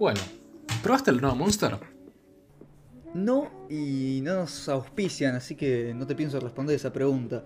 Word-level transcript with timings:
Bueno, 0.00 0.20
¿probaste 0.82 1.10
el 1.10 1.20
nuevo 1.20 1.36
Monster? 1.36 1.76
No, 3.12 3.66
y 3.68 4.22
no 4.22 4.36
nos 4.36 4.66
auspician, 4.70 5.34
así 5.34 5.56
que 5.56 5.92
no 5.94 6.06
te 6.06 6.14
pienso 6.14 6.40
responder 6.40 6.74
esa 6.74 6.90
pregunta. 6.90 7.44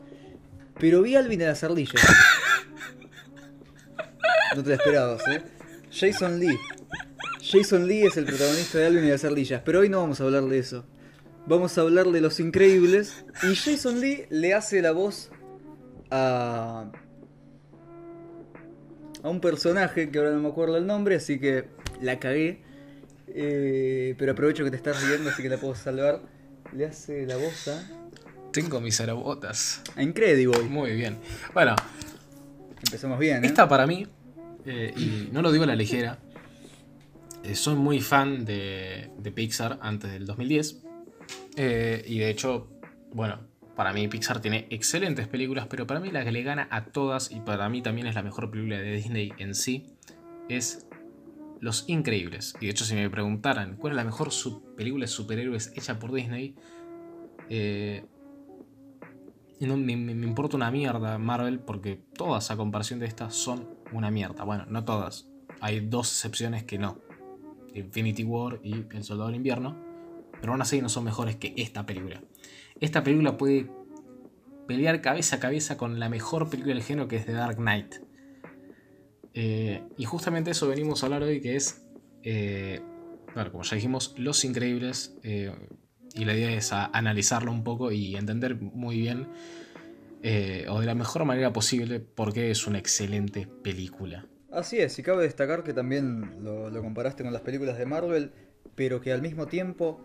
Pero 0.78 1.02
vi 1.02 1.16
a 1.16 1.18
Alvin 1.18 1.40
de 1.40 1.46
las 1.46 1.64
ardillas. 1.64 2.00
No 4.54 4.62
te 4.62 4.68
la 4.68 4.76
esperabas, 4.76 5.26
¿eh? 5.26 5.42
Jason 5.90 6.38
Lee. 6.38 6.56
Jason 7.42 7.88
Lee 7.88 8.02
es 8.02 8.16
el 8.16 8.24
protagonista 8.24 8.78
de 8.78 8.86
Alvin 8.86 9.04
y 9.04 9.10
las 9.10 9.24
ardillas, 9.24 9.60
pero 9.64 9.80
hoy 9.80 9.88
no 9.88 9.98
vamos 9.98 10.20
a 10.20 10.22
hablar 10.24 10.44
de 10.44 10.60
eso. 10.60 10.84
Vamos 11.48 11.76
a 11.76 11.80
hablar 11.80 12.06
de 12.06 12.20
Los 12.20 12.38
Increíbles. 12.38 13.26
Y 13.42 13.56
Jason 13.56 14.00
Lee 14.00 14.26
le 14.30 14.54
hace 14.54 14.80
la 14.80 14.92
voz 14.92 15.32
a. 16.08 16.92
a 19.24 19.28
un 19.28 19.40
personaje 19.40 20.08
que 20.12 20.18
ahora 20.18 20.30
no 20.30 20.38
me 20.38 20.50
acuerdo 20.50 20.76
el 20.76 20.86
nombre, 20.86 21.16
así 21.16 21.40
que 21.40 21.82
la 22.00 22.18
cagué. 22.18 22.62
Eh, 23.28 24.14
pero 24.18 24.32
aprovecho 24.32 24.64
que 24.64 24.70
te 24.70 24.76
estás 24.76 25.02
riendo, 25.06 25.30
así 25.30 25.42
que 25.42 25.48
la 25.48 25.58
puedo 25.58 25.74
salvar. 25.74 26.20
Le 26.72 26.86
hace 26.86 27.26
la 27.26 27.36
voz 27.36 27.68
a. 27.68 27.82
Tengo 28.52 28.80
mis 28.80 29.00
aerobotas. 29.00 29.82
a 29.96 30.02
Incrediboy. 30.02 30.68
Muy 30.68 30.94
bien. 30.94 31.18
Bueno, 31.52 31.74
Empezamos 32.86 33.18
bien, 33.18 33.42
¿eh? 33.44 33.46
esta 33.46 33.66
para 33.66 33.86
mí, 33.86 34.06
eh, 34.66 34.92
y 34.96 35.30
no 35.32 35.40
lo 35.40 35.50
digo 35.50 35.64
a 35.64 35.66
la 35.66 35.74
ligera, 35.74 36.18
soy 37.54 37.76
muy 37.76 38.00
fan 38.00 38.44
de, 38.44 39.10
de 39.18 39.32
Pixar 39.32 39.78
antes 39.80 40.12
del 40.12 40.26
2010. 40.26 40.82
eh, 41.56 42.04
y 42.06 42.18
de 42.18 42.30
hecho, 42.30 42.68
bueno, 43.12 43.40
para 43.74 43.92
mí 43.92 44.06
Pixar 44.08 44.40
tiene 44.40 44.66
excelentes 44.70 45.26
películas, 45.28 45.66
pero 45.68 45.86
para 45.86 45.98
mí 45.98 46.10
la 46.10 46.24
que 46.24 46.30
le 46.32 46.42
gana 46.42 46.68
a 46.70 46.84
todas, 46.84 47.30
y 47.30 47.40
para 47.40 47.68
mí 47.70 47.80
también 47.82 48.06
es 48.06 48.14
la 48.14 48.22
mejor 48.22 48.50
película 48.50 48.76
de 48.78 48.92
Disney 48.92 49.32
en 49.38 49.54
sí, 49.54 49.86
es 50.48 50.83
Los 51.60 51.88
Increíbles. 51.88 52.54
Y 52.60 52.66
de 52.66 52.70
hecho, 52.72 52.84
si 52.84 52.94
me 52.94 53.08
preguntaran 53.10 53.76
cuál 53.76 53.92
es 53.92 53.96
la 53.96 54.04
mejor 54.04 54.30
película 54.76 55.04
de 55.04 55.08
superhéroes 55.08 55.72
hecha 55.76 55.98
por 55.98 56.12
Disney, 56.12 56.54
eh, 57.48 58.04
no, 59.60 59.76
me, 59.76 59.96
me- 59.96 60.14
me 60.14 60.26
importa 60.26 60.56
una 60.56 60.70
mierda 60.70 61.16
Marvel 61.18 61.58
porque 61.60 62.02
todas 62.14 62.50
a 62.50 62.56
comparación 62.56 63.00
de 63.00 63.06
estas 63.06 63.34
son 63.34 63.68
una 63.92 64.10
mierda. 64.10 64.44
Bueno, 64.44 64.66
no 64.68 64.84
todas. 64.84 65.28
Hay 65.60 65.80
dos 65.80 66.10
excepciones 66.10 66.64
que 66.64 66.78
no. 66.78 66.98
Infinity 67.72 68.24
War 68.24 68.60
y 68.62 68.84
El 68.94 69.02
Soldado 69.04 69.28
del 69.28 69.36
Invierno. 69.36 69.76
Pero 70.40 70.52
aún 70.52 70.60
así 70.62 70.82
no 70.82 70.88
son 70.88 71.04
mejores 71.04 71.36
que 71.36 71.54
esta 71.56 71.86
película. 71.86 72.20
Esta 72.80 73.02
película 73.02 73.38
puede 73.38 73.70
pelear 74.66 75.00
cabeza 75.00 75.36
a 75.36 75.40
cabeza 75.40 75.76
con 75.78 75.98
la 75.98 76.08
mejor 76.08 76.50
película 76.50 76.74
del 76.74 76.82
género 76.82 77.08
que 77.08 77.16
es 77.16 77.24
The 77.24 77.32
Dark 77.32 77.56
Knight. 77.56 77.94
Eh, 79.34 79.82
y 79.98 80.04
justamente 80.04 80.52
eso 80.52 80.68
venimos 80.68 81.02
a 81.02 81.06
hablar 81.06 81.24
hoy 81.24 81.40
que 81.40 81.56
es... 81.56 81.82
eh, 82.22 82.80
bueno, 83.34 83.50
como 83.50 83.64
ya 83.64 83.74
dijimos, 83.74 84.14
Los 84.16 84.44
Increíbles. 84.44 85.16
eh, 85.24 85.52
y 86.14 86.24
la 86.24 86.34
idea 86.34 86.52
es 86.52 86.72
analizarlo 86.72 87.50
un 87.50 87.64
poco 87.64 87.90
y 87.90 88.14
entender 88.14 88.54
muy 88.54 88.98
bien, 88.98 89.26
eh, 90.22 90.64
o 90.68 90.78
de 90.78 90.86
la 90.86 90.94
mejor 90.94 91.24
manera 91.24 91.52
posible, 91.52 91.98
por 91.98 92.32
qué 92.32 92.52
es 92.52 92.68
una 92.68 92.78
excelente 92.78 93.48
película. 93.64 94.24
Así 94.52 94.78
es, 94.78 94.96
y 95.00 95.02
cabe 95.02 95.24
destacar 95.24 95.64
que 95.64 95.72
también 95.72 96.44
lo, 96.44 96.70
comparaste 96.80 97.24
con 97.24 97.32
las 97.32 97.42
películas 97.42 97.76
de 97.78 97.86
Marvel, 97.86 98.30
pero 98.76 99.00
que 99.00 99.12
al 99.12 99.22
mismo 99.22 99.48
tiempo 99.48 100.00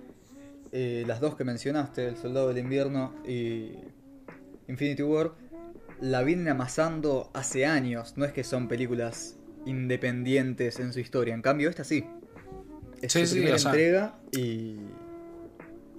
las 0.71 1.19
dos 1.19 1.35
que 1.35 1.43
mencionaste, 1.43 2.07
El 2.07 2.17
Soldado 2.17 2.47
del 2.47 2.57
Invierno 2.57 3.13
y 3.23 3.73
Infinity 4.67 5.03
War, 5.03 5.33
la 6.01 6.23
vienen 6.23 6.47
amasando 6.49 7.29
hace 7.33 7.65
años, 7.65 8.13
no 8.17 8.25
es 8.25 8.31
que 8.31 8.43
son 8.43 8.67
películas 8.67 9.37
independientes 9.65 10.79
en 10.79 10.93
su 10.93 10.99
historia, 10.99 11.33
en 11.33 11.41
cambio 11.41 11.69
esta 11.69 11.83
sí. 11.83 12.05
Es 13.01 13.13
Sí, 13.13 13.21
su 13.21 13.27
sí, 13.27 13.33
primera 13.35 13.55
o 13.55 13.59
sea- 13.59 13.71
entrega 13.71 14.19
y, 14.31 14.77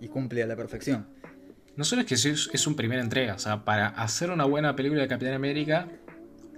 y 0.01 0.09
cumple 0.09 0.43
a 0.43 0.47
la 0.47 0.57
perfección. 0.57 1.07
No 1.77 1.85
solo 1.85 2.03
es 2.03 2.07
que 2.09 2.15
es, 2.15 2.25
es 2.53 2.67
una 2.67 2.77
primera 2.77 3.01
entrega, 3.03 3.35
o 3.35 3.39
sea, 3.39 3.65
para 3.65 3.89
hacer 3.89 4.31
una 4.31 4.45
buena 4.45 4.77
película 4.77 5.03
de 5.03 5.09
Capitán 5.09 5.35
América 5.35 5.89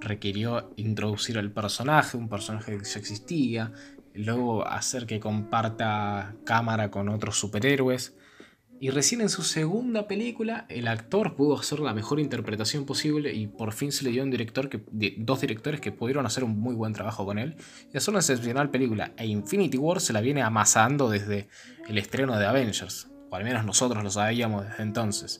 requirió 0.01 0.73
introducir 0.77 1.39
al 1.39 1.53
personaje, 1.53 2.17
un 2.17 2.29
personaje 2.29 2.77
que 2.79 2.85
ya 2.85 2.99
existía, 2.99 3.73
luego 4.15 4.67
hacer 4.67 5.07
que 5.07 5.21
comparta 5.21 6.35
cámara 6.45 6.91
con 6.91 7.09
otros 7.09 7.39
superhéroes. 7.39 8.15
Y 8.83 8.91
recién 8.91 9.21
en 9.21 9.29
su 9.29 9.45
segunda 9.45 10.09
película, 10.09 10.67
el 10.69 10.89
actor 10.89 11.37
pudo 11.37 11.57
hacer 11.57 11.79
la 11.79 11.95
mejor 11.95 12.19
interpretación 12.19 12.85
posible 12.85 13.33
y 13.33 13.47
por 13.47 13.73
fin 13.73 13.93
se 13.93 14.03
le 14.03 14.11
dio 14.11 14.25
un 14.25 14.31
director 14.33 14.69
que, 14.69 14.83
dos 15.19 15.41
directores 15.41 15.81
que 15.81 15.93
pudieron 15.93 16.27
hacer 16.27 16.43
un 16.43 16.59
muy 16.59 16.75
buen 16.75 16.93
trabajo 16.93 17.25
con 17.25 17.39
él 17.39 17.55
y 17.95 17.97
hacer 17.97 18.11
una 18.11 18.19
excepcional 18.19 18.71
película. 18.71 19.13
E 19.17 19.27
Infinity 19.27 19.79
War 19.79 20.01
se 20.01 20.13
la 20.13 20.21
viene 20.21 20.43
amasando 20.43 21.09
desde 21.09 21.49
el 21.89 21.97
estreno 21.97 22.37
de 22.37 22.45
Avengers, 22.45 23.07
o 23.31 23.37
al 23.37 23.45
menos 23.45 23.65
nosotros 23.65 24.03
lo 24.03 24.11
sabíamos 24.11 24.67
desde 24.67 24.83
entonces. 24.83 25.39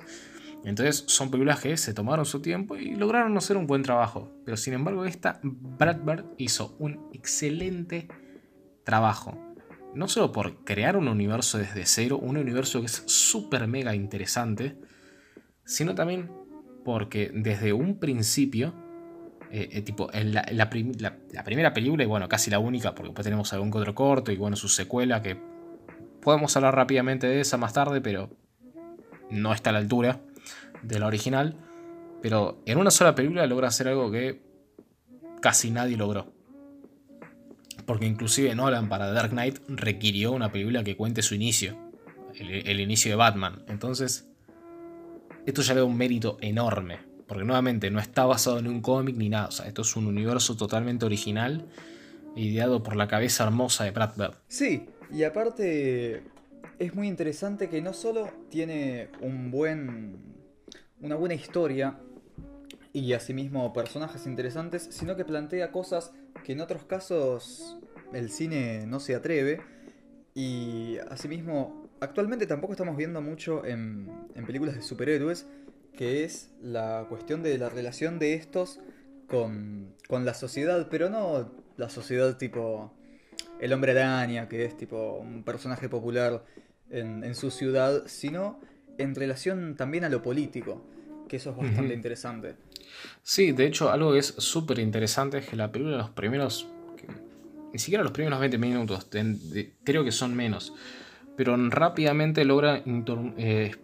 Entonces 0.65 1.03
son 1.09 1.33
películas 1.33 1.59
que 1.59 1.77
se 1.77 1.95
tomaron 1.95 2.25
su 2.25 2.41
tiempo 2.41 2.77
y 2.77 2.95
lograron 2.95 3.37
hacer 3.37 3.57
un 3.57 3.67
buen 3.67 3.83
trabajo. 3.83 4.31
Pero 4.45 4.57
sin 4.57 4.75
embargo 4.75 5.05
esta, 5.05 5.41
Brad 5.43 5.99
Bird 6.05 6.27
hizo 6.39 6.77
un 6.79 7.09
excelente 7.13 8.07
trabajo. 8.85 9.37
No 9.95 10.09
solo 10.09 10.33
por 10.33 10.65
crear 10.65 10.97
un 10.97 11.09
universo 11.09 11.59
desde 11.59 11.85
cero, 11.87 12.19
un 12.19 12.37
universo 12.37 12.81
que 12.81 12.87
es 12.87 13.03
súper 13.07 13.67
mega 13.69 13.95
interesante, 13.95 14.77
sino 15.65 15.95
también 15.95 16.31
porque 16.85 17.31
desde 17.35 17.73
un 17.73 17.99
principio, 17.99 18.75
eh, 19.51 19.69
eh, 19.71 19.83
tipo, 19.83 20.13
en 20.13 20.33
la, 20.33 20.47
la 20.51 20.71
prim- 20.71 20.95
la- 20.99 21.19
la 21.31 21.45
primera 21.45 21.73
película, 21.75 22.05
y 22.05 22.07
bueno, 22.07 22.29
casi 22.29 22.51
la 22.51 22.59
única, 22.59 22.95
porque 22.95 23.09
después 23.09 23.25
tenemos 23.25 23.53
algún 23.53 23.71
otro 23.75 23.95
corto 23.95 24.33
y 24.33 24.37
bueno, 24.37 24.57
su 24.57 24.69
secuela, 24.69 25.23
que 25.23 25.37
podemos 26.23 26.57
hablar 26.57 26.75
rápidamente 26.75 27.27
de 27.27 27.41
esa 27.41 27.59
más 27.59 27.73
tarde, 27.75 28.01
pero 28.01 28.31
no 29.31 29.53
está 29.53 29.71
a 29.71 29.73
la 29.75 29.79
altura 29.81 30.21
de 30.83 30.99
la 30.99 31.07
original. 31.07 31.57
Pero 32.23 32.63
en 32.67 32.79
una 32.79 32.91
sola 32.91 33.15
película 33.15 33.47
logra 33.47 33.69
hacer 33.69 33.89
algo 33.89 34.11
que 34.11 34.41
casi 35.41 35.71
nadie 35.71 35.97
logró. 35.97 36.32
Porque 37.93 38.07
inclusive 38.07 38.55
Nolan 38.55 38.89
para 38.89 39.13
Dark 39.13 39.33
Knight 39.33 39.59
requirió 39.69 40.33
una 40.33 40.51
película 40.51 40.83
que 40.83 40.97
cuente 40.97 41.21
su 41.21 41.35
inicio. 41.35 41.77
El, 42.35 42.81
inicio 42.81 43.11
de 43.11 43.17
Batman. 43.17 43.65
Entonces, 43.69 44.31
esto 45.45 45.61
ya 45.61 45.75
le 45.75 45.81
da 45.81 45.85
un 45.85 45.99
mérito 45.99 46.39
enorme. 46.41 47.01
Porque 47.27 47.45
nuevamente 47.45 47.91
no 47.91 48.01
está 48.01 48.25
basado 48.25 48.61
en 48.61 48.67
un 48.67 48.81
cómic 48.81 49.15
ni 49.19 49.29
nada. 49.29 49.49
O 49.49 49.51
sea, 49.51 49.67
esto 49.67 49.83
es 49.83 49.95
un 49.95 50.07
universo 50.07 50.57
totalmente 50.57 51.05
original. 51.05 51.67
Ideado 52.35 52.83
por 52.83 52.97
la 52.97 53.09
cabeza 53.09 53.45
hermosa 53.45 53.85
de 53.85 53.91
Brad 53.91 54.17
Bird. 54.17 54.37
Sí, 54.49 54.87
y 55.13 55.25
aparte 55.25 56.23
es 56.79 56.95
muy 56.95 57.09
interesante 57.09 57.69
que 57.69 57.83
no 57.83 57.93
solo 57.93 58.31
tiene 58.49 59.11
un 59.21 59.51
buen 59.51 60.17
una 61.03 61.17
buena 61.17 61.35
historia 61.35 61.99
y 62.93 63.13
asimismo 63.15 63.73
personajes 63.73 64.27
interesantes, 64.27 64.89
sino 64.91 65.17
que 65.17 65.25
plantea 65.25 65.73
cosas 65.73 66.13
que 66.45 66.53
en 66.53 66.61
otros 66.61 66.85
casos 66.85 67.79
el 68.13 68.31
cine 68.31 68.87
no 68.87 69.01
se 69.01 69.15
atreve 69.15 69.61
y 70.35 70.99
asimismo 71.11 71.89
actualmente 72.01 72.47
tampoco 72.47 72.73
estamos 72.73 72.97
viendo 72.97 73.21
mucho 73.23 73.65
en, 73.65 74.11
en 74.35 74.47
películas 74.47 74.75
de 74.75 74.83
superhéroes, 74.83 75.47
que 75.95 76.25
es 76.25 76.51
la 76.61 77.07
cuestión 77.09 77.43
de 77.43 77.59
la 77.59 77.69
relación 77.69 78.19
de 78.19 78.35
estos 78.35 78.81
con, 79.27 79.95
con 80.09 80.25
la 80.25 80.35
sociedad, 80.35 80.89
pero 80.91 81.09
no 81.09 81.51
la 81.77 81.89
sociedad 81.89 82.37
tipo 82.37 82.93
el 83.61 83.73
hombre 83.73 83.93
araña, 83.93 84.49
que 84.49 84.65
es 84.65 84.77
tipo 84.77 85.19
un 85.19 85.45
personaje 85.45 85.89
popular 85.89 86.45
en, 86.91 87.25
en 87.25 87.35
su 87.35 87.51
ciudad, 87.51 88.03
sino 88.07 88.61
en 88.99 89.15
relación 89.15 89.77
también 89.77 90.05
a 90.05 90.09
lo 90.09 90.21
político, 90.21 90.85
que 91.29 91.37
eso 91.37 91.51
es 91.51 91.57
bastante 91.57 91.95
interesante. 91.95 92.57
Sí, 93.23 93.53
de 93.53 93.67
hecho, 93.67 93.91
algo 93.91 94.13
que 94.13 94.19
es 94.19 94.27
súper 94.27 94.79
interesante 94.79 95.39
es 95.39 95.47
que 95.47 95.57
la 95.57 95.71
película, 95.71 95.97
los 95.97 96.11
primeros. 96.11 96.69
ni 97.73 97.79
siquiera 97.79 98.03
los 98.03 98.13
primeros 98.13 98.41
20 98.41 98.59
minutos, 98.59 99.09
creo 99.85 100.05
que 100.05 100.13
son 100.13 100.35
menos. 100.35 100.73
Pero 101.37 101.57
rápidamente 101.71 102.45
logra 102.45 102.83
eh, 102.85 103.75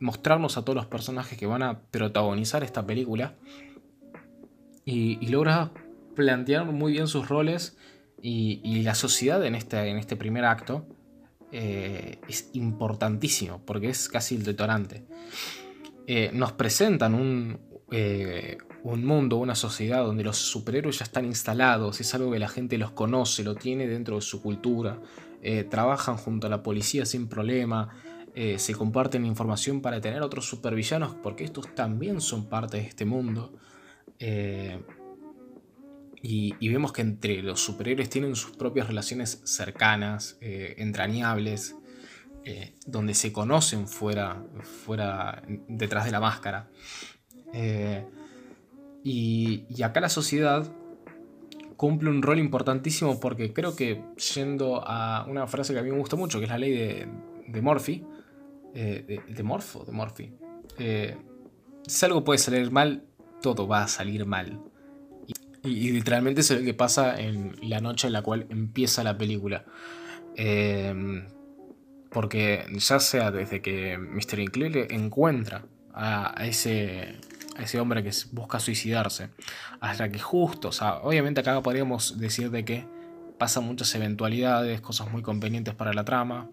mostrarnos 0.00 0.56
a 0.56 0.62
todos 0.62 0.76
los 0.76 0.86
personajes 0.86 1.38
que 1.38 1.46
van 1.46 1.62
a 1.62 1.80
protagonizar 1.80 2.62
esta 2.62 2.86
película. 2.86 3.34
Y, 4.84 5.26
logra 5.28 5.72
plantear 6.14 6.66
muy 6.66 6.92
bien 6.92 7.08
sus 7.08 7.28
roles 7.28 7.76
y, 8.22 8.60
y 8.62 8.82
la 8.82 8.94
sociedad 8.94 9.44
en 9.44 9.54
este, 9.54 9.88
en 9.88 9.98
este 9.98 10.16
primer 10.16 10.44
acto. 10.44 10.86
eh, 11.56 12.18
es 12.26 12.50
importantísimo 12.54 13.62
porque 13.64 13.88
es 13.88 14.08
casi 14.08 14.34
el 14.34 14.42
detonante. 14.42 15.04
Eh, 16.06 16.30
nos 16.34 16.52
presentan 16.52 17.14
un, 17.14 17.58
eh, 17.90 18.58
un 18.82 19.04
mundo, 19.04 19.36
una 19.36 19.54
sociedad 19.54 20.04
donde 20.04 20.24
los 20.24 20.36
superhéroes 20.38 20.98
ya 20.98 21.04
están 21.04 21.24
instalados, 21.24 22.00
es 22.00 22.14
algo 22.14 22.32
que 22.32 22.38
la 22.38 22.48
gente 22.48 22.78
los 22.78 22.90
conoce, 22.92 23.44
lo 23.44 23.54
tiene 23.54 23.86
dentro 23.86 24.16
de 24.16 24.22
su 24.22 24.42
cultura, 24.42 25.00
eh, 25.42 25.64
trabajan 25.64 26.16
junto 26.16 26.46
a 26.46 26.50
la 26.50 26.62
policía 26.62 27.04
sin 27.06 27.28
problema, 27.28 27.90
eh, 28.34 28.58
se 28.58 28.74
comparten 28.74 29.24
información 29.26 29.80
para 29.80 30.00
tener 30.00 30.22
otros 30.22 30.46
supervillanos, 30.46 31.14
porque 31.22 31.44
estos 31.44 31.74
también 31.74 32.20
son 32.20 32.48
parte 32.48 32.78
de 32.78 32.84
este 32.84 33.04
mundo. 33.04 33.52
Y, 36.26 36.68
vemos 36.68 36.92
que 36.92 37.02
entre 37.02 37.42
los 37.42 37.60
superhéroes 37.60 38.08
tienen 38.08 38.34
sus 38.34 38.56
propias 38.56 38.88
relaciones 38.88 39.42
cercanas, 39.44 40.38
entrañables, 40.40 41.76
donde 42.86 43.12
se 43.12 43.32
conocen 43.32 43.86
fuera, 43.86 44.42
fuera, 44.86 45.42
detrás 45.68 46.06
de 46.06 46.10
la 46.12 46.20
máscara. 46.20 46.70
Eh, 47.54 48.04
y, 49.02 49.64
y, 49.68 49.82
acá 49.82 50.00
la 50.00 50.08
sociedad 50.08 50.66
cumple 51.76 52.10
un 52.10 52.22
rol 52.22 52.38
importantísimo 52.38 53.20
porque 53.20 53.52
creo 53.52 53.76
que 53.76 54.02
yendo 54.34 54.82
a 54.86 55.24
una 55.28 55.46
frase 55.46 55.72
que 55.72 55.78
a 55.78 55.82
mí 55.82 55.90
me 55.90 55.98
gusta 55.98 56.16
mucho, 56.16 56.38
que 56.38 56.44
es 56.44 56.50
la 56.50 56.58
ley 56.58 56.72
de, 56.72 57.08
de 57.46 57.62
Morphy, 57.62 58.04
de, 58.74 59.20
de 59.28 59.42
Morfo, 59.42 59.84
de 59.84 59.92
Morphy, 59.92 60.32
si 61.86 62.06
algo 62.06 62.24
puede 62.24 62.38
salir 62.38 62.70
mal, 62.70 63.04
todo 63.42 63.68
va 63.68 63.84
a 63.84 63.88
salir 63.88 64.24
mal. 64.26 64.58
Y, 65.64 65.90
literalmente 65.92 66.42
es 66.42 66.50
lo 66.50 66.62
que 66.62 66.74
pasa 66.74 67.18
en 67.18 67.56
la 67.62 67.80
noche 67.80 68.06
en 68.06 68.12
la 68.12 68.22
cual 68.22 68.46
empieza 68.50 69.02
la 69.02 69.16
película. 69.16 69.64
Em, 70.36 71.26
porque 72.10 72.64
ya 72.72 73.00
sea 73.00 73.30
desde 73.30 73.62
que 73.62 73.98
Mr. 73.98 74.40
Increíble 74.40 74.86
encuentra 74.90 75.64
a, 75.92 76.34
ese, 76.46 77.16
a 77.56 77.62
ese 77.62 77.80
hombre 77.80 78.02
que 78.02 78.10
busca 78.32 78.60
suicidarse, 78.60 79.30
hasta 79.80 80.08
que 80.08 80.18
justo, 80.18 80.68
o 80.68 80.72
sea, 80.72 80.98
obviamente 80.98 81.40
acá 81.40 81.62
podríamos 81.62 82.18
decir 82.18 82.50
de 82.50 82.64
que 82.64 82.86
pasan 83.38 83.64
muchas 83.64 83.94
eventualidades, 83.94 84.80
cosas 84.80 85.10
muy 85.10 85.22
convenientes 85.22 85.74
para 85.74 85.92
la 85.92 86.04
trama, 86.04 86.50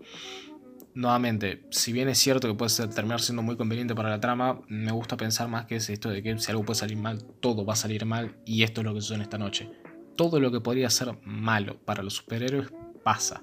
nuevamente, 0.93 1.63
si 1.69 1.93
bien 1.93 2.09
es 2.09 2.17
cierto 2.17 2.47
que 2.47 2.53
puede 2.53 2.87
terminar 2.87 3.21
siendo 3.21 3.41
muy 3.41 3.55
conveniente 3.55 3.95
para 3.95 4.09
la 4.09 4.19
trama, 4.19 4.61
me 4.67 4.91
gusta 4.91 5.17
pensar 5.17 5.47
más 5.47 5.65
que 5.65 5.77
es 5.77 5.89
esto 5.89 6.09
de 6.09 6.21
que 6.21 6.37
si 6.37 6.51
algo 6.51 6.63
puede 6.63 6.79
salir 6.79 6.97
mal, 6.97 7.23
todo 7.39 7.65
va 7.65 7.73
a 7.73 7.77
salir 7.77 8.05
mal 8.05 8.35
y 8.45 8.63
esto 8.63 8.81
es 8.81 8.85
lo 8.85 8.93
que 8.93 9.01
sucede 9.01 9.23
esta 9.23 9.37
noche. 9.37 9.69
Todo 10.15 10.39
lo 10.39 10.51
que 10.51 10.59
podría 10.59 10.89
ser 10.89 11.17
malo 11.23 11.77
para 11.85 12.03
los 12.03 12.15
superhéroes 12.15 12.69
pasa. 13.03 13.41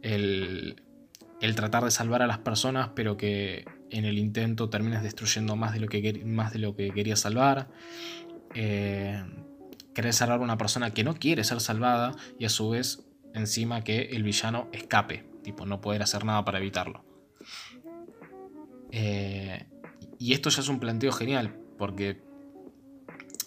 El, 0.00 0.76
tratar 1.54 1.84
de 1.84 1.90
salvar 1.90 2.22
a 2.22 2.26
las 2.26 2.38
personas, 2.38 2.90
pero 2.94 3.16
que 3.16 3.64
en 3.92 4.04
el 4.04 4.18
intento 4.18 4.68
termines 4.68 5.02
destruyendo 5.02 5.54
más 5.54 5.72
de 5.72 5.80
lo 5.80 5.88
que, 5.88 6.22
más 6.24 6.52
de 6.52 6.58
lo 6.58 6.74
que 6.74 6.90
quería 6.90 7.16
salvar. 7.16 7.68
Eh, 8.54 9.22
querer 9.94 10.12
salvar 10.12 10.40
a 10.40 10.42
una 10.42 10.58
persona 10.58 10.92
que 10.92 11.04
no 11.04 11.14
quiere 11.14 11.44
ser 11.44 11.60
salvada 11.60 12.16
y 12.38 12.44
a 12.44 12.48
su 12.48 12.70
vez 12.70 13.04
encima 13.34 13.84
que 13.84 14.02
el 14.12 14.22
villano 14.22 14.68
escape 14.72 15.32
tipo 15.42 15.66
no 15.66 15.80
poder 15.80 16.02
hacer 16.02 16.24
nada 16.24 16.44
para 16.44 16.58
evitarlo. 16.58 17.04
Eh, 18.90 19.66
y 20.18 20.32
esto 20.32 20.50
ya 20.50 20.60
es 20.60 20.68
un 20.68 20.80
planteo 20.80 21.12
genial, 21.12 21.56
porque 21.78 22.22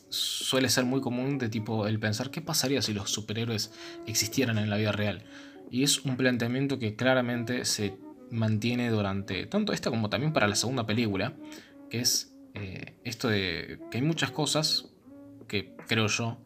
suele 0.10 0.70
ser 0.70 0.86
muy 0.86 1.02
común 1.02 1.38
de 1.38 1.50
tipo 1.50 1.88
el 1.88 2.00
pensar 2.00 2.32
qué 2.32 2.42
pasaría 2.42 2.82
si 2.82 2.94
los 2.94 3.10
superhéroes 3.12 3.72
existieran 4.06 4.58
en 4.58 4.70
la 4.70 4.78
vida 4.78 4.92
real. 4.92 5.24
Y 5.72 5.84
es 5.84 6.04
un 6.06 6.18
planteamiento 6.18 6.80
que 6.80 6.96
claramente 6.96 7.66
se 7.66 7.98
mantiene 8.32 8.90
durante 8.90 9.46
tanto 9.46 9.74
esta 9.74 9.90
como 9.90 10.10
también 10.10 10.34
para 10.34 10.48
la 10.48 10.56
segunda 10.56 10.86
película, 10.86 11.34
que 11.90 12.00
es 12.00 12.34
eh, 12.54 12.96
esto 13.04 13.28
de 13.28 13.80
que 13.92 13.98
hay 13.98 14.04
muchas 14.04 14.32
cosas 14.32 14.90
que 15.48 15.76
creo 15.88 16.08
yo 16.08 16.38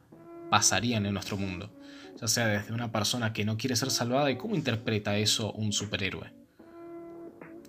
pasarían 0.49 1.05
en 1.05 1.13
nuestro 1.13 1.37
mundo 1.37 1.71
ya 2.19 2.27
sea 2.27 2.47
desde 2.47 2.73
una 2.73 2.91
persona 2.91 3.31
que 3.31 3.45
no 3.45 3.57
quiere 3.57 3.75
ser 3.75 3.91
salvada 3.91 4.29
y 4.29 4.37
cómo 4.37 4.55
interpreta 4.55 5.17
eso 5.17 5.53
un 5.53 5.71
superhéroe. 5.71 6.33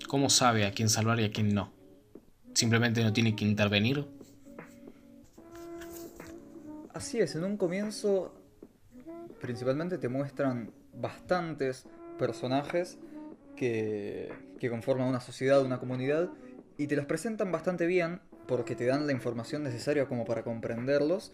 ¿Cómo 0.09 0.29
sabe 0.29 0.67
a 0.67 0.73
quién 0.73 0.89
salvar 0.89 1.21
y 1.21 1.25
a 1.25 1.31
quién 1.31 1.55
no? 1.55 1.73
¿Simplemente 2.53 3.03
no 3.05 3.12
tiene 3.12 3.37
que 3.37 3.45
intervenir? 3.45 4.05
Así 6.93 7.21
es, 7.21 7.37
en 7.37 7.45
un 7.45 7.57
comienzo 7.57 8.35
principalmente 9.41 9.99
te 9.99 10.09
muestran 10.09 10.73
bastantes 10.95 11.87
personajes 12.19 12.99
que, 13.61 14.33
que 14.59 14.71
conforman 14.71 15.07
una 15.07 15.21
sociedad, 15.21 15.62
una 15.62 15.79
comunidad, 15.79 16.31
y 16.79 16.87
te 16.87 16.97
los 16.97 17.05
presentan 17.05 17.53
bastante 17.53 17.85
bien 17.85 18.23
porque 18.47 18.75
te 18.75 18.87
dan 18.87 19.07
la 19.07 19.12
información 19.12 19.62
necesaria 19.62 20.07
como 20.07 20.25
para 20.25 20.43
comprenderlos 20.45 21.33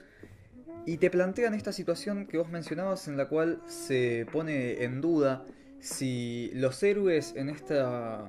y 0.86 0.96
te 0.96 1.08
plantean 1.08 1.54
esta 1.54 1.72
situación 1.72 2.26
que 2.26 2.36
vos 2.36 2.48
mencionabas 2.50 3.06
en 3.06 3.16
la 3.16 3.28
cual 3.28 3.62
se 3.66 4.26
pone 4.32 4.82
en 4.82 5.00
duda 5.00 5.44
si 5.78 6.50
los 6.52 6.82
héroes 6.82 7.32
en 7.36 7.48
esta 7.48 8.28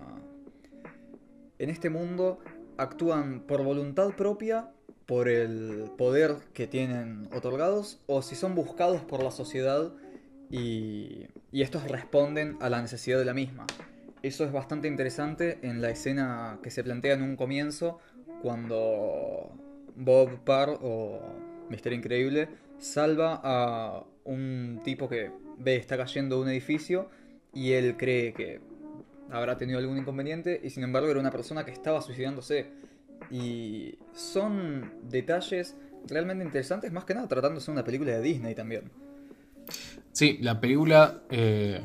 en 1.57 1.71
este 1.71 1.89
mundo 1.89 2.37
actúan 2.77 3.39
por 3.47 3.63
voluntad 3.63 4.11
propia, 4.15 4.69
por 5.07 5.27
el 5.27 5.89
poder 5.97 6.35
que 6.53 6.67
tienen 6.67 7.27
otorgados, 7.33 7.99
o 8.05 8.21
si 8.21 8.35
son 8.35 8.53
buscados 8.53 9.01
por 9.01 9.23
la 9.23 9.31
sociedad 9.31 9.91
y, 10.49 11.27
y 11.51 11.61
estos 11.61 11.87
responden 11.87 12.57
a 12.61 12.69
la 12.69 12.81
necesidad 12.81 13.17
de 13.17 13.25
la 13.25 13.33
misma. 13.33 13.65
Eso 14.23 14.43
es 14.45 14.51
bastante 14.51 14.87
interesante 14.87 15.59
en 15.61 15.81
la 15.81 15.89
escena 15.89 16.59
que 16.63 16.71
se 16.71 16.83
plantea 16.83 17.13
en 17.13 17.21
un 17.21 17.35
comienzo, 17.35 17.99
cuando 18.41 19.51
Bob 19.95 20.43
Parr 20.43 20.77
o 20.81 21.21
Misterio 21.69 21.97
Increíble, 21.97 22.49
salva 22.77 23.41
a 23.43 24.03
un 24.23 24.81
tipo 24.83 25.09
que 25.09 25.31
ve 25.57 25.75
está 25.75 25.97
cayendo 25.97 26.39
un 26.39 26.49
edificio 26.49 27.09
y 27.53 27.73
él 27.73 27.97
cree 27.97 28.33
que 28.33 28.59
habrá 29.31 29.57
tenido 29.57 29.79
algún 29.79 29.97
inconveniente 29.97 30.59
y 30.63 30.69
sin 30.69 30.83
embargo 30.83 31.09
era 31.09 31.19
una 31.19 31.31
persona 31.31 31.65
que 31.65 31.71
estaba 31.71 32.01
suicidándose. 32.01 32.67
Y 33.31 33.97
son 34.13 34.93
detalles 35.09 35.75
realmente 36.07 36.43
interesantes, 36.43 36.91
más 36.91 37.03
que 37.03 37.15
nada 37.15 37.27
tratándose 37.27 37.65
de 37.65 37.71
una 37.73 37.83
película 37.83 38.11
de 38.11 38.21
Disney 38.21 38.53
también. 38.53 38.91
Sí, 40.17 40.39
la 40.41 40.59
película, 40.59 41.21
eh, 41.29 41.79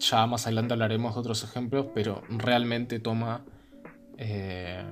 ya 0.00 0.26
más 0.26 0.44
adelante 0.48 0.72
hablaremos 0.72 1.14
de 1.14 1.20
otros 1.20 1.44
ejemplos, 1.44 1.86
pero 1.94 2.20
realmente 2.28 2.98
toma... 2.98 3.44
Eh, 4.18 4.82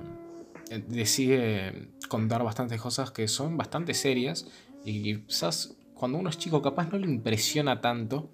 decide 0.87 1.89
contar 2.07 2.45
bastantes 2.45 2.79
cosas 2.79 3.11
que 3.11 3.27
son 3.27 3.57
bastante 3.57 3.93
serias 3.93 4.47
y 4.85 5.01
quizás 5.25 5.75
cuando 5.93 6.19
uno 6.19 6.29
es 6.29 6.37
chico 6.37 6.61
capaz 6.61 6.89
no 6.89 6.97
le 6.97 7.07
impresiona 7.07 7.81
tanto, 7.81 8.31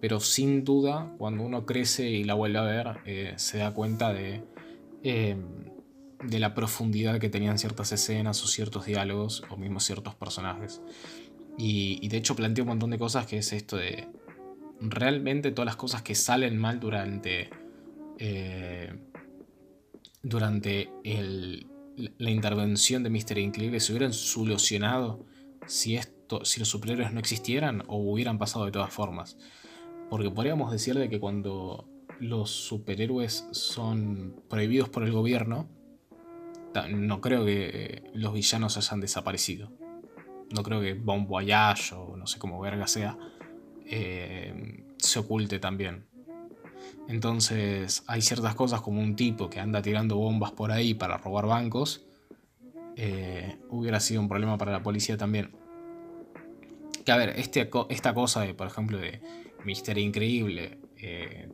pero 0.00 0.18
sin 0.18 0.64
duda 0.64 1.14
cuando 1.16 1.44
uno 1.44 1.64
crece 1.64 2.10
y 2.10 2.24
la 2.24 2.34
vuelve 2.34 2.58
a 2.58 2.62
ver 2.62 2.86
eh, 3.04 3.34
se 3.36 3.58
da 3.58 3.72
cuenta 3.72 4.12
de, 4.12 4.42
eh, 5.04 5.36
de 6.24 6.38
la 6.40 6.54
profundidad 6.54 7.20
que 7.20 7.28
tenían 7.28 7.56
ciertas 7.56 7.92
escenas 7.92 8.42
o 8.42 8.48
ciertos 8.48 8.84
diálogos 8.84 9.44
o 9.48 9.56
mismo 9.56 9.78
ciertos 9.78 10.16
personajes. 10.16 10.82
Y, 11.58 12.08
de 12.08 12.16
hecho 12.16 12.34
plantea 12.34 12.64
un 12.64 12.68
montón 12.68 12.90
de 12.90 12.98
cosas 12.98 13.26
que 13.26 13.38
es 13.38 13.52
esto 13.52 13.76
de 13.76 14.08
realmente 14.80 15.52
todas 15.52 15.66
las 15.66 15.76
cosas 15.76 16.02
que 16.02 16.14
salen 16.14 16.58
mal 16.58 16.80
durante... 16.80 17.50
Eh, 18.18 18.92
durante 20.22 20.90
la 22.18 22.30
intervención 22.30 23.02
de 23.02 23.10
Mr. 23.10 23.38
Increíble 23.38 23.80
se 23.80 23.92
hubieran 23.92 24.12
solucionado 24.12 25.26
si, 25.66 25.96
esto, 25.96 26.44
si 26.44 26.60
los 26.60 26.68
superhéroes 26.68 27.12
no 27.12 27.18
existieran 27.18 27.82
o 27.88 27.96
hubieran 27.96 28.38
pasado 28.38 28.64
de 28.64 28.72
todas 28.72 28.92
formas. 28.92 29.36
Porque 30.10 30.30
podríamos 30.30 30.70
decir 30.70 30.94
de 30.94 31.08
que 31.08 31.18
cuando 31.18 31.88
los 32.20 32.50
superhéroes 32.50 33.48
son 33.50 34.42
prohibidos 34.48 34.88
por 34.88 35.02
el 35.02 35.12
gobierno, 35.12 35.68
no 36.88 37.20
creo 37.20 37.44
que 37.44 38.04
los 38.14 38.32
villanos 38.32 38.76
hayan 38.76 39.00
desaparecido. 39.00 39.72
No 40.52 40.62
creo 40.62 40.80
que 40.80 40.94
Bon 40.94 41.26
Voyage 41.26 41.94
o 41.94 42.16
no 42.16 42.26
sé 42.26 42.38
cómo 42.38 42.60
verga 42.60 42.86
sea 42.86 43.16
eh, 43.86 44.84
se 44.96 45.18
oculte 45.18 45.58
también. 45.58 46.06
Entonces 47.08 48.04
hay 48.06 48.22
ciertas 48.22 48.54
cosas 48.54 48.80
como 48.80 49.00
un 49.00 49.16
tipo 49.16 49.50
que 49.50 49.60
anda 49.60 49.82
tirando 49.82 50.16
bombas 50.16 50.52
por 50.52 50.70
ahí 50.72 50.94
para 50.94 51.18
robar 51.18 51.46
bancos. 51.46 52.06
Eh, 52.96 53.58
hubiera 53.70 54.00
sido 54.00 54.20
un 54.20 54.28
problema 54.28 54.56
para 54.58 54.72
la 54.72 54.82
policía 54.82 55.16
también. 55.16 55.50
Que 57.04 57.12
a 57.12 57.16
ver, 57.16 57.34
este, 57.36 57.68
esta 57.88 58.14
cosa 58.14 58.42
de, 58.42 58.54
por 58.54 58.66
ejemplo, 58.66 58.98
de 58.98 59.20
Misterio 59.64 60.04
Increíble 60.04 60.78
eh, 60.96 61.50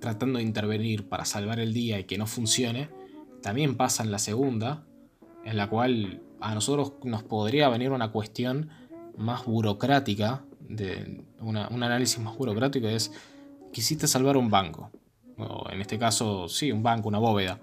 tratando 0.00 0.38
de 0.38 0.44
intervenir 0.44 1.08
para 1.08 1.24
salvar 1.24 1.60
el 1.60 1.74
día 1.74 1.98
y 1.98 2.04
que 2.04 2.16
no 2.16 2.26
funcione, 2.26 2.88
también 3.42 3.76
pasa 3.76 4.02
en 4.02 4.10
la 4.10 4.18
segunda, 4.18 4.86
en 5.44 5.56
la 5.56 5.68
cual 5.68 6.22
a 6.40 6.54
nosotros 6.54 6.94
nos 7.04 7.22
podría 7.22 7.68
venir 7.68 7.90
una 7.90 8.12
cuestión 8.12 8.70
más 9.16 9.44
burocrática, 9.44 10.44
de 10.60 11.24
un 11.40 11.56
análisis 11.56 12.18
más 12.18 12.36
burocrático, 12.36 12.88
es 12.88 13.12
quisiste 13.72 14.06
salvar 14.06 14.36
un 14.36 14.50
banco, 14.50 14.90
o 15.38 15.68
en 15.70 15.80
este 15.80 15.98
caso, 15.98 16.48
sí, 16.48 16.72
un 16.72 16.82
banco, 16.82 17.08
una 17.08 17.18
bóveda. 17.18 17.60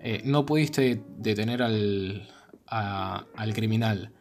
Eh, 0.00 0.22
no 0.24 0.46
pudiste 0.46 1.02
detener 1.16 1.62
al, 1.62 2.28
al 2.66 3.54
criminal. 3.54 4.12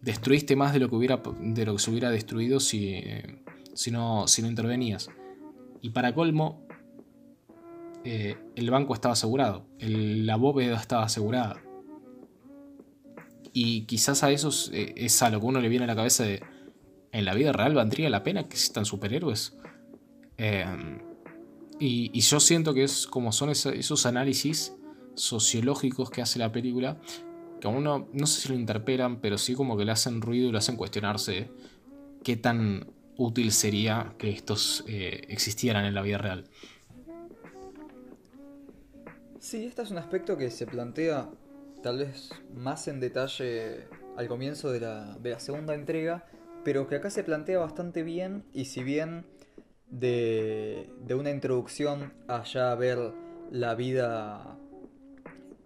Destruiste 0.00 0.54
más 0.54 0.72
de 0.72 0.80
lo 0.80 0.88
que, 0.88 0.96
hubiera, 0.96 1.22
de 1.40 1.64
lo 1.64 1.74
que 1.74 1.78
se 1.78 1.90
hubiera 1.90 2.10
destruido 2.10 2.60
si, 2.60 3.02
si, 3.72 3.90
no, 3.90 4.28
si 4.28 4.42
no 4.42 4.48
intervenías. 4.48 5.08
Y 5.80 5.90
para 5.90 6.14
colmo, 6.14 6.66
eh, 8.04 8.36
el 8.54 8.70
banco 8.70 8.92
estaba 8.92 9.14
asegurado, 9.14 9.66
la 9.78 10.36
bóveda 10.36 10.76
estaba 10.76 11.04
asegurada. 11.04 11.56
Y 13.56 13.82
quizás 13.82 14.24
a 14.24 14.32
eso 14.32 14.50
eh, 14.72 14.94
es 14.96 15.22
a 15.22 15.30
lo 15.30 15.38
que 15.38 15.46
uno 15.46 15.60
le 15.60 15.68
viene 15.68 15.84
a 15.84 15.86
la 15.86 15.94
cabeza 15.94 16.24
de, 16.24 16.42
¿en 17.12 17.24
la 17.24 17.34
vida 17.34 17.52
real 17.52 17.72
valdría 17.72 18.10
la 18.10 18.24
pena 18.24 18.42
que 18.42 18.54
existan 18.56 18.84
superhéroes? 18.84 19.56
Em, 20.36 20.98
y, 21.78 22.20
yo 22.20 22.40
siento 22.40 22.74
que 22.74 22.82
es 22.82 23.06
como 23.06 23.30
son 23.30 23.50
esos 23.50 24.06
análisis 24.06 24.74
sociológicos 25.14 26.10
que 26.10 26.20
hace 26.20 26.40
la 26.40 26.50
película, 26.50 27.00
que 27.60 27.68
a 27.68 27.70
uno 27.70 28.08
no 28.12 28.26
sé 28.26 28.40
si 28.40 28.48
lo 28.48 28.56
interpelan, 28.56 29.20
pero 29.20 29.38
sí 29.38 29.54
como 29.54 29.76
que 29.76 29.84
le 29.84 29.92
hacen 29.92 30.20
ruido 30.20 30.48
y 30.48 30.52
lo 30.52 30.58
hacen 30.58 30.74
cuestionarse 30.74 31.48
qué 32.24 32.36
tan 32.36 32.88
útil 33.16 33.52
sería 33.52 34.14
que 34.18 34.30
estos 34.30 34.82
eh, 34.88 35.22
existieran 35.28 35.84
en 35.84 35.94
la 35.94 36.02
vida 36.02 36.18
real. 36.18 36.44
Sí, 39.38 39.64
este 39.64 39.82
es 39.82 39.92
un 39.92 39.98
aspecto 39.98 40.36
que 40.36 40.50
se 40.50 40.66
plantea 40.66 41.28
tal 41.84 41.98
vez 41.98 42.30
más 42.54 42.88
en 42.88 42.98
detalle 42.98 43.86
al 44.16 44.26
comienzo 44.26 44.72
de 44.72 44.80
la, 44.80 45.18
de 45.18 45.30
la 45.32 45.38
segunda 45.38 45.74
entrega, 45.74 46.24
pero 46.64 46.88
que 46.88 46.96
acá 46.96 47.10
se 47.10 47.22
plantea 47.22 47.58
bastante 47.58 48.02
bien 48.02 48.42
y 48.54 48.64
si 48.64 48.82
bien 48.82 49.26
de, 49.90 50.90
de 51.02 51.14
una 51.14 51.30
introducción 51.30 52.14
a 52.26 52.74
ver 52.74 53.12
la 53.50 53.74
vida 53.74 54.56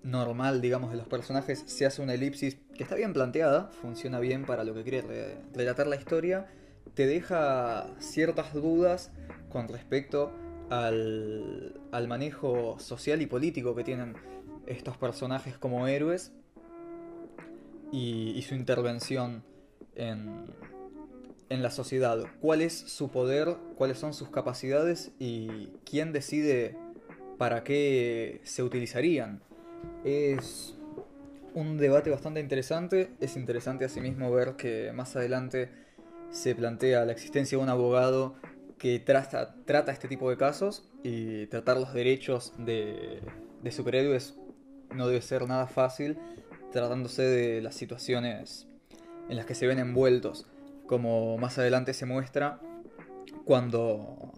normal, 0.02 0.60
digamos, 0.60 0.90
de 0.90 0.96
los 0.96 1.06
personajes, 1.06 1.62
se 1.66 1.87
hace 1.87 2.02
una 2.02 2.14
elipsis 2.14 2.58
que 2.75 2.82
está 2.82 2.96
bien 2.96 3.12
planteada, 3.12 3.70
funciona 3.80 4.18
bien 4.18 4.44
para 4.44 4.64
lo 4.64 4.75
que 4.75 4.82
quiere 4.82 5.38
relatar 5.54 5.87
la 5.87 5.94
historia, 5.94 6.48
te 6.94 7.06
deja 7.06 7.87
ciertas 8.00 8.52
dudas 8.54 9.12
con 9.50 9.68
respecto 9.68 10.32
al, 10.68 11.80
al 11.92 12.08
manejo 12.08 12.76
social 12.80 13.22
y 13.22 13.26
político 13.26 13.76
que 13.76 13.84
tienen 13.84 14.16
estos 14.68 14.96
personajes 14.96 15.56
como 15.58 15.87
héroes 15.87 16.32
y, 17.90 18.40
su 18.42 18.54
intervención 18.54 19.42
en, 19.94 20.44
en, 21.48 21.62
la 21.62 21.70
sociedad. 21.70 22.18
¿Cuál 22.40 22.60
es 22.60 22.75
su 22.75 23.10
poder? 23.10 23.56
¿Cuáles 23.76 23.98
son 23.98 24.12
sus 24.12 24.28
capacidades? 24.28 25.12
¿Y 25.18 25.68
quién 25.84 26.12
decide 26.12 26.76
para 27.38 27.64
qué 27.64 28.40
se 28.44 28.62
utilizarían? 28.62 29.40
Es 30.04 30.76
un 31.54 31.78
debate 31.78 32.10
bastante 32.10 32.40
interesante. 32.40 33.10
Es 33.20 33.37
interesante 33.37 33.87
asimismo 33.87 34.30
ver 34.30 34.56
que 34.56 34.92
más 34.92 35.16
adelante 35.16 35.70
se 36.30 36.54
plantea 36.54 37.06
la 37.06 37.12
existencia 37.12 37.56
de 37.56 37.64
un 37.64 37.70
abogado 37.70 38.34
que 38.76 39.00
trata, 39.00 39.56
trata 39.64 39.92
este 39.92 40.08
tipo 40.08 40.28
de 40.30 40.37
casos 40.37 40.88
y 41.02 41.46
tratar 41.46 41.78
los 41.78 41.94
derechos 41.94 42.52
de, 42.58 43.20
de 43.62 43.72
superhéroes 43.72 44.38
no 44.95 45.07
debe 45.07 45.21
ser 45.21 45.47
nada 45.47 45.66
fácil 45.66 46.18
tratándose 46.73 47.23
de 47.23 47.62
las 47.62 47.75
situaciones 47.75 48.66
en 49.28 49.37
las 49.37 49.47
que 49.47 49.54
se 49.54 49.66
ven 49.66 49.78
envueltos, 49.78 50.47
como 50.87 51.37
más 51.38 51.59
adelante 51.59 51.92
se 51.92 52.07
muestra 52.07 52.61
cuando, 53.45 54.33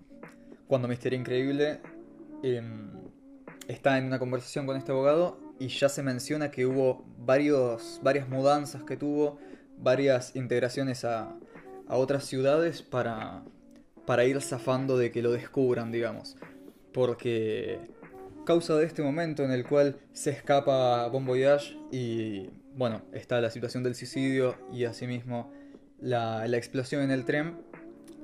cuando 0.66 0.92
Increíble 0.92 1.80
em, 2.42 2.90
está 3.68 3.98
en 3.98 4.06
una 4.06 4.18
conversación 4.18 4.66
con 4.66 4.76
este 4.76 4.92
abogado 4.92 5.38
y 5.58 5.68
ya 5.68 5.88
se 5.88 6.02
menciona 6.02 6.50
que 6.50 6.66
hubo 6.66 7.04
varios, 7.18 8.00
varias 8.02 8.28
mudanzas 8.28 8.82
que 8.82 8.96
tuvo, 8.96 9.38
varias 9.78 10.34
integraciones 10.36 11.04
a, 11.04 11.36
a 11.86 11.96
otras 11.96 12.24
ciudades 12.24 12.82
para, 12.82 13.42
para 14.06 14.24
ir 14.24 14.40
zafando 14.40 14.96
de 14.96 15.10
que 15.10 15.22
lo 15.22 15.32
descubran, 15.32 15.92
digamos. 15.92 16.36
Porque 16.92 17.80
causa 18.50 18.74
de 18.74 18.84
este 18.84 19.00
momento 19.00 19.44
en 19.44 19.52
el 19.52 19.64
cual 19.64 20.00
se 20.12 20.30
escapa 20.30 21.06
Bon 21.06 21.24
Voyage 21.24 21.78
y, 21.92 22.50
bueno, 22.74 23.02
está 23.12 23.40
la 23.40 23.48
situación 23.48 23.84
del 23.84 23.94
suicidio 23.94 24.56
y 24.72 24.86
asimismo 24.86 25.52
la, 26.00 26.48
la 26.48 26.56
explosión 26.56 27.02
en 27.02 27.12
el 27.12 27.24
tren, 27.24 27.58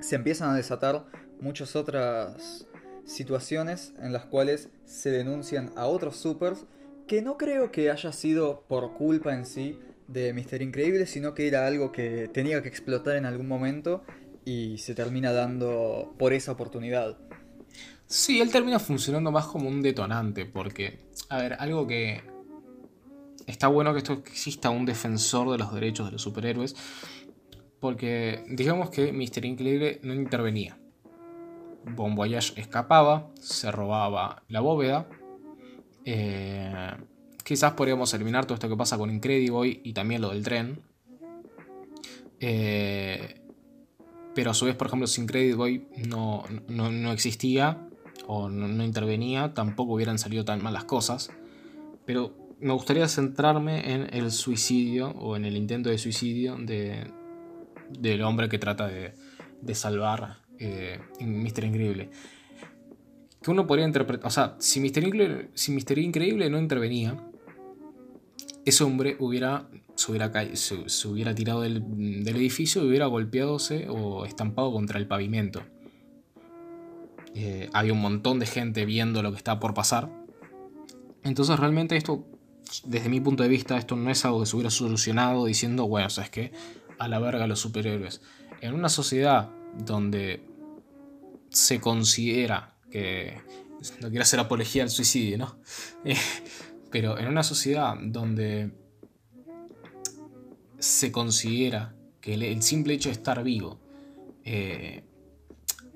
se 0.01 0.17
empiezan 0.17 0.49
a 0.49 0.55
desatar 0.57 1.05
muchas 1.39 1.77
otras 1.77 2.67
situaciones 3.05 3.93
en 4.01 4.11
las 4.11 4.25
cuales 4.25 4.67
se 4.83 5.11
denuncian 5.11 5.71
a 5.77 5.85
otros 5.85 6.17
supers 6.17 6.65
que 7.07 7.21
no 7.21 7.37
creo 7.37 7.71
que 7.71 7.89
haya 7.89 8.11
sido 8.11 8.65
por 8.67 8.95
culpa 8.95 9.33
en 9.33 9.45
sí 9.45 9.79
de 10.09 10.33
Mister 10.33 10.61
Increíble, 10.61 11.05
sino 11.05 11.35
que 11.35 11.47
era 11.47 11.65
algo 11.65 11.93
que 11.93 12.27
tenía 12.33 12.61
que 12.61 12.67
explotar 12.67 13.15
en 13.15 13.25
algún 13.25 13.47
momento 13.47 14.03
y 14.43 14.77
se 14.79 14.93
termina 14.93 15.31
dando 15.31 16.13
por 16.17 16.33
esa 16.33 16.51
oportunidad. 16.51 17.17
Sí, 18.07 18.39
él 18.39 18.51
termina 18.51 18.79
funcionando 18.79 19.31
más 19.31 19.47
como 19.47 19.67
un 19.67 19.81
detonante, 19.81 20.45
porque, 20.45 20.99
a 21.29 21.37
ver, 21.39 21.57
algo 21.59 21.85
que 21.85 22.23
está 23.45 23.67
bueno 23.67 23.91
que 23.91 23.99
esto 23.99 24.13
exista 24.13 24.69
un 24.69 24.85
defensor 24.85 25.51
de 25.51 25.57
los 25.57 25.73
derechos 25.73 26.05
de 26.05 26.13
los 26.13 26.21
superhéroes, 26.21 26.75
porque 27.81 28.45
digamos 28.49 28.89
que 28.89 29.11
Mister 29.11 29.43
Increíble 29.43 29.99
no 30.03 30.13
intervenía. 30.13 30.79
Bon 31.95 32.15
Voyage 32.15 32.59
escapaba, 32.59 33.29
se 33.39 33.71
robaba 33.71 34.43
la 34.47 34.61
bóveda. 34.61 35.07
Eh, 36.05 36.91
quizás 37.43 37.73
podríamos 37.73 38.13
eliminar 38.13 38.45
todo 38.45 38.55
esto 38.55 38.69
que 38.69 38.77
pasa 38.77 38.97
con 38.97 39.09
Incrediboy 39.09 39.81
y 39.83 39.93
también 39.93 40.21
lo 40.21 40.29
del 40.29 40.43
tren. 40.43 40.81
Eh, 42.39 43.41
pero 44.33 44.51
a 44.51 44.53
su 44.53 44.65
vez, 44.65 44.75
por 44.75 44.87
ejemplo, 44.87 45.07
si 45.07 45.21
Incrediboy 45.21 45.87
no, 46.07 46.43
no 46.67 47.11
existía, 47.11 47.86
o 48.27 48.49
no, 48.49 48.83
intervenía, 48.83 49.53
tampoco 49.53 49.93
hubieran 49.93 50.19
salido 50.19 50.45
tan 50.45 50.61
mal 50.61 50.73
las 50.73 50.83
cosas. 50.83 51.31
Pero 52.05 52.55
me 52.59 52.73
gustaría 52.73 53.07
centrarme 53.07 53.93
en 53.93 54.13
el 54.13 54.31
suicidio 54.31 55.09
o 55.11 55.35
en 55.35 55.45
el 55.45 55.55
intento 55.55 55.89
de 55.89 55.97
suicidio 55.97 56.57
de, 56.57 57.11
del 57.89 58.21
hombre 58.23 58.49
que 58.49 58.59
trata 58.59 58.87
de, 58.87 59.13
de 59.61 59.75
salvar 59.75 60.39
eh, 60.59 60.99
Mister 61.19 61.63
Increíble. 61.63 62.09
Que 63.41 63.51
uno 63.51 63.65
podría 63.67 63.85
interpretar, 63.85 64.27
o 64.27 64.31
sea, 64.31 64.55
si 64.59 64.79
Mister 64.79 65.03
Increíble, 65.03 65.49
si 65.53 65.71
Increíble 66.01 66.49
no 66.49 66.59
intervenía, 66.59 67.23
ese 68.65 68.83
hombre 68.83 69.15
hubiera, 69.19 69.69
se, 69.95 70.11
hubiera, 70.11 70.31
se, 70.55 71.07
hubiera 71.07 71.33
tirado 71.33 71.61
del, 71.61 71.81
del 72.23 72.35
edificio 72.35 72.83
y 72.83 72.87
hubiera 72.89 73.05
golpeadose 73.05 73.87
o 73.89 74.25
estampado 74.25 74.73
contra 74.73 74.99
el 74.99 75.07
pavimento. 75.07 75.61
Eh, 77.39 77.69
había 77.71 77.93
un 77.93 78.01
montón 78.01 78.39
de 78.39 78.47
gente 78.47 78.83
viendo 78.83 79.21
lo 79.21 79.29
que 79.29 79.37
estaba 79.37 79.59
por 79.59 79.75
pasar. 79.75 80.09
Entonces 81.23 81.59
realmente 81.59 81.95
esto, 81.95 82.25
desde 82.83 83.09
mi 83.09 83.21
punto 83.21 83.43
de 83.43 83.49
vista, 83.49 83.77
esto 83.77 83.95
no 83.95 84.09
es 84.09 84.25
algo 84.25 84.39
que 84.39 84.47
se 84.47 84.55
hubiera 84.55 84.71
solucionado 84.71 85.45
diciendo, 85.45 85.87
bueno, 85.87 86.09
¿sabes 86.09 86.31
qué? 86.31 86.51
A 86.97 87.07
la 87.07 87.19
verga 87.19 87.45
los 87.45 87.59
superhéroes. 87.59 88.21
En 88.61 88.73
una 88.73 88.89
sociedad 88.89 89.51
donde 89.77 90.43
se 91.51 91.79
considera 91.79 92.73
que... 92.89 93.39
No 94.01 94.09
quiero 94.09 94.23
hacer 94.23 94.39
apología 94.39 94.81
al 94.81 94.89
suicidio, 94.89 95.37
¿no? 95.37 95.59
pero 96.89 97.19
en 97.19 97.27
una 97.27 97.43
sociedad 97.43 97.95
donde 98.01 98.71
se 100.79 101.11
considera 101.11 101.93
que 102.19 102.33
el, 102.33 102.63
simple 102.63 102.95
hecho 102.95 103.09
de 103.09 103.13
estar 103.13 103.43
vivo 103.43 103.79
eh, 104.43 105.03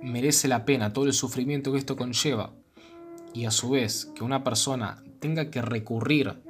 merece 0.02 0.48
la 0.48 0.66
pena 0.66 0.94
todo 0.94 1.06
el 1.06 1.14
sufrimiento 1.14 1.72
que 1.72 1.78
esto 1.78 1.96
conlleva 1.96 2.54
y 3.34 3.46
a 3.46 3.52
su 3.52 3.70
vez 3.70 4.12
que 4.16 4.24
una 4.24 4.44
persona 4.44 5.04
tenga 5.20 5.50
que 5.50 5.62
recurrir 5.62 6.42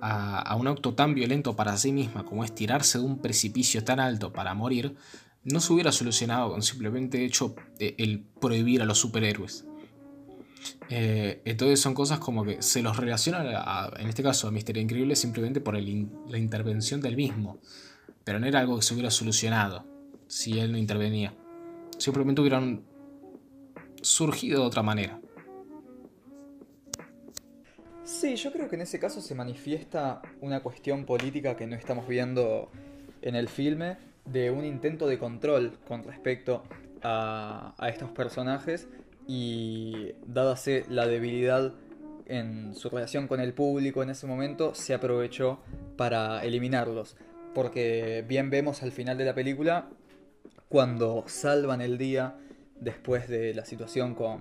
a, 0.00 0.54
un 0.56 0.68
acto 0.68 0.94
tan 0.94 1.14
violento 1.14 1.56
para 1.56 1.76
sí 1.76 1.92
misma 1.92 2.24
como 2.24 2.44
es 2.44 2.54
tirarse 2.54 2.98
de 2.98 3.04
un 3.04 3.18
precipicio 3.18 3.82
tan 3.82 3.98
alto 3.98 4.32
para 4.32 4.54
morir, 4.54 4.94
no 5.44 5.60
se 5.60 5.72
hubiera 5.72 5.92
solucionado 5.92 6.50
con 6.50 6.62
simplemente 6.62 7.24
hecho 7.24 7.54
el 7.78 8.24
prohibir 8.40 8.82
a 8.82 8.84
los 8.84 8.98
superhéroes. 8.98 9.64
Eh, 10.90 11.40
entonces 11.44 11.80
son 11.80 11.94
cosas 11.94 12.18
como 12.18 12.44
que 12.44 12.60
se 12.60 12.82
los 12.82 12.96
relaciona, 12.96 13.90
en 13.96 14.08
este 14.08 14.22
caso 14.22 14.48
a 14.48 14.50
Misterio 14.50 14.82
Increíble, 14.82 15.16
simplemente 15.16 15.60
por 15.60 15.74
la 15.74 16.38
intervención 16.38 17.00
del 17.00 17.16
mismo. 17.16 17.58
Pero 18.24 18.40
no 18.40 18.46
era 18.46 18.60
algo 18.60 18.76
que 18.76 18.82
se 18.82 18.94
hubiera 18.94 19.10
solucionado 19.10 19.86
si 20.26 20.58
él 20.58 20.72
no 20.72 20.78
intervenía 20.78 21.34
simplemente 21.98 22.40
hubieran 22.40 22.84
surgido 24.02 24.60
de 24.60 24.66
otra 24.66 24.82
manera. 24.82 25.20
Sí, 28.04 28.36
yo 28.36 28.52
creo 28.52 28.68
que 28.68 28.76
en 28.76 28.82
ese 28.82 29.00
caso 29.00 29.20
se 29.20 29.34
manifiesta 29.34 30.22
una 30.40 30.60
cuestión 30.62 31.04
política 31.04 31.56
que 31.56 31.66
no 31.66 31.74
estamos 31.74 32.06
viendo 32.06 32.70
en 33.20 33.34
el 33.34 33.48
filme, 33.48 33.96
de 34.24 34.50
un 34.50 34.64
intento 34.64 35.06
de 35.06 35.18
control 35.18 35.78
con 35.86 36.04
respecto 36.04 36.62
a, 37.02 37.74
estos 37.88 38.10
personajes 38.10 38.88
y 39.26 40.12
dádase 40.26 40.84
la 40.88 41.06
debilidad 41.06 41.74
en 42.26 42.74
su 42.74 42.88
relación 42.90 43.28
con 43.28 43.40
el 43.40 43.54
público 43.54 44.02
en 44.02 44.10
ese 44.10 44.26
momento, 44.26 44.74
se 44.74 44.94
aprovechó 44.94 45.60
para 45.96 46.44
eliminarlos. 46.44 47.16
Porque 47.54 48.24
bien 48.26 48.50
vemos 48.50 48.82
al 48.82 48.92
final 48.92 49.16
de 49.16 49.24
la 49.24 49.34
película 49.34 49.88
cuando 50.68 51.24
salvan 51.26 51.80
el 51.80 51.98
día 51.98 52.36
después 52.80 53.28
de 53.28 53.54
la 53.54 53.64
situación 53.64 54.14
con, 54.14 54.40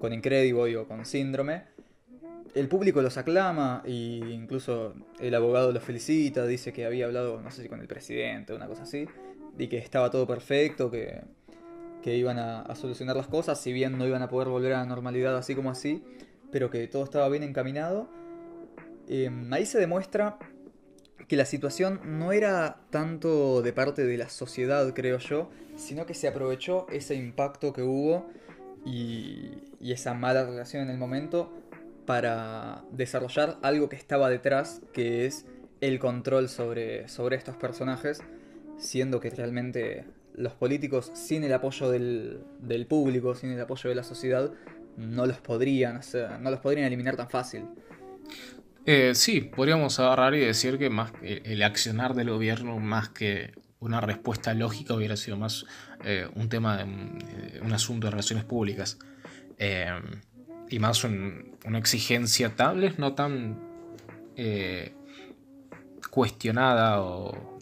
con 0.00 0.12
Incredible 0.12 0.76
o 0.76 0.88
con 0.88 1.04
Síndrome, 1.06 1.64
el 2.54 2.68
público 2.68 3.00
los 3.00 3.16
aclama 3.16 3.82
e 3.84 3.90
incluso 3.92 4.94
el 5.20 5.34
abogado 5.34 5.72
los 5.72 5.82
felicita, 5.82 6.46
dice 6.46 6.72
que 6.72 6.84
había 6.84 7.06
hablado, 7.06 7.40
no 7.40 7.50
sé 7.50 7.62
si 7.62 7.68
con 7.68 7.80
el 7.80 7.86
presidente 7.86 8.52
o 8.52 8.56
una 8.56 8.66
cosa 8.66 8.82
así, 8.82 9.06
y 9.58 9.68
que 9.68 9.78
estaba 9.78 10.10
todo 10.10 10.26
perfecto, 10.26 10.90
que, 10.90 11.22
que 12.02 12.16
iban 12.16 12.38
a, 12.38 12.74
solucionar 12.74 13.16
las 13.16 13.28
cosas, 13.28 13.60
si 13.60 13.72
bien 13.72 13.96
no 13.96 14.06
iban 14.06 14.22
a 14.22 14.28
poder 14.28 14.48
volver 14.48 14.74
a 14.74 14.80
la 14.80 14.86
normalidad 14.86 15.36
así 15.36 15.54
como 15.54 15.70
así, 15.70 16.02
pero 16.50 16.70
que 16.70 16.86
todo 16.88 17.04
estaba 17.04 17.28
bien 17.28 17.42
encaminado. 17.42 18.08
Em, 19.08 19.52
ahí 19.52 19.64
se 19.66 19.78
demuestra 19.78 20.38
que 21.28 21.36
la 21.36 21.44
situación 21.44 22.00
no 22.18 22.32
era 22.32 22.78
tanto 22.90 23.62
de 23.62 23.72
parte 23.72 24.04
de 24.04 24.16
la 24.16 24.28
sociedad, 24.28 24.92
creo 24.94 25.18
yo, 25.18 25.50
sino 25.76 26.06
que 26.06 26.14
se 26.14 26.28
aprovechó 26.28 26.86
ese 26.90 27.14
impacto 27.14 27.72
que 27.72 27.82
hubo 27.82 28.26
y, 28.84 29.58
esa 29.80 30.14
mala 30.14 30.44
relación 30.44 30.82
en 30.82 30.90
el 30.90 30.98
momento 30.98 31.52
para 32.06 32.84
desarrollar 32.92 33.58
algo 33.62 33.88
que 33.88 33.96
estaba 33.96 34.28
detrás, 34.30 34.80
que 34.92 35.26
es 35.26 35.46
el 35.80 35.98
control 35.98 36.48
sobre, 36.48 37.08
sobre 37.08 37.36
estos 37.36 37.56
personajes, 37.56 38.20
siendo 38.78 39.20
que 39.20 39.30
realmente 39.30 40.04
los 40.34 40.54
políticos, 40.54 41.10
sin 41.14 41.44
el 41.44 41.52
apoyo 41.52 41.90
del, 41.90 42.44
del 42.60 42.86
público, 42.86 43.34
sin 43.34 43.50
el 43.50 43.60
apoyo 43.60 43.90
de 43.90 43.96
la 43.96 44.02
sociedad, 44.02 44.52
no 44.96 45.26
los 45.26 45.38
podrían 45.38 46.00
no 46.40 46.50
los 46.50 46.60
podrían 46.60 46.86
eliminar 46.86 47.16
tan 47.16 47.28
fácil. 47.28 47.66
Eh, 48.84 49.14
sí, 49.14 49.42
podríamos 49.42 50.00
agarrar 50.00 50.34
y 50.34 50.40
decir 50.40 50.76
que 50.76 50.90
más 50.90 51.12
el 51.22 51.62
accionar 51.62 52.14
del 52.14 52.30
gobierno 52.30 52.78
más 52.80 53.10
que 53.10 53.52
una 53.78 54.00
respuesta 54.00 54.54
lógica 54.54 54.94
hubiera 54.94 55.16
sido 55.16 55.36
más 55.36 55.66
eh, 56.04 56.28
un 56.34 56.48
tema 56.48 56.78
de 56.78 56.82
eh, 56.82 57.60
un 57.62 57.72
asunto 57.72 58.08
de 58.08 58.10
relaciones 58.12 58.44
públicas 58.44 58.98
y 60.68 60.78
más 60.80 61.04
una 61.04 61.78
exigencia 61.78 62.56
tal 62.56 62.92
no 62.98 63.14
tan 63.14 63.60
cuestionada 66.10 67.00
o, 67.02 67.60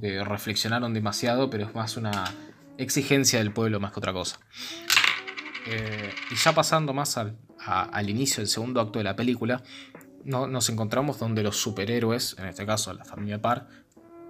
que 0.00 0.24
reflexionaron 0.24 0.92
demasiado, 0.92 1.48
pero 1.48 1.66
es 1.66 1.74
más 1.76 1.96
una 1.96 2.24
exigencia 2.78 3.38
del 3.38 3.52
pueblo 3.52 3.78
más 3.78 3.92
que 3.92 4.00
otra 4.00 4.12
cosa. 4.12 4.40
y 6.32 6.34
ya 6.34 6.52
pasando 6.52 6.92
más 6.92 7.16
al, 7.16 7.36
al 7.64 8.10
inicio 8.10 8.38
del 8.38 8.48
segundo 8.48 8.80
acto 8.80 8.98
de 8.98 9.04
la 9.04 9.14
película, 9.14 9.62
no, 10.24 10.46
nos 10.46 10.68
encontramos 10.68 11.18
donde 11.18 11.42
los 11.42 11.56
superhéroes, 11.56 12.36
en 12.38 12.46
este 12.46 12.66
caso 12.66 12.92
la 12.92 13.04
familia 13.04 13.40
Parr, 13.40 13.66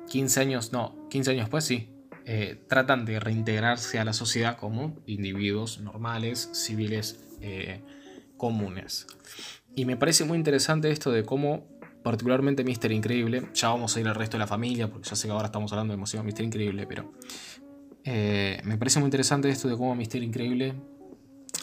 15 0.09 0.41
años, 0.41 0.73
no, 0.73 1.09
15 1.09 1.31
años 1.33 1.45
después 1.45 1.65
sí, 1.65 1.89
eh, 2.27 2.63
tratan 2.69 3.05
de 3.05 3.19
reintegrarse 3.19 3.99
a 3.99 4.05
la 4.05 4.13
sociedad 4.13 4.57
como 4.57 4.97
individuos 5.07 5.81
normales, 5.81 6.51
civiles, 6.53 7.25
eh, 7.41 7.81
comunes. 8.37 9.07
Y 9.75 9.85
me 9.85 9.97
parece 9.97 10.25
muy 10.25 10.37
interesante 10.37 10.91
esto 10.91 11.11
de 11.13 11.25
cómo, 11.25 11.67
particularmente 12.03 12.65
Mister 12.65 12.93
Increíble, 12.93 13.49
ya 13.55 13.69
vamos 13.69 13.97
a 13.97 14.01
ir 14.01 14.09
al 14.09 14.15
resto 14.15 14.37
de 14.37 14.41
la 14.41 14.47
familia, 14.47 14.91
porque 14.91 15.09
ya 15.09 15.17
sé 15.17 15.29
que 15.29 15.33
ahora 15.33 15.47
estamos 15.47 15.73
hablando 15.73 15.93
de 15.93 15.97
emoción 15.97 16.27
Mister 16.27 16.45
Increíble, 16.45 16.87
pero 16.87 17.13
eh, 18.05 18.61
me 18.65 18.77
parece 18.77 18.99
muy 18.99 19.07
interesante 19.07 19.49
esto 19.49 19.69
de 19.69 19.77
cómo 19.77 19.95
Mister 19.95 20.23
Increíble 20.23 20.75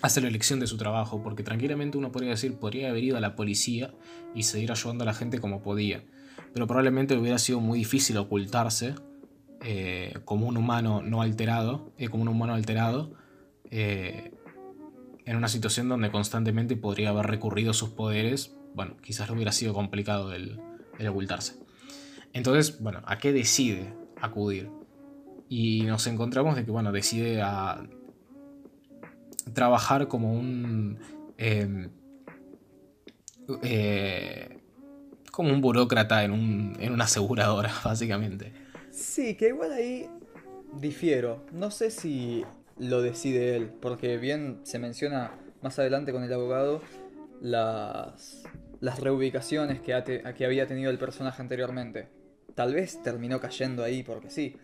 hace 0.01 0.21
la 0.21 0.27
elección 0.27 0.59
de 0.59 0.67
su 0.67 0.77
trabajo, 0.77 1.21
porque 1.23 1.43
tranquilamente 1.43 1.97
uno 1.97 2.11
podría 2.11 2.31
decir, 2.31 2.57
podría 2.57 2.89
haber 2.89 3.03
ido 3.03 3.17
a 3.17 3.19
la 3.19 3.35
policía 3.35 3.93
y 4.35 4.43
seguir 4.43 4.71
ayudando 4.71 5.03
a 5.03 5.07
la 5.07 5.13
gente 5.13 5.39
como 5.39 5.61
podía, 5.61 6.03
pero 6.53 6.67
probablemente 6.67 7.17
hubiera 7.17 7.39
sido 7.39 7.59
muy 7.59 7.79
difícil 7.79 8.17
ocultarse 8.17 8.95
eh, 9.61 10.13
como 10.25 10.47
un 10.47 10.57
humano 10.57 11.01
no 11.01 11.21
alterado, 11.21 11.91
eh, 11.97 12.09
como 12.09 12.23
un 12.23 12.29
humano 12.29 12.53
alterado, 12.53 13.13
eh, 13.71 14.31
en 15.25 15.35
una 15.35 15.47
situación 15.47 15.89
donde 15.89 16.11
constantemente 16.11 16.77
podría 16.77 17.09
haber 17.09 17.25
recurrido 17.25 17.71
a 17.71 17.73
sus 17.73 17.89
poderes, 17.89 18.55
bueno, 18.75 18.95
quizás 19.01 19.29
hubiera 19.29 19.51
sido 19.51 19.73
complicado 19.73 20.33
el, 20.33 20.59
el 20.99 21.07
ocultarse. 21.07 21.55
Entonces, 22.33 22.79
bueno, 22.81 23.01
¿a 23.05 23.17
qué 23.17 23.33
decide 23.33 23.93
acudir? 24.21 24.69
Y 25.49 25.81
nos 25.81 26.07
encontramos 26.07 26.55
de 26.55 26.65
que, 26.65 26.71
bueno, 26.71 26.91
decide 26.91 27.41
a 27.41 27.83
trabajar 29.53 30.07
como 30.07 30.33
un... 30.33 30.97
Em, 31.37 31.89
eh, 33.63 34.59
como 35.31 35.53
un 35.53 35.61
burócrata 35.61 36.23
en, 36.23 36.31
un, 36.31 36.75
en 36.79 36.91
una 36.91 37.05
aseguradora, 37.05 37.71
básicamente. 37.83 38.51
Sí, 38.91 39.35
que 39.35 39.49
igual 39.49 39.71
ahí 39.71 40.09
difiero. 40.73 41.45
No 41.51 41.69
sé 41.71 41.91
si 41.91 42.43
lo 42.79 43.01
decide 43.01 43.55
él, 43.55 43.71
porque 43.81 44.17
bien 44.17 44.59
se 44.63 44.79
menciona 44.79 45.31
más 45.61 45.77
adelante 45.79 46.11
con 46.11 46.23
el 46.23 46.33
abogado 46.33 46.81
las, 47.41 48.43
las 48.79 48.99
reubicaciones 48.99 49.79
que, 49.81 50.23
que 50.35 50.45
había 50.45 50.67
tenido 50.67 50.89
el 50.89 50.97
personaje 50.97 51.41
anteriormente. 51.41 52.07
Tal 52.55 52.73
vez 52.73 53.01
terminó 53.03 53.39
cayendo 53.39 53.83
ahí 53.83 54.03
porque 54.03 54.29
sí, 54.29 54.55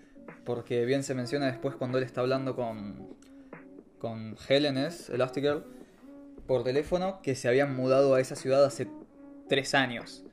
porque 0.46 0.86
bien 0.86 1.04
se 1.04 1.14
menciona 1.14 1.46
después 1.48 1.76
cuando 1.76 1.98
él 1.98 2.04
está 2.04 2.22
hablando 2.22 2.56
con, 2.56 3.16
con 4.04 4.36
Helen 4.50 4.78
es, 4.78 5.10
Elastigirl, 5.10 5.64
por 6.46 6.66
teléfono 6.66 7.22
que 7.22 7.36
se 7.36 7.48
habían 7.48 7.74
mudado 7.74 8.16
a 8.16 8.20
esa 8.20 8.36
ciudad 8.36 8.66
hace 8.66 8.90
tres 9.48 9.74
años. 9.74 10.26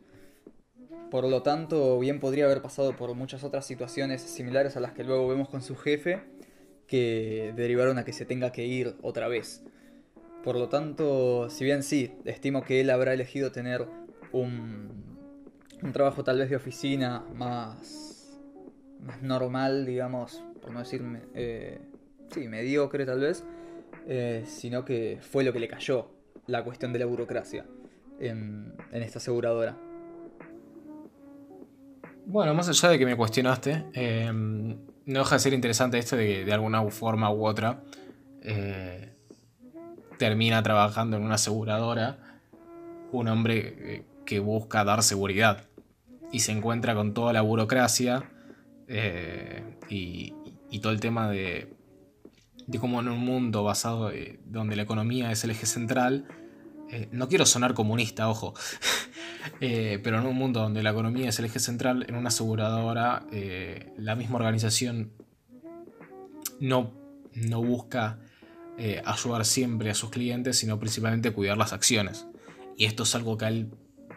Por 1.09 1.29
lo 1.29 1.45
tanto, 1.45 1.97
bien 2.01 2.19
podría 2.19 2.47
haber 2.47 2.63
pasado 2.63 2.97
por 2.97 3.15
muchas 3.15 3.45
otras 3.45 3.65
situaciones 3.65 4.23
similares 4.23 4.77
a 4.77 4.81
las 4.81 4.91
que 4.91 5.05
luego 5.05 5.29
vemos 5.29 5.49
con 5.49 5.63
su 5.63 5.77
jefe, 5.77 6.21
que 6.89 7.53
derivaron 7.55 7.97
a 7.99 8.05
que 8.05 8.13
se 8.13 8.25
tenga 8.25 8.51
que 8.51 8.67
ir 8.67 8.97
otra 9.03 9.29
vez. 9.29 9.63
Por 10.43 10.57
lo 10.57 10.69
tanto, 10.69 11.49
si 11.49 11.65
bien 11.65 11.85
sí, 11.85 12.13
estimo 12.25 12.65
que 12.65 12.81
él 12.81 12.91
habrá 12.91 13.15
elegido 13.15 13.53
tener 13.53 13.87
un, 14.33 15.17
un 15.81 15.93
trabajo 15.93 16.25
tal 16.25 16.39
vez 16.39 16.51
de 16.51 16.57
oficina 16.57 17.25
más, 17.37 18.37
más 19.01 19.23
normal, 19.23 19.87
digamos, 19.87 20.43
por 20.61 20.73
no 20.73 20.81
decir, 20.81 21.05
eh, 21.35 21.79
sí, 22.35 22.49
mediocre 22.49 23.07
tal 23.07 23.21
vez, 23.21 23.45
eh, 24.13 24.43
sino 24.45 24.85
que 24.85 25.21
fue 25.21 25.45
lo 25.45 25.53
que 25.53 25.61
le 25.61 25.69
cayó 25.69 26.11
la 26.49 26.65
cuestión 26.65 26.93
de 26.93 26.99
la 26.99 27.07
burocracia 27.07 27.65
en, 28.19 28.75
esta 28.91 29.21
aseguradora. 29.21 29.77
Bueno, 32.27 32.53
más 32.53 32.69
allá 32.69 32.89
de 32.89 32.99
que 32.99 33.07
me 33.07 33.17
cuestionaste, 33.17 33.85
em, 33.93 34.79
no 35.07 35.21
deja 35.21 35.37
de 35.37 35.39
ser 35.39 35.53
interesante 35.53 35.97
esto 35.99 36.17
de 36.17 36.27
que 36.27 36.45
de 36.45 36.53
alguna 36.53 36.83
forma 36.91 37.33
u 37.33 37.47
otra 37.47 37.85
eh, 38.43 39.15
termina 40.19 40.61
trabajando 40.61 41.17
en 41.17 41.23
una 41.23 41.37
aseguradora 41.37 42.41
un 43.13 43.29
hombre 43.29 43.77
eh, 43.79 44.05
que 44.27 44.41
busca 44.41 44.83
dar 44.83 45.05
seguridad 45.05 45.69
y 46.33 46.41
se 46.41 46.51
encuentra 46.51 46.97
con 46.97 47.15
toda 47.15 47.33
la 47.33 47.43
burocracia 47.43 48.29
y 49.89 50.81
todo 50.81 50.93
el 50.93 50.99
tema 50.99 51.31
de 51.31 51.80
de 52.71 52.79
cómo 52.79 53.01
en 53.01 53.09
un 53.09 53.19
mundo 53.19 53.65
basado 53.65 54.13
eh, 54.13 54.39
donde 54.45 54.77
la 54.77 54.83
economía 54.83 55.33
es 55.33 55.43
el 55.43 55.51
eje 55.51 55.67
central, 55.67 56.27
eh, 56.89 57.09
no 57.11 57.29
quiero 57.29 57.45
sonar 57.45 57.75
comunista, 57.75 58.29
ojo, 58.29 58.55
eh, 59.61 59.99
pero 60.03 60.21
en 60.21 60.27
un 60.27 60.37
mundo 60.37 60.61
donde 60.61 60.83
la 60.83 60.91
economía 60.91 61.29
es 61.29 61.39
el 61.41 61.47
eje 61.47 61.59
central, 61.59 62.07
en 62.09 62.15
una 62.15 62.29
aseguradora, 62.29 63.27
la 63.97 64.15
misma 64.15 64.37
organización 64.37 65.13
no, 66.61 66.93
no 67.35 67.63
busca 67.63 68.21
ayudar 69.05 69.45
siempre 69.45 69.91
a 69.91 69.95
sus 69.95 70.11
clientes, 70.11 70.57
sino 70.57 70.79
principalmente 70.79 71.33
cuidar 71.33 71.59
las 71.59 71.73
acciones. 71.75 72.27
Y 72.79 72.87
esto 72.87 73.03
es 73.03 73.15
algo 73.15 73.37
que 73.37 73.45
a 73.45 73.49
él 73.49 73.71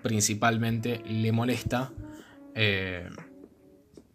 principalmente 0.03 1.01
le 1.05 1.31
molesta 1.33 1.91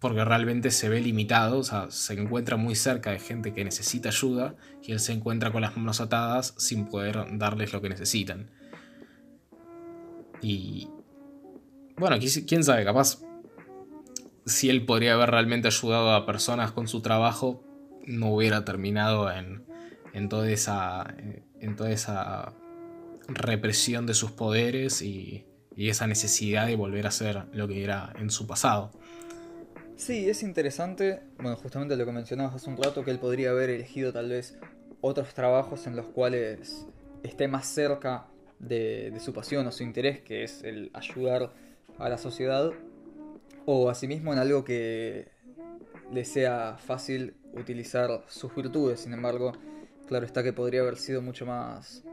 porque 0.00 0.24
realmente 0.24 0.70
se 0.70 0.88
ve 0.88 1.00
limitado, 1.00 1.58
o 1.58 1.64
sea, 1.64 1.90
se 1.90 2.14
encuentra 2.14 2.56
muy 2.56 2.74
cerca 2.74 3.10
de 3.10 3.18
gente 3.18 3.52
que 3.52 3.64
necesita 3.64 4.10
ayuda 4.10 4.54
y 4.82 4.92
él 4.92 5.00
se 5.00 5.12
encuentra 5.12 5.50
con 5.50 5.62
las 5.62 5.76
manos 5.76 6.00
atadas 6.00 6.54
sin 6.56 6.86
poder 6.86 7.24
darles 7.32 7.72
lo 7.72 7.80
que 7.80 7.88
necesitan. 7.88 8.50
Y 10.40 10.88
bueno, 11.96 12.16
quién 12.46 12.62
sabe, 12.62 12.84
capaz 12.84 13.18
si 14.46 14.70
él 14.70 14.86
podría 14.86 15.14
haber 15.14 15.30
realmente 15.30 15.68
ayudado 15.68 16.14
a 16.14 16.26
personas 16.26 16.72
con 16.72 16.86
su 16.88 17.02
trabajo, 17.02 17.64
no 18.06 18.32
hubiera 18.32 18.64
terminado 18.64 19.30
en, 19.30 19.64
en, 20.14 20.28
toda, 20.28 20.48
esa, 20.48 21.14
en 21.60 21.76
toda 21.76 21.90
esa 21.90 22.54
represión 23.26 24.06
de 24.06 24.14
sus 24.14 24.30
poderes 24.30 25.02
y, 25.02 25.44
y 25.76 25.90
esa 25.90 26.06
necesidad 26.06 26.66
de 26.66 26.76
volver 26.76 27.06
a 27.06 27.10
ser 27.10 27.44
lo 27.52 27.68
que 27.68 27.84
era 27.84 28.12
en 28.18 28.30
su 28.30 28.46
pasado. 28.46 28.90
Sí, 29.98 30.30
es 30.30 30.44
interesante, 30.44 31.20
bueno, 31.38 31.56
justamente 31.56 31.96
lo 31.96 32.06
que 32.06 32.12
mencionabas 32.12 32.54
hace 32.54 32.70
un 32.70 32.76
rato, 32.76 33.04
que 33.04 33.10
él 33.10 33.18
podría 33.18 33.50
haber 33.50 33.68
elegido 33.68 34.12
tal 34.12 34.28
vez 34.28 34.56
otros 35.00 35.34
trabajos 35.34 35.88
en 35.88 35.96
los 35.96 36.06
cuales 36.06 36.86
esté 37.24 37.48
más 37.48 37.66
cerca 37.66 38.28
de, 38.60 39.12
su 39.18 39.32
pasión 39.32 39.66
o 39.66 39.72
su 39.72 39.82
interés, 39.82 40.20
que 40.20 40.44
es 40.44 40.62
el 40.62 40.92
ayudar 40.94 41.52
a 41.98 42.08
la 42.08 42.16
sociedad, 42.16 42.70
o 43.66 43.90
asimismo 43.90 44.32
en 44.32 44.38
algo 44.38 44.64
que 44.64 45.32
le 46.12 46.24
sea 46.24 46.78
fácil 46.78 47.34
utilizar 47.54 48.22
sus 48.28 48.54
virtudes. 48.54 49.00
Sin 49.00 49.12
embargo, 49.12 49.52
claro 50.06 50.24
está 50.24 50.44
que 50.44 50.52
podría 50.52 50.82
haber 50.82 50.96
sido 50.96 51.22
mucho 51.22 51.44
más, 51.44 52.04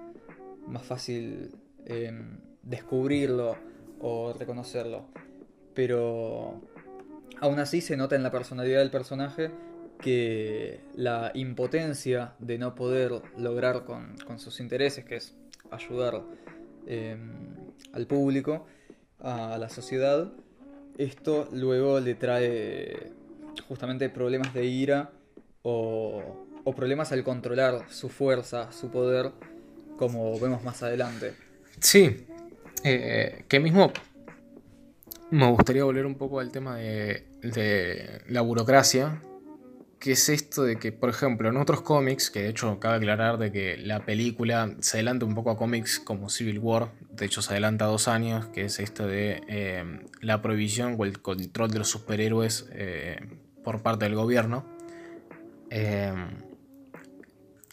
más 0.67 0.83
fácil 0.83 1.51
em, 1.85 2.39
descubrirlo 2.63 3.55
o 3.99 4.33
reconocerlo. 4.33 5.05
Pero 5.75 6.63
aún 7.41 7.59
así 7.59 7.81
se 7.81 7.97
nota 7.97 8.15
en 8.15 8.23
la 8.23 8.31
personalidad 8.31 8.79
del 8.79 8.91
personaje 8.91 9.51
que 10.01 10.81
la 10.95 11.31
impotencia 11.33 12.33
de 12.39 12.57
no 12.57 12.75
poder 12.75 13.21
lograr 13.37 13.85
con, 13.85 14.17
sus 14.39 14.59
intereses, 14.59 15.05
que 15.05 15.15
es 15.15 15.35
ayudar 15.71 16.21
em, 16.85 17.31
al 17.93 18.05
público, 18.05 18.65
a 19.19 19.57
la 19.57 19.69
sociedad, 19.69 20.31
esto 20.97 21.49
luego 21.51 21.99
le 21.99 22.15
trae 22.15 23.11
justamente 23.67 24.09
problemas 24.09 24.53
de 24.53 24.65
ira 24.65 25.11
o, 25.63 26.45
problemas 26.75 27.11
al 27.11 27.23
controlar 27.23 27.85
su 27.89 28.09
fuerza, 28.09 28.71
su 28.71 28.89
poder, 28.89 29.31
como 29.97 30.37
vemos 30.39 30.63
más 30.63 30.83
adelante. 30.83 31.33
Sí, 31.79 32.25
eh, 32.83 33.45
que 33.47 33.59
mismo 33.59 33.91
me 35.35 35.49
gustaría 35.51 35.83
volver 35.83 36.05
un 36.05 36.15
poco 36.15 36.39
al 36.39 36.51
tema 36.51 36.77
de, 36.77 37.25
de 37.41 38.21
la 38.29 38.41
burocracia, 38.41 39.21
que 39.99 40.13
es 40.13 40.29
esto 40.29 40.63
de 40.63 40.77
que, 40.77 40.91
por 40.91 41.09
ejemplo, 41.09 41.49
en 41.49 41.57
otros 41.57 41.81
cómics, 41.81 42.29
que 42.29 42.43
de 42.43 42.49
hecho 42.49 42.79
cabe 42.79 42.97
aclarar 42.97 43.37
de 43.37 43.51
que 43.51 43.77
la 43.77 44.05
película 44.05 44.75
se 44.79 44.97
adelanta 44.97 45.25
un 45.25 45.35
poco 45.35 45.51
a 45.51 45.57
cómics 45.57 45.99
como 45.99 46.29
Civil 46.29 46.59
War, 46.59 46.91
de 47.11 47.25
hecho 47.25 47.41
se 47.41 47.51
adelanta 47.51 47.85
dos 47.85 48.07
años, 48.07 48.45
que 48.47 48.65
es 48.65 48.79
esto 48.79 49.07
de 49.07 49.41
eh, 49.49 49.99
la 50.21 50.41
prohibición 50.41 50.95
o 50.97 51.03
el 51.03 51.21
control 51.21 51.71
de 51.71 51.79
los 51.79 51.89
superhéroes 51.89 52.69
eh, 52.71 53.17
por 53.63 53.81
parte 53.81 54.05
del 54.05 54.15
gobierno. 54.15 54.65
Eh, 55.69 56.13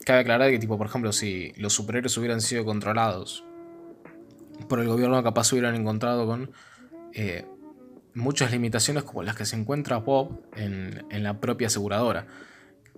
cabe 0.04 0.20
aclarar 0.20 0.50
que, 0.50 0.58
tipo, 0.58 0.78
por 0.78 0.88
ejemplo, 0.88 1.12
si 1.12 1.52
los 1.58 1.72
superhéroes 1.74 2.16
hubieran 2.16 2.40
sido 2.40 2.64
controlados 2.64 3.44
por 4.68 4.80
el 4.80 4.88
gobierno, 4.88 5.22
capaz 5.22 5.52
hubieran 5.52 5.76
encontrado 5.76 6.26
con 6.26 6.50
muchas 8.14 8.50
limitaciones 8.50 9.04
como 9.04 9.22
las 9.22 9.36
que 9.36 9.44
se 9.44 9.56
encuentra 9.56 9.98
Bob 9.98 10.42
en, 10.56 11.04
la 11.22 11.40
propia 11.40 11.68
aseguradora. 11.68 12.26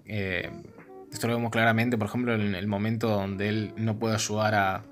Eh, 0.07 0.50
esto 1.12 1.29
lo 1.29 1.35
vemos 1.35 1.50
claramente, 1.50 1.96
por 1.96 2.09
ejemplo, 2.09 2.35
en 2.35 2.55
el 2.55 2.66
momento 2.66 3.09
donde 3.09 3.48
él 3.48 3.72
no 3.77 3.98
puede 3.98 4.14
ayudar 4.14 4.55
a... 4.55 4.85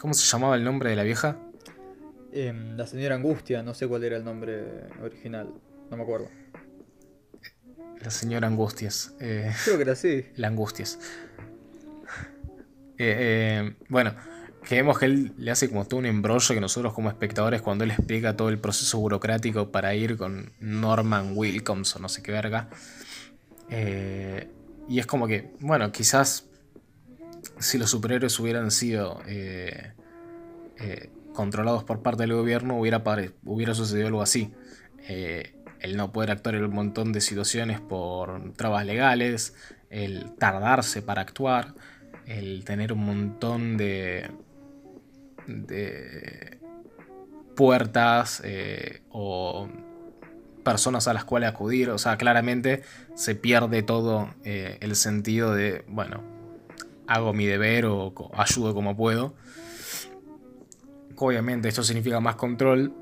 ¿Cómo 0.00 0.12
se 0.12 0.26
llamaba 0.26 0.56
el 0.56 0.64
nombre 0.64 0.90
de 0.90 0.96
la 0.96 1.02
vieja? 1.02 1.38
Em, 2.32 2.76
la 2.76 2.86
señora 2.86 3.14
Angustia, 3.14 3.62
no 3.62 3.72
sé 3.72 3.88
cuál 3.88 4.04
era 4.04 4.16
el 4.18 4.24
nombre 4.24 4.88
original, 5.02 5.48
no 5.90 5.96
me 5.96 6.02
acuerdo. 6.02 6.28
La 8.02 8.10
señora 8.10 8.46
Angustias. 8.46 9.14
Eh, 9.20 9.50
Creo 9.64 9.76
que 9.76 9.82
era 9.82 9.92
así. 9.92 10.26
La 10.36 10.48
Angustias. 10.48 10.98
Eh, 12.98 13.74
bueno, 13.88 14.14
que 14.66 14.74
vemos 14.74 14.98
que 14.98 15.06
él 15.06 15.32
le 15.38 15.52
hace 15.52 15.68
como 15.68 15.84
todo 15.84 16.00
un 16.00 16.06
embrollo 16.06 16.52
que 16.52 16.60
nosotros 16.60 16.92
como 16.92 17.08
espectadores 17.08 17.62
cuando 17.62 17.84
él 17.84 17.92
explica 17.92 18.36
todo 18.36 18.48
el 18.48 18.58
proceso 18.58 18.98
burocrático 18.98 19.70
para 19.70 19.94
ir 19.94 20.16
con 20.16 20.52
Norman 20.58 21.34
Wilcoms 21.36 21.94
o 21.94 22.00
no 22.00 22.08
sé 22.08 22.20
qué 22.20 22.32
verga. 22.32 22.68
Eh, 23.70 24.50
y 24.88 24.98
es 24.98 25.06
como 25.06 25.28
que, 25.28 25.52
bueno, 25.60 25.92
quizás 25.92 26.48
si 27.60 27.78
los 27.78 27.90
superhéroes 27.90 28.40
hubieran 28.40 28.72
sido 28.72 29.22
eh, 29.28 29.92
eh, 30.80 31.10
controlados 31.32 31.84
por 31.84 32.02
parte 32.02 32.24
del 32.24 32.32
gobierno 32.32 32.76
hubiera, 32.76 33.04
hubiera 33.44 33.72
sucedido 33.72 34.08
algo 34.08 34.22
así. 34.22 34.52
el 35.06 35.96
no 35.96 36.10
poder 36.10 36.32
actuar 36.32 36.56
en 36.56 36.64
un 36.64 36.74
montón 36.74 37.12
de 37.12 37.20
situaciones 37.20 37.78
por 37.80 38.52
trabas 38.54 38.84
legales, 38.84 39.54
el 39.90 40.34
tardarse 40.34 41.02
para 41.02 41.22
actuar, 41.22 41.74
el 42.26 42.64
tener 42.64 42.92
un 42.92 43.06
montón 43.06 43.76
de 43.76 44.28
de 45.46 46.58
puertas 47.54 48.42
eh, 48.44 49.02
o 49.10 49.68
personas 50.62 51.08
a 51.08 51.14
las 51.14 51.24
cuales 51.24 51.48
acudir. 51.48 51.90
O 51.90 51.98
sea, 51.98 52.16
claramente 52.16 52.82
se 53.14 53.34
pierde 53.34 53.82
todo 53.82 54.34
eh, 54.44 54.78
el 54.80 54.96
sentido 54.96 55.54
de, 55.54 55.84
bueno, 55.88 56.22
hago 57.06 57.32
mi 57.32 57.46
deber 57.46 57.86
o 57.86 58.12
ayudo 58.34 58.74
como 58.74 58.96
puedo. 58.96 59.34
Obviamente 61.16 61.68
esto 61.68 61.82
significa 61.82 62.20
más 62.20 62.36
control 62.36 62.92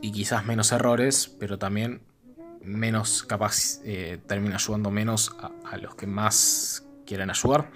y 0.00 0.12
quizás 0.12 0.46
menos 0.46 0.72
errores, 0.72 1.34
pero 1.38 1.58
también 1.58 2.02
menos 2.62 3.22
capaz, 3.24 3.80
eh, 3.84 4.18
termina 4.26 4.56
ayudando 4.56 4.90
menos 4.90 5.34
a 5.64 5.76
los 5.78 5.94
que 5.94 6.06
más 6.06 6.86
quieren 7.06 7.30
ayudar. 7.30 7.70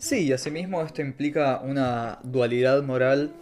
Sí, 0.00 0.20
y 0.20 0.32
asimismo 0.32 0.80
esto 0.80 1.02
implica 1.02 1.60
una 1.62 2.20
dualidad 2.22 2.82
moral 2.82 3.34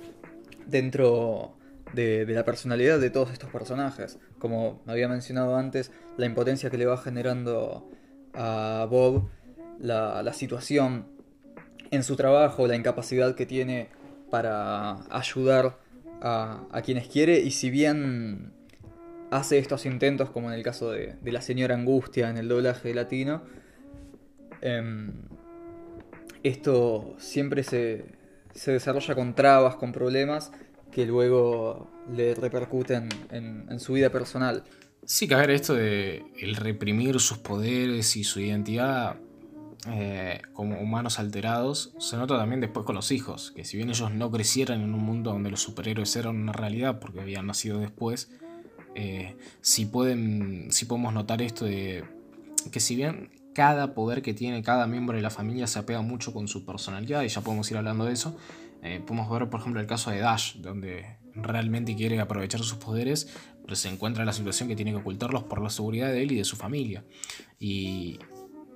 dentro 0.66 1.54
de, 1.94 2.26
la 2.26 2.44
personalidad 2.44 2.98
de 2.98 3.10
todos 3.10 3.30
estos 3.30 3.48
personajes. 3.48 4.18
Como 4.40 4.82
había 4.84 5.06
mencionado 5.06 5.56
antes, 5.56 5.92
la 6.16 6.26
impotencia 6.26 6.68
que 6.68 6.76
le 6.76 6.84
va 6.84 6.96
generando 6.96 7.88
a 8.34 8.88
Bob, 8.90 9.28
la, 9.78 10.32
situación 10.32 11.06
en 11.92 12.02
su 12.02 12.16
trabajo, 12.16 12.66
la 12.66 12.74
incapacidad 12.74 13.36
que 13.36 13.46
tiene 13.46 13.88
para 14.28 14.96
ayudar 15.10 15.78
a, 16.20 16.82
quienes 16.84 17.06
quiere, 17.06 17.38
y 17.38 17.52
si 17.52 17.70
bien 17.70 18.52
hace 19.30 19.58
estos 19.58 19.86
intentos, 19.86 20.30
como 20.30 20.50
en 20.50 20.58
el 20.58 20.64
caso 20.64 20.90
de, 20.90 21.14
la 21.22 21.40
señora 21.40 21.76
Angustia 21.76 22.28
en 22.28 22.36
el 22.36 22.48
doblaje 22.48 22.92
latino, 22.94 23.42
em, 24.60 25.12
esto 26.48 27.14
siempre 27.18 27.62
se, 27.62 28.06
desarrolla 28.66 29.14
con 29.14 29.34
trabas, 29.34 29.76
con 29.76 29.92
problemas 29.92 30.50
que 30.90 31.06
luego 31.06 31.90
le 32.14 32.34
repercuten 32.34 33.08
en, 33.30 33.78
su 33.78 33.92
vida 33.92 34.10
personal. 34.10 34.64
Sí, 35.04 35.28
que 35.28 35.34
a 35.34 35.38
ver, 35.38 35.50
esto 35.50 35.74
de 35.74 36.24
el 36.40 36.56
reprimir 36.56 37.18
sus 37.20 37.38
poderes 37.38 38.16
y 38.16 38.24
su 38.24 38.40
identidad 38.40 39.16
eh, 39.86 40.42
como 40.52 40.80
humanos 40.80 41.18
alterados 41.18 41.94
se 41.98 42.16
nota 42.16 42.36
también 42.36 42.60
después 42.60 42.84
con 42.84 42.96
los 42.96 43.12
hijos, 43.12 43.52
que 43.52 43.64
si 43.64 43.76
bien 43.76 43.90
ellos 43.90 44.10
no 44.10 44.30
crecieran 44.30 44.82
en 44.82 44.92
un 44.92 45.00
mundo 45.00 45.30
donde 45.30 45.50
los 45.50 45.60
superhéroes 45.62 46.14
eran 46.16 46.36
una 46.36 46.52
realidad 46.52 46.98
porque 46.98 47.20
habían 47.20 47.46
nacido 47.46 47.78
después, 47.78 48.30
eh, 48.94 49.36
sí, 49.60 49.86
pueden, 49.86 50.72
sí 50.72 50.84
podemos 50.86 51.14
notar 51.14 51.42
esto 51.42 51.64
de 51.64 52.04
que 52.72 52.80
si 52.80 52.96
bien 52.96 53.30
cada 53.58 53.92
poder 53.92 54.22
que 54.22 54.34
tiene 54.34 54.62
cada 54.62 54.86
miembro 54.86 55.16
de 55.16 55.22
la 55.22 55.30
familia 55.30 55.66
se 55.66 55.80
apega 55.80 56.00
mucho 56.00 56.32
con 56.32 56.46
su 56.46 56.64
personalidad 56.64 57.24
y 57.24 57.28
ya 57.28 57.40
podemos 57.40 57.68
ir 57.72 57.76
hablando 57.76 58.04
de 58.04 58.12
eso. 58.12 58.36
Eh, 58.84 59.02
podemos 59.04 59.28
ver, 59.28 59.50
por 59.50 59.58
ejemplo, 59.58 59.80
el 59.80 59.88
caso 59.88 60.12
de 60.12 60.20
Dash, 60.20 60.58
donde 60.58 61.16
realmente 61.34 61.96
quiere 61.96 62.20
aprovechar 62.20 62.60
sus 62.60 62.74
poderes, 62.74 63.34
pero 63.64 63.74
se 63.74 63.88
encuentra 63.88 64.22
en 64.22 64.28
la 64.28 64.32
situación 64.32 64.68
que 64.68 64.76
tiene 64.76 64.92
que 64.92 64.98
ocultarlos 64.98 65.42
por 65.42 65.60
la 65.60 65.70
seguridad 65.70 66.06
de 66.06 66.22
él 66.22 66.30
y 66.30 66.36
de 66.36 66.44
su 66.44 66.54
familia. 66.54 67.04
Y, 67.58 68.20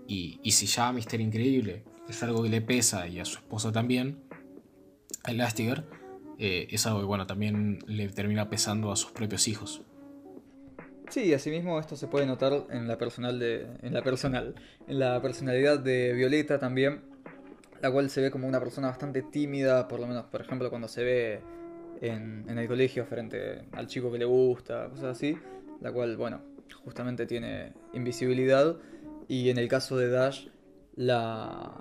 y, 0.08 0.50
si 0.50 0.66
ya 0.66 0.92
Mister 0.92 1.20
Increíble 1.20 1.84
es 2.08 2.20
algo 2.24 2.42
que 2.42 2.48
le 2.48 2.60
pesa 2.60 3.06
y 3.06 3.20
a 3.20 3.24
su 3.24 3.36
esposa 3.36 3.70
también, 3.70 4.24
a 5.22 5.30
Elastiger, 5.30 5.86
eh, 6.40 6.66
es 6.72 6.86
algo 6.88 6.98
que 6.98 7.06
bueno, 7.06 7.28
también 7.28 7.84
le 7.86 8.08
termina 8.08 8.50
pesando 8.50 8.90
a 8.90 8.96
sus 8.96 9.12
propios 9.12 9.46
hijos. 9.46 9.82
Sí, 11.12 11.34
asimismo 11.34 11.78
esto 11.78 11.94
se 11.94 12.08
puede 12.08 12.24
notar 12.24 12.64
en 12.70 12.88
la 12.88 12.96
personal 12.96 13.38
de. 13.38 13.66
en 13.82 13.92
la 13.92 14.02
personal. 14.02 14.54
En 14.88 14.98
la 14.98 15.20
personalidad 15.20 15.78
de 15.78 16.14
Violeta 16.14 16.58
también. 16.58 17.02
La 17.82 17.92
cual 17.92 18.08
se 18.08 18.22
ve 18.22 18.30
como 18.30 18.48
una 18.48 18.58
persona 18.60 18.88
bastante 18.88 19.20
tímida, 19.20 19.88
por 19.88 20.00
lo 20.00 20.06
menos, 20.06 20.24
por 20.24 20.40
ejemplo, 20.40 20.70
cuando 20.70 20.88
se 20.88 21.04
ve 21.04 21.40
en, 22.00 22.48
el 22.48 22.66
colegio 22.66 23.04
frente 23.04 23.66
al 23.72 23.88
chico 23.88 24.10
que 24.10 24.16
le 24.16 24.24
gusta, 24.24 24.88
cosas 24.88 25.14
así. 25.14 25.36
La 25.82 25.92
cual, 25.92 26.16
bueno, 26.16 26.40
justamente 26.82 27.26
tiene 27.26 27.74
invisibilidad. 27.92 28.78
Y 29.28 29.50
en 29.50 29.58
el 29.58 29.68
caso 29.68 29.98
de 29.98 30.08
Dash, 30.08 30.46
la. 30.96 31.78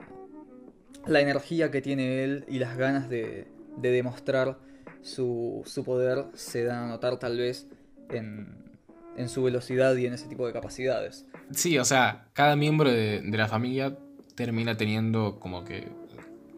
la 1.08 1.22
energía 1.22 1.72
que 1.72 1.82
tiene 1.82 2.26
él 2.26 2.44
y 2.50 2.60
las 2.60 2.76
ganas 2.76 3.10
de, 3.10 3.48
de 3.78 3.92
demostrar 3.92 4.58
su, 5.02 5.62
su 5.66 5.86
poder 5.86 6.26
se 6.34 6.66
dan 6.66 6.84
a 6.84 6.88
notar 6.90 7.18
tal 7.18 7.38
vez 7.38 7.70
en, 8.10 8.71
en 9.18 9.30
su 9.30 9.44
velocidad 9.44 9.96
y 9.96 10.06
en 10.06 10.14
ese 10.14 10.28
tipo 10.28 10.46
de 10.48 10.54
capacidades. 10.54 11.26
Sí, 11.52 11.78
o 11.78 11.86
sea, 11.86 12.28
cada 12.34 12.56
miembro 12.56 12.90
de, 12.90 13.22
la 13.24 13.48
familia 13.48 13.98
termina 14.36 14.78
teniendo 14.78 15.40
como 15.40 15.64
que 15.64 15.90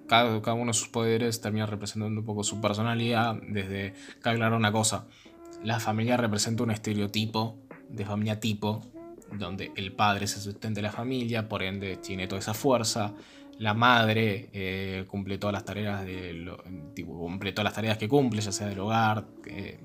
cada, 0.07 0.41
cada, 0.41 0.55
uno 0.55 0.71
de 0.71 0.77
sus 0.77 0.89
poderes 0.89 1.41
termina 1.41 1.65
representando 1.65 2.19
un 2.19 2.25
poco 2.25 2.43
su 2.43 2.61
personalidad. 2.61 3.35
Desde, 3.47 3.93
cabe 4.21 4.37
claro 4.37 4.57
una 4.57 4.71
cosa, 4.71 5.07
la 5.63 5.79
familia 5.79 6.17
representa 6.17 6.63
un 6.63 6.71
estereotipo 6.71 7.57
de 7.89 8.05
familia 8.05 8.39
tipo, 8.39 8.81
donde 9.31 9.71
el 9.75 9.93
padre 9.93 10.25
es 10.25 10.35
el 10.35 10.41
sustente 10.41 10.79
de 10.79 10.83
la 10.83 10.91
familia, 10.91 11.47
por 11.47 11.63
ende 11.63 11.97
tiene 11.97 12.27
toda 12.27 12.39
esa 12.39 12.53
fuerza. 12.53 13.13
La 13.59 13.73
madre 13.73 14.49
eh, 14.51 15.05
cumple 15.07 15.37
todas 15.37 15.53
las 15.53 15.63
tareas 15.63 16.03
de 16.03 16.33
lo, 16.33 16.57
cumple 17.05 17.51
todas 17.51 17.65
las 17.65 17.73
tareas 17.73 17.97
que 17.97 18.07
cumple, 18.09 18.41
ya 18.41 18.51
sea 18.51 18.67
del 18.67 18.79
hogar, 18.79 19.25
eh, 19.45 19.79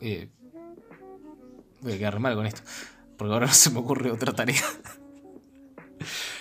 eh, 0.00 0.28
Voy 1.80 1.92
a 1.92 1.98
quedar 1.98 2.18
mal 2.18 2.34
con 2.34 2.46
esto. 2.46 2.62
Porque 3.16 3.32
ahora 3.32 3.46
no 3.48 3.52
se 3.52 3.70
me 3.70 3.78
ocurre 3.78 4.10
otra 4.10 4.32
tarea. 4.32 4.62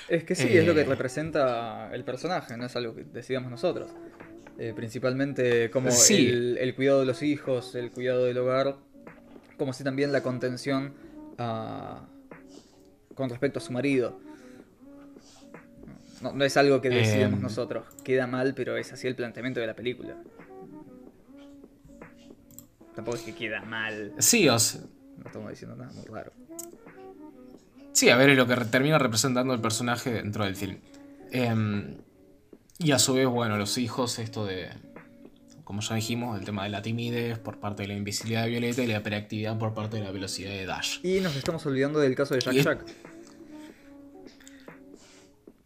Es 0.07 0.23
que 0.23 0.35
sí, 0.35 0.47
es 0.57 0.65
lo 0.65 0.73
que 0.73 0.81
eh. 0.81 0.85
representa 0.85 1.89
el 1.93 2.03
personaje, 2.03 2.55
no 2.55 2.65
es 2.65 2.75
algo 2.75 2.95
que 2.95 3.03
decidamos 3.03 3.51
nosotros. 3.51 3.91
Eh, 4.57 4.73
principalmente 4.75 5.69
como 5.69 5.91
Sí. 5.91 6.27
el, 6.29 6.57
el 6.59 6.75
cuidado 6.75 7.01
de 7.01 7.05
los 7.05 7.21
hijos, 7.21 7.75
el 7.75 7.91
cuidado 7.91 8.23
del 8.25 8.37
hogar, 8.37 8.77
como 9.57 9.73
si 9.73 9.83
también 9.83 10.11
la 10.11 10.23
contención 10.23 10.93
a- 11.37 12.07
con 13.15 13.29
respecto 13.29 13.59
a 13.59 13.61
su 13.61 13.71
marido. 13.73 14.19
No, 16.21 16.31
no 16.31 16.45
es 16.45 16.57
algo 16.57 16.81
que 16.81 16.89
decidimos 16.89 17.33
Em. 17.33 17.41
nosotros. 17.41 17.85
Queda 18.03 18.25
mal, 18.25 18.53
pero 18.55 18.77
es 18.77 18.91
así 18.93 19.07
el 19.07 19.15
planteamiento 19.15 19.59
de 19.59 19.67
la 19.67 19.75
película. 19.75 20.15
Tampoco 22.95 23.17
es 23.17 23.23
que 23.23 23.35
queda 23.35 23.61
mal. 23.61 24.13
Sí, 24.19 24.49
o 24.49 24.57
sea, 24.57 24.81
No 25.17 25.25
estamos 25.25 25.49
diciendo 25.49 25.75
nada 25.75 25.91
muy 25.93 26.05
raro. 26.05 26.31
Sí, 27.93 28.09
a 28.09 28.15
ver, 28.17 28.29
es 28.29 28.37
lo 28.37 28.45
que 28.47 28.55
termina 28.65 28.99
representando 28.99 29.53
el 29.53 29.59
personaje 29.61 30.11
dentro 30.11 30.45
del 30.45 30.55
film. 30.55 30.77
Em, 31.31 31.95
y 32.77 32.91
a 32.91 32.99
su 32.99 33.13
vez, 33.15 33.27
bueno, 33.27 33.57
los 33.57 33.77
hijos, 33.79 34.19
esto 34.19 34.45
de, 34.45 34.69
como 35.63 35.81
ya 35.81 35.95
dijimos, 35.95 36.37
el 36.39 36.45
tema 36.45 36.63
de 36.63 36.69
la 36.69 36.81
timidez 36.83 37.39
por 37.39 37.59
parte 37.59 37.81
de 37.83 37.87
la 37.89 37.95
invisibilidad 37.95 38.43
de 38.43 38.49
Violeta 38.51 38.83
y 38.83 38.87
la 38.87 38.99
hiperactividad 38.99 39.57
por 39.57 39.73
parte 39.73 39.97
de 39.97 40.03
la 40.03 40.11
velocidad 40.11 40.51
de 40.51 40.65
Dash. 40.65 40.99
Y 41.03 41.19
nos 41.21 41.35
estamos 41.35 41.65
olvidando 41.65 41.99
del 41.99 42.13
caso 42.15 42.35
de 42.35 42.41
Jack 42.41 42.53
es- 42.55 42.63
Jack. 42.65 42.85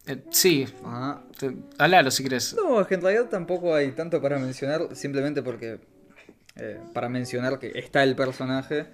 Eh, 0.07 0.23
sí, 0.31 0.65
Ah, 0.83 1.21
hablalo 1.77 2.09
si 2.11 2.23
querés. 2.23 2.55
No, 2.55 2.79
en 2.79 3.01
realidad 3.01 3.25
tampoco 3.29 3.75
hay 3.75 3.91
tanto 3.91 4.21
para 4.21 4.39
mencionar, 4.39 4.95
simplemente 4.95 5.43
porque 5.43 5.79
eh, 6.55 6.79
para 6.93 7.07
mencionar 7.07 7.59
que 7.59 7.71
está 7.75 8.03
el 8.03 8.15
personaje 8.15 8.87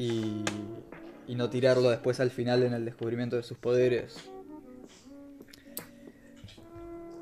y, 0.00 0.44
y 1.26 1.34
no 1.34 1.50
tirarlo 1.50 1.90
después 1.90 2.20
al 2.20 2.30
final 2.30 2.62
en 2.62 2.72
el 2.74 2.84
descubrimiento 2.84 3.36
de 3.36 3.42
sus 3.42 3.58
poderes. 3.58 4.16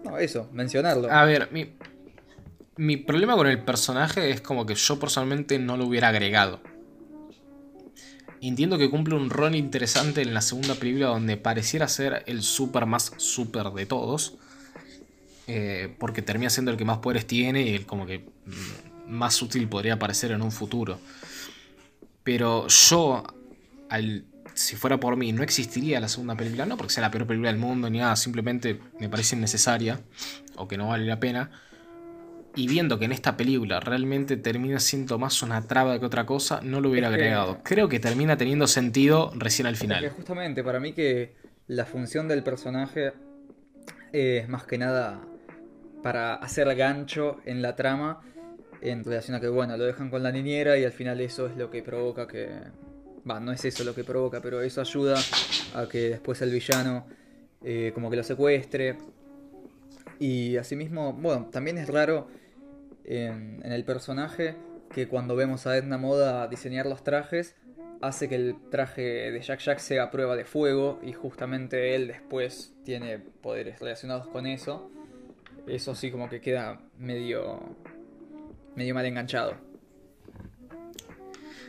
No, 0.05 0.17
eso, 0.19 0.49
mencionarlo. 0.53 1.11
A 1.11 1.25
ver, 1.25 1.49
mi, 1.53 1.73
mi 2.77 2.97
problema 2.97 3.35
con 3.37 3.47
el 3.49 3.63
personaje 3.65 4.31
es 4.31 4.41
como 4.41 4.65
que 4.67 4.75
yo 4.75 4.99
personalmente 5.01 5.59
no 5.59 5.77
lo 5.77 5.87
hubiera 5.87 6.09
agregado. 6.09 6.61
Entiendo 8.41 8.79
que 8.79 8.89
cumple 8.89 9.17
un 9.17 9.31
rol 9.31 9.57
interesante 9.57 10.23
en 10.23 10.33
la 10.33 10.41
segunda 10.41 10.77
película 10.77 11.09
donde 11.09 11.37
pareciera 11.37 11.89
ser 11.89 12.23
el 12.27 12.43
super 12.43 12.87
más 12.87 13.13
super 13.17 13.71
de 13.73 13.87
todos. 13.87 14.39
eh, 15.47 15.95
porque 15.99 16.23
termina 16.23 16.51
siendo 16.51 16.71
el 16.71 16.77
que 16.77 16.85
más 16.85 16.99
poderes 16.99 17.27
tiene 17.27 17.63
y 17.63 17.75
el 17.75 17.87
como 17.87 18.07
que 18.07 18.19
mm, 18.47 19.11
más 19.11 19.41
útil 19.43 19.69
podría 19.69 19.99
parecer 19.99 20.31
en 20.33 20.43
un 20.43 20.53
futuro. 20.53 21.01
Pero 22.29 22.67
yo, 22.69 23.23
al, 23.89 24.27
si 24.53 24.77
fuera 24.77 25.01
por 25.01 25.17
mí, 25.17 25.33
no 25.33 25.43
existiría 25.43 25.99
la 25.99 26.09
segunda 26.09 26.37
película. 26.37 26.67
No 26.67 26.77
porque 26.77 26.93
sea 26.93 27.01
la 27.01 27.11
peor 27.11 27.27
película 27.27 27.51
del 27.51 27.59
mundo 27.59 27.89
ni 27.89 28.01
nada, 28.01 28.17
simplemente 28.17 28.79
me 29.01 29.09
parece 29.09 29.35
innecesaria 29.35 29.99
o 30.55 30.69
que 30.69 30.77
no 30.77 30.89
vale 30.89 31.07
la 31.07 31.19
pena. 31.19 31.51
Y 32.55 32.69
viendo 32.69 32.99
que 32.99 33.07
en 33.07 33.13
esta 33.13 33.35
película 33.35 33.81
realmente 33.81 34.37
termina 34.37 34.79
siendo 34.79 35.19
más 35.19 35.43
una 35.43 35.63
traba 35.67 35.99
que 35.99 36.05
otra 36.05 36.27
cosa, 36.27 36.61
no 36.63 36.83
lo 36.83 36.91
hubiera 36.91 37.09
Es 37.09 37.15
que- 37.15 37.21
agregado. 37.23 37.61
Creo 37.65 37.89
que 37.89 37.99
termina 37.99 38.37
teniendo 38.37 38.67
sentido 38.67 39.33
recién 39.35 39.67
al 39.67 39.73
Es 39.73 39.81
que 39.81 39.87
final. 39.87 40.11
justamente 40.11 40.63
para 40.63 40.81
mí 40.81 40.93
que 40.93 41.35
la 41.67 41.87
función 41.87 42.29
del 42.29 42.43
personaje 42.43 43.15
es 44.13 44.47
más 44.51 44.65
que 44.65 44.77
nada 44.77 45.23
para 46.03 46.35
hacer 46.35 46.75
gancho 46.77 47.39
en 47.47 47.63
la 47.63 47.75
trama 47.75 48.21
en 48.81 49.05
relación 49.05 49.37
a 49.37 49.41
que, 49.41 49.49
bueno, 49.49 49.77
lo 49.77 49.85
dejan 49.85 50.11
con 50.11 50.23
la 50.23 50.33
niñera 50.33 50.79
y 50.79 50.85
al 50.85 50.93
final 50.93 51.21
eso 51.21 51.47
es 51.47 51.57
lo 51.57 51.71
que 51.71 51.83
provoca 51.83 52.27
que... 52.27 52.49
Va, 53.29 53.41
no 53.41 53.53
es 53.53 53.65
eso 53.65 53.85
lo 53.85 53.95
que 53.95 54.05
provoca, 54.05 54.41
pero 54.41 54.63
eso 54.63 54.81
ayuda 54.81 55.19
a 55.75 55.87
que 55.87 56.11
después 56.11 56.41
el 56.41 56.51
villano 56.51 57.07
eh, 57.63 57.91
como 57.95 58.11
que 58.11 58.17
lo 58.17 58.23
secuestre. 58.23 58.97
Y 60.19 60.57
asimismo, 60.57 61.13
bueno, 61.13 61.49
también 61.51 61.79
es 61.79 61.89
raro 61.89 62.29
en, 63.05 63.61
el 63.65 63.85
personaje 63.85 64.57
que 64.93 65.09
cuando 65.09 65.37
vemos 65.37 65.67
a 65.67 65.77
Edna 65.77 65.99
Moda 65.99 66.49
diseñar 66.49 66.87
los 66.87 67.05
trajes, 67.05 67.57
hace 68.01 68.29
que 68.29 68.37
el 68.37 68.57
traje 68.71 69.31
de 69.31 69.41
Jack 69.41 69.61
Jack 69.61 69.79
sea 69.79 70.11
prueba 70.11 70.37
de 70.37 70.45
fuego 70.45 71.01
y 71.03 71.13
justamente 71.13 71.95
él 71.95 72.09
después 72.09 72.73
tiene 72.85 73.19
poderes 73.19 73.81
relacionados 73.81 74.29
con 74.29 74.47
eso. 74.47 74.91
Eso 75.67 75.95
sí 75.95 76.11
como 76.11 76.29
que 76.29 76.41
queda 76.41 76.81
medio 76.99 77.77
medio 78.79 78.95
mal 78.95 79.05
enganchado. 79.05 79.55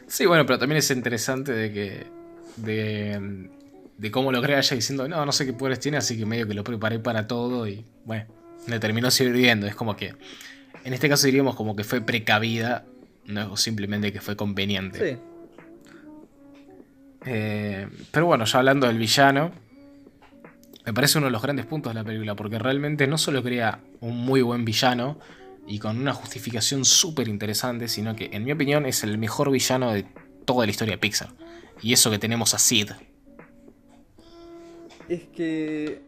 Sí, 0.08 0.26
bueno, 0.26 0.46
pero 0.46 0.58
también 0.60 0.78
es 0.80 0.90
interesante 0.92 1.52
de 1.52 1.72
que. 1.74 2.08
de, 2.56 3.50
de 3.98 4.12
cómo 4.12 4.32
lo 4.32 4.42
crea 4.42 4.60
ella 4.60 4.76
diciendo, 4.76 5.08
no, 5.08 5.26
no 5.26 5.32
sé 5.32 5.46
qué 5.46 5.54
poderes 5.54 5.80
tiene, 5.80 5.98
así 5.98 6.18
que 6.18 6.26
medio 6.26 6.48
que 6.48 6.54
lo 6.54 6.64
preparé 6.64 7.00
para 7.00 7.28
todo 7.28 7.68
y 7.68 7.86
bueno, 8.06 8.26
le 8.68 8.80
terminó 8.80 9.12
sirviendo. 9.12 9.68
Es 9.68 9.76
como 9.76 9.96
que. 9.96 10.16
En 10.86 10.94
este 10.94 11.10
caso 11.10 11.26
diríamos 11.26 11.56
como 11.56 11.76
que 11.76 11.84
fue 11.84 12.00
precavida, 12.02 12.86
no 13.26 13.58
simplemente 13.58 14.14
que 14.14 14.22
fue 14.22 14.36
conveniente. 14.36 15.16
Sí, 15.16 15.18
Eh, 17.26 17.88
pero 18.12 18.26
bueno, 18.28 18.46
ya 18.46 18.60
hablando 18.60 18.88
del 18.88 18.98
villano, 18.98 19.52
me 20.86 20.94
parece 20.94 21.18
uno 21.18 21.28
de 21.28 21.32
los 21.32 21.42
grandes 21.42 21.66
puntos 21.66 21.92
de 21.94 22.00
la 22.00 22.04
película, 22.06 22.34
porque 22.36 22.58
realmente 22.58 23.06
no 23.08 23.18
solo 23.18 23.44
crea 23.44 23.80
un 24.00 24.18
muy 24.18 24.42
buen 24.42 24.64
villano 24.64 25.20
y 25.70 25.78
con 25.78 26.00
una 26.00 26.14
justificación 26.14 26.84
súper 26.84 27.28
interesante, 27.28 27.88
sino 27.88 28.16
que 28.16 28.32
en 28.34 28.44
mi 28.44 28.52
opinión 28.52 28.88
es 28.88 29.04
el 29.04 29.20
mejor 29.20 29.52
villano 29.52 29.94
de 29.94 30.04
toda 30.44 30.66
la 30.66 30.72
historia 30.72 30.96
de 30.96 30.98
Pixar. 30.98 31.30
Y 31.82 31.94
eso 31.94 32.10
que 32.10 32.18
tenemos 32.18 32.56
a 32.56 32.60
Sid. 32.60 32.90
es 35.08 35.28
que 35.28 36.02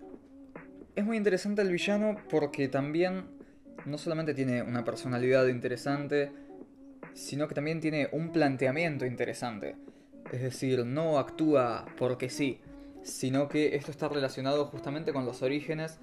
es 0.96 1.06
muy 1.06 1.16
interesante 1.16 1.62
el 1.62 1.72
villano 1.72 2.18
porque 2.30 2.68
también 2.70 3.26
no 3.86 4.00
solamente 4.00 4.34
tiene 4.34 4.64
una 4.64 4.84
personalidad 4.84 5.48
interesante, 5.48 6.32
sino 7.14 7.48
que 7.48 7.54
también 7.54 7.80
tiene 7.80 8.10
un 8.12 8.32
planteamiento 8.32 9.06
interesante. 9.06 9.76
Es 10.32 10.42
decir, 10.42 10.86
no 10.86 11.20
actúa 11.20 11.86
porque 11.98 12.30
sí, 12.30 12.60
sino 13.04 13.48
que 13.48 13.76
esto 13.76 13.92
está 13.92 14.10
relacionado 14.10 14.66
justamente 14.66 15.14
con 15.14 15.26
los 15.26 15.44
orígenes 15.44 16.00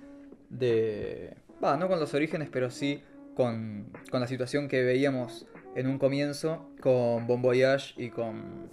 de... 0.49 1.35
Va, 1.63 1.77
no 1.77 1.89
con 1.89 1.99
los 1.99 2.15
orígenes, 2.15 2.49
pero 2.53 2.71
sí 2.71 3.03
con, 3.39 3.93
la 4.11 4.27
situación 4.27 4.67
que 4.67 4.83
veíamos 4.83 5.47
en 5.77 5.87
un 5.87 6.01
comienzo 6.01 6.73
con 6.81 7.29
Bon 7.29 7.41
Voyage 7.41 7.95
y 7.97 8.11
con... 8.11 8.69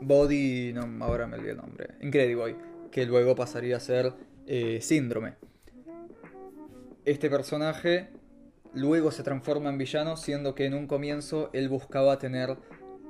Body, 0.00 0.72
no, 0.72 1.04
ahora 1.04 1.26
me 1.26 1.36
olvidé 1.36 1.50
el 1.50 1.58
nombre, 1.58 1.88
Incrediboy, 2.00 2.56
que 2.90 3.04
luego 3.04 3.36
pasaría 3.36 3.76
a 3.76 3.80
ser 3.80 4.14
eh, 4.46 4.78
Síndrome. 4.80 5.34
Este 7.04 7.28
personaje 7.28 8.08
luego 8.72 9.10
se 9.10 9.22
transforma 9.22 9.68
en 9.68 9.76
villano, 9.76 10.16
siendo 10.16 10.54
que 10.54 10.64
en 10.64 10.72
un 10.72 10.86
comienzo 10.86 11.50
él 11.52 11.68
buscaba 11.68 12.18
tener 12.18 12.56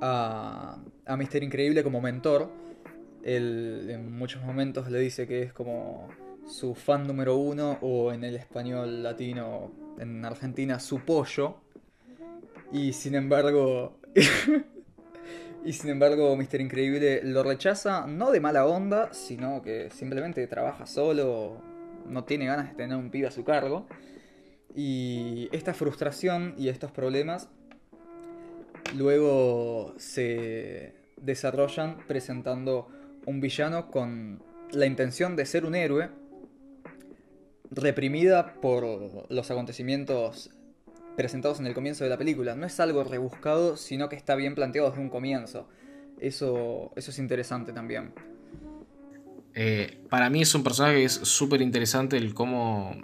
a, 0.01 0.83
a 1.05 1.15
Mister 1.15 1.41
Increíble 1.41 1.83
como 1.83 2.01
mentor. 2.01 2.51
Él 3.23 3.87
en 3.89 4.11
muchos 4.11 4.43
momentos 4.43 4.91
le 4.91 4.99
dice 4.99 5.25
que 5.25 5.41
es 5.41 5.53
como 5.53 6.09
su 6.47 6.75
fan 6.75 7.07
número 7.07 7.37
uno, 7.37 7.77
o 7.81 8.11
en 8.11 8.23
el 8.23 8.35
español 8.35 9.03
latino, 9.03 9.71
en 9.99 10.23
Argentina, 10.25 10.79
su 10.79 10.99
pollo. 10.99 11.57
Y 12.71 12.93
sin 12.93 13.15
embargo. 13.15 13.97
y 15.65 15.73
sin 15.73 15.89
embargo, 15.89 16.35
Mister 16.35 16.61
Increíble 16.61 17.21
lo 17.23 17.43
rechaza, 17.43 18.05
no 18.07 18.31
de 18.31 18.39
mala 18.39 18.65
onda, 18.65 19.13
sino 19.13 19.61
que 19.61 19.89
simplemente 19.91 20.45
trabaja 20.47 20.85
solo, 20.85 21.61
no 22.07 22.23
tiene 22.23 22.45
ganas 22.45 22.69
de 22.69 22.75
tener 22.75 22.97
un 22.97 23.09
pibe 23.09 23.27
a 23.27 23.31
su 23.31 23.43
cargo. 23.43 23.87
Y 24.75 25.49
esta 25.51 25.73
frustración 25.73 26.55
y 26.57 26.69
estos 26.69 26.91
problemas 26.91 27.49
luego 28.95 29.93
se 29.97 30.93
desarrollan 31.17 31.97
presentando 32.07 32.87
un 33.25 33.39
villano 33.39 33.89
con 33.89 34.41
la 34.71 34.85
intención 34.85 35.35
de 35.35 35.45
ser 35.45 35.65
un 35.65 35.75
héroe, 35.75 36.09
reprimida 37.71 38.53
por 38.61 39.29
los 39.29 39.51
acontecimientos 39.51 40.49
presentados 41.15 41.59
en 41.59 41.67
el 41.67 41.73
comienzo 41.73 42.03
de 42.03 42.09
la 42.09 42.17
película. 42.17 42.55
No 42.55 42.65
es 42.65 42.79
algo 42.79 43.03
rebuscado, 43.03 43.77
sino 43.77 44.09
que 44.09 44.15
está 44.15 44.35
bien 44.35 44.55
planteado 44.55 44.89
desde 44.89 45.01
un 45.01 45.09
comienzo. 45.09 45.67
Eso, 46.19 46.91
eso 46.95 47.11
es 47.11 47.19
interesante 47.19 47.73
también. 47.73 48.13
Eh, 49.55 49.99
para 50.09 50.29
mí 50.29 50.41
es 50.41 50.55
un 50.55 50.63
personaje 50.63 50.95
que 50.95 51.05
es 51.05 51.13
súper 51.13 51.61
interesante 51.61 52.17
el 52.17 52.33
cómo, 52.33 52.95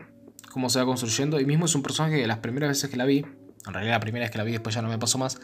cómo 0.51 0.69
se 0.69 0.79
va 0.79 0.85
construyendo. 0.85 1.39
Y 1.39 1.45
mismo 1.45 1.65
es 1.65 1.75
un 1.75 1.83
personaje 1.83 2.21
que 2.21 2.27
las 2.27 2.39
primeras 2.39 2.69
veces 2.69 2.89
que 2.89 2.97
la 2.97 3.05
vi, 3.05 3.19
en 3.19 3.73
realidad 3.73 3.95
la 3.95 3.99
primera 3.99 4.23
vez 4.23 4.31
que 4.31 4.37
la 4.37 4.43
vi, 4.43 4.53
después 4.53 4.73
ya 4.75 4.81
no 4.81 4.89
me 4.89 4.97
pasó 4.97 5.17
más. 5.17 5.39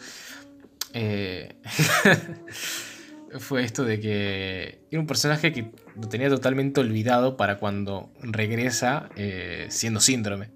eh, 0.94 1.56
fue 3.40 3.64
esto 3.64 3.84
de 3.84 4.00
que 4.00 4.86
era 4.90 5.00
un 5.00 5.08
personaje 5.08 5.52
que 5.52 5.72
lo 5.96 6.08
tenía 6.08 6.30
totalmente 6.30 6.80
olvidado 6.80 7.38
para 7.38 7.58
cuando 7.58 8.12
regresa 8.22 9.10
eh, 9.16 9.68
siendo 9.70 10.00
síndrome. 10.00 10.52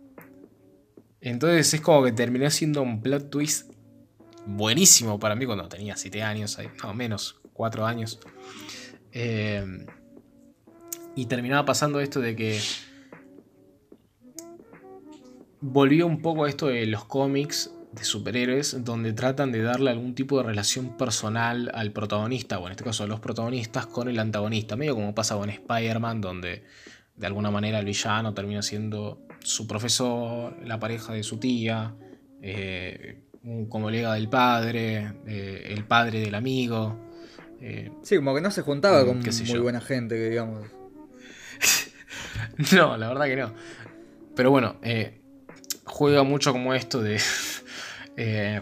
Entonces 1.22 1.74
es 1.74 1.82
como 1.82 2.04
que 2.04 2.12
terminó 2.12 2.50
siendo 2.50 2.82
un 2.82 3.02
plot 3.02 3.30
twist 3.30 3.72
buenísimo 4.46 5.20
para 5.20 5.36
mí 5.36 5.46
cuando 5.46 5.68
tenía 5.68 5.98
7 5.98 6.24
años, 6.24 6.58
no 6.84 6.94
menos, 6.94 7.42
4 7.54 7.86
años. 7.86 8.20
Eh, 9.12 9.86
y 11.16 11.26
terminaba 11.26 11.66
pasando 11.66 12.00
esto 12.00 12.22
de 12.22 12.36
que 12.36 12.60
volvió 15.60 16.08
un 16.08 16.22
poco 16.22 16.46
a 16.46 16.50
esto 16.50 16.68
de 16.68 16.86
los 16.86 17.04
cómics 17.06 17.74
de 17.92 18.04
superhéroes 18.04 18.84
donde 18.84 19.14
tratan 19.14 19.52
de 19.52 19.62
darle 19.62 19.90
algún 19.90 20.14
tipo 20.14 20.38
de 20.38 20.44
relación 20.44 20.96
personal 20.96 21.72
al 21.74 21.92
protagonista, 21.92 22.60
o 22.60 22.68
en 22.68 22.72
este 22.72 22.84
caso 22.84 23.04
a 23.04 23.08
los 23.08 23.20
protagonistas, 23.20 23.88
con 23.88 24.08
el 24.10 24.20
antagonista, 24.20 24.76
medio 24.76 24.96
como 24.96 25.16
pasa 25.16 25.36
con 25.36 25.50
Spider-Man, 25.50 26.22
donde 26.22 26.64
de 27.16 27.28
alguna 27.28 27.52
manera 27.52 27.80
el 27.80 27.86
villano 27.86 28.34
termina 28.34 28.62
siendo 28.62 29.22
su 29.40 29.68
profesor, 29.68 30.56
la 30.66 30.80
pareja 30.80 31.14
de 31.14 31.24
su 31.24 31.38
tía, 31.38 31.96
eh, 32.42 33.22
un 33.44 33.68
colega 33.68 34.14
del 34.14 34.30
padre, 34.30 35.14
eh, 35.26 35.68
el 35.70 35.84
padre 35.86 36.20
del 36.20 36.36
amigo. 36.36 36.98
Eh, 37.62 37.92
sí, 38.04 38.16
como 38.16 38.36
que 38.36 38.42
no 38.42 38.52
se 38.52 38.62
juntaba 38.62 39.04
mm, 39.04 39.06
con 39.06 39.48
muy 39.48 39.60
buena 39.60 39.82
gente, 39.82 40.30
digamos. 40.30 40.68
no, 42.74 42.96
la 42.96 43.08
verdad 43.10 43.26
que 43.26 43.36
no. 43.36 43.54
Pero 44.36 44.52
bueno, 44.52 44.78
juega 45.84 46.24
mucho 46.24 46.54
como 46.54 46.74
esto 46.74 47.02
de 47.02 47.20
eh, 48.22 48.60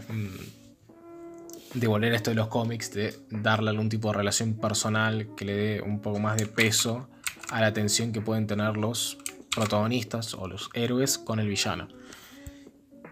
de 1.74 1.88
volver 1.88 2.14
esto 2.14 2.30
de 2.30 2.36
los 2.36 2.48
cómics, 2.48 2.94
de 2.94 3.16
darle 3.32 3.72
algún 3.72 3.90
tipo 3.90 4.10
de 4.10 4.18
relación 4.18 4.54
personal 4.54 5.30
que 5.36 5.46
le 5.46 5.54
dé 5.54 5.82
un 5.82 6.00
poco 6.00 6.20
más 6.20 6.38
de 6.38 6.46
peso 6.46 7.10
a 7.50 7.60
la 7.60 7.74
tensión 7.74 8.12
que 8.12 8.22
pueden 8.22 8.46
tener 8.46 8.78
los 8.78 9.18
protagonistas 9.56 10.36
o 10.36 10.48
los 10.48 10.70
héroes 10.76 11.18
con 11.18 11.40
el 11.40 11.48
villano. 11.48 11.88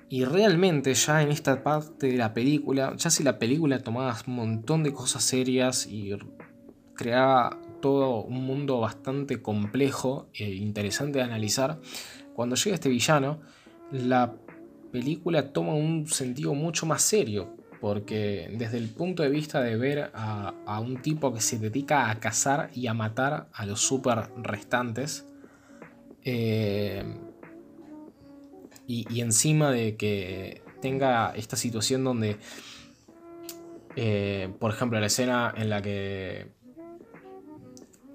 Y 0.08 0.24
realmente 0.26 0.94
ya 0.94 1.24
en 1.24 1.32
esta 1.32 1.64
parte 1.64 2.08
de 2.08 2.18
la 2.18 2.36
película, 2.36 2.94
ya 2.96 3.10
si 3.10 3.24
la 3.24 3.40
película 3.40 3.80
tomaba 3.80 4.16
un 4.28 4.36
montón 4.36 4.84
de 4.84 4.94
cosas 4.94 5.24
serias 5.24 5.88
y 5.88 6.12
creaba 6.94 7.60
todo 7.82 8.22
un 8.22 8.46
mundo 8.46 8.80
bastante 8.80 9.42
complejo 9.42 10.30
e 10.32 10.54
interesante 10.54 11.18
de 11.18 11.24
analizar, 11.24 11.80
cuando 12.36 12.56
llega 12.56 12.76
este 12.76 12.90
villano, 12.90 13.42
la 13.92 14.36
película 14.92 15.52
toma 15.52 15.74
un 15.74 16.08
sentido 16.08 16.54
mucho 16.54 16.86
más 16.86 17.02
serio, 17.02 17.56
porque 17.82 18.50
desde 18.58 18.78
el 18.78 18.90
punto 18.90 19.24
de 19.24 19.30
vista 19.30 19.62
de 19.62 19.76
ver 19.78 20.12
a, 20.14 20.80
un 20.80 21.02
tipo 21.02 21.34
que 21.34 21.42
se 21.42 21.60
dedica 21.60 22.10
a 22.10 22.20
cazar 22.20 22.70
y 22.74 22.88
a 22.88 22.94
matar 22.94 23.48
a 23.54 23.66
los 23.66 23.82
super 23.82 24.30
restantes, 24.42 25.26
eh, 26.24 27.04
y, 28.88 29.20
encima 29.20 29.72
de 29.72 29.96
que 29.96 30.62
tenga 30.82 31.34
esta 31.36 31.56
situación 31.56 32.04
donde, 32.04 32.38
eh, 33.96 34.54
por 34.60 34.72
ejemplo, 34.72 35.00
la 35.00 35.08
escena 35.08 35.54
en 35.56 35.70
la 35.70 35.82
que 35.82 36.48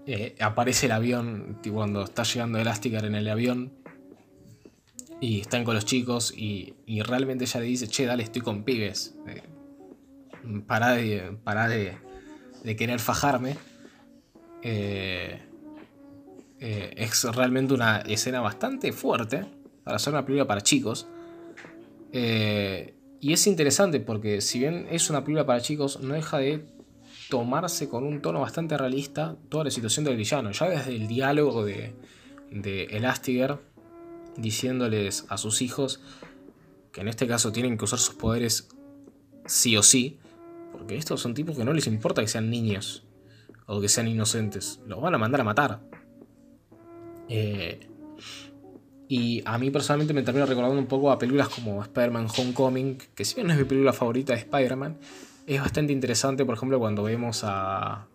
eh, 0.06 0.34
aparece 0.40 0.86
el 0.86 0.92
avión, 0.92 1.58
cuando 1.72 2.02
está 2.02 2.22
llegando 2.22 2.58
Elastigirl 2.58 3.04
en 3.06 3.14
el 3.14 3.28
avión, 3.28 3.72
y 5.20 5.40
están 5.40 5.64
con 5.64 5.74
los 5.74 5.84
chicos 5.84 6.32
y, 6.34 6.74
realmente 7.02 7.44
ella 7.44 7.60
le 7.60 7.66
dice, 7.66 7.88
che, 7.88 8.06
dale, 8.06 8.22
estoy 8.22 8.40
con 8.40 8.64
pibes. 8.64 9.14
Eh, 9.26 9.42
para 10.66 10.92
de, 10.92 11.36
para 11.44 11.68
de, 11.68 11.96
querer 12.76 12.98
fajarme. 12.98 13.56
Eh, 14.62 15.40
eh, 16.58 16.94
es 16.96 17.24
realmente 17.34 17.74
una 17.74 17.98
escena 18.00 18.40
bastante 18.40 18.92
fuerte 18.92 19.46
para 19.84 19.96
hacer 19.96 20.12
una 20.12 20.24
película 20.24 20.46
para 20.46 20.62
chicos. 20.62 21.06
y 22.12 23.32
es 23.32 23.46
interesante 23.46 24.00
porque 24.00 24.40
si 24.40 24.58
bien 24.58 24.86
es 24.90 25.10
una 25.10 25.22
película 25.22 25.44
para 25.44 25.60
chicos, 25.60 26.00
no 26.00 26.14
deja 26.14 26.38
de 26.38 26.64
tomarse 27.28 27.88
con 27.88 28.04
un 28.04 28.20
tono 28.22 28.40
bastante 28.40 28.76
realista 28.76 29.36
toda 29.50 29.64
la 29.64 29.70
situación 29.70 30.04
del 30.06 30.16
villano. 30.16 30.50
Ya 30.52 30.68
desde 30.68 30.96
el 30.96 31.06
diálogo 31.08 31.64
de, 31.64 31.94
de 32.50 32.84
Elastiger 32.84 33.58
diciéndoles 34.40 35.26
a 35.28 35.38
sus 35.38 35.62
hijos 35.62 36.00
que 36.92 37.00
en 37.00 37.08
este 37.08 37.26
caso 37.26 37.52
tienen 37.52 37.78
que 37.78 37.84
usar 37.84 37.98
sus 37.98 38.14
poderes 38.14 38.68
sí 39.46 39.76
o 39.76 39.82
sí, 39.82 40.18
porque 40.72 40.96
estos 40.96 41.20
son 41.20 41.34
tipos 41.34 41.56
que 41.56 41.64
no 41.64 41.72
les 41.72 41.86
importa 41.86 42.22
que 42.22 42.28
sean 42.28 42.50
niños 42.50 43.04
o 43.66 43.80
que 43.80 43.88
sean 43.88 44.08
inocentes, 44.08 44.80
los 44.86 45.00
van 45.00 45.14
a 45.14 45.18
mandar 45.18 45.40
a 45.40 45.44
matar. 45.44 45.80
Eh, 47.28 47.86
y 49.08 49.42
a 49.44 49.58
mí 49.58 49.70
personalmente 49.70 50.14
me 50.14 50.22
termino 50.22 50.46
recordando 50.46 50.78
un 50.78 50.86
poco 50.86 51.10
a 51.10 51.18
películas 51.18 51.48
como 51.48 51.82
Spider-Man 51.82 52.28
Homecoming, 52.36 52.98
que 53.14 53.24
si 53.24 53.36
bien 53.36 53.46
no 53.48 53.52
es 53.52 53.58
mi 53.58 53.64
película 53.64 53.92
favorita 53.92 54.32
de 54.32 54.40
Spider-Man, 54.40 54.98
es 55.46 55.60
bastante 55.60 55.92
interesante, 55.92 56.44
por 56.44 56.54
ejemplo, 56.54 56.78
cuando 56.78 57.02
vemos 57.02 57.42
a, 57.44 58.06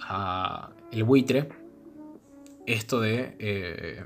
a 0.00 0.70
El 0.90 1.04
buitre, 1.04 1.48
esto 2.66 3.00
de... 3.00 3.36
Eh, 3.38 4.04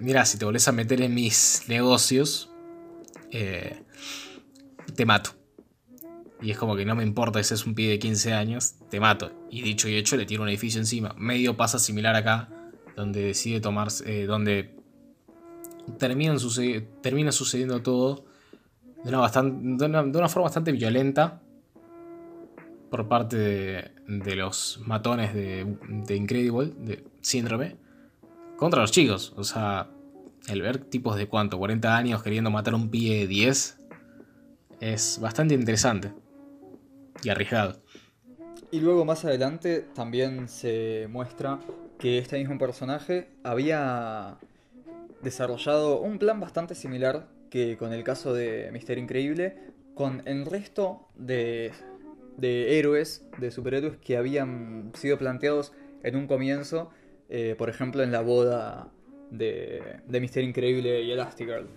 mira, 0.00 0.24
si 0.24 0.38
te 0.38 0.44
volvés 0.44 0.66
a 0.68 0.72
meter 0.72 1.00
en 1.02 1.14
mis 1.14 1.64
negocios, 1.68 2.50
eh, 3.30 3.82
te 4.94 5.06
mato. 5.06 5.30
Y 6.42 6.50
es 6.50 6.58
como 6.58 6.74
que 6.74 6.84
no 6.84 6.94
me 6.94 7.02
importa 7.02 7.42
si 7.42 7.52
es 7.52 7.66
un 7.66 7.74
pibe 7.74 7.90
de 7.92 7.98
15 7.98 8.32
años, 8.32 8.74
te 8.88 8.98
mato. 8.98 9.32
Y 9.50 9.62
dicho 9.62 9.88
y 9.88 9.96
hecho, 9.96 10.16
le 10.16 10.24
tiro 10.24 10.42
un 10.42 10.48
edificio 10.48 10.80
encima. 10.80 11.14
Medio 11.18 11.56
pasa 11.56 11.78
similar 11.78 12.16
acá, 12.16 12.48
donde 12.96 13.22
decide 13.22 13.60
tomarse, 13.60 14.22
eh, 14.22 14.26
donde 14.26 14.74
termina, 15.98 16.34
termina 17.02 17.32
sucediendo 17.32 17.82
todo 17.82 18.24
de 19.04 19.08
una, 19.08 19.18
bastante, 19.18 19.86
de, 19.86 20.18
una, 20.18 20.28
forma 20.28 20.44
bastante 20.44 20.72
violenta 20.72 21.42
por 22.90 23.08
parte 23.08 23.36
de, 23.36 24.36
los 24.36 24.80
matones 24.84 25.34
de, 25.34 25.76
de 25.88 26.16
Incredible, 26.16 26.72
de 26.76 27.04
Síndrome 27.20 27.76
contra 28.56 28.80
los 28.80 28.90
chicos. 28.90 29.32
O 29.36 29.44
sea, 29.44 29.88
el 30.48 30.62
ver 30.62 30.78
tipos 30.78 31.16
de 31.16 31.28
cuánto, 31.28 31.58
40 31.58 31.96
años 31.96 32.22
queriendo 32.22 32.50
matar 32.50 32.74
a 32.74 32.76
un 32.76 32.90
pie 32.90 33.20
de 33.20 33.26
10 33.26 33.78
es 34.80 35.18
bastante 35.20 35.54
interesante 35.54 36.12
y 37.22 37.28
arriesgado. 37.28 37.80
Y 38.70 38.80
luego 38.80 39.04
más 39.04 39.24
adelante 39.24 39.84
también 39.94 40.48
se 40.48 41.06
muestra 41.10 41.58
que 41.98 42.18
este 42.18 42.38
mismo 42.38 42.56
personaje 42.58 43.28
había 43.42 44.38
desarrollado 45.22 46.00
un 46.00 46.18
plan 46.18 46.40
bastante 46.40 46.74
similar 46.74 47.28
que 47.50 47.76
con 47.76 47.92
el 47.92 48.04
caso 48.04 48.32
de 48.32 48.70
Mister 48.72 48.96
Increíble, 48.96 49.58
con 49.94 50.22
el 50.24 50.46
resto 50.46 51.08
de, 51.16 51.72
de 52.36 52.78
héroes, 52.78 53.24
de 53.38 53.50
superhéroes 53.50 53.96
que 53.98 54.16
habían 54.16 54.92
sido 54.94 55.18
planteados 55.18 55.72
en 56.02 56.16
un 56.16 56.26
comienzo 56.26 56.90
eh, 57.30 57.54
por 57.56 57.70
ejemplo, 57.70 58.02
en 58.02 58.10
la 58.10 58.22
boda 58.22 58.90
de, 59.30 60.00
de 60.06 60.20
Mister 60.20 60.42
Increíble 60.42 61.02
y 61.02 61.12
Elastigirl. 61.12 61.68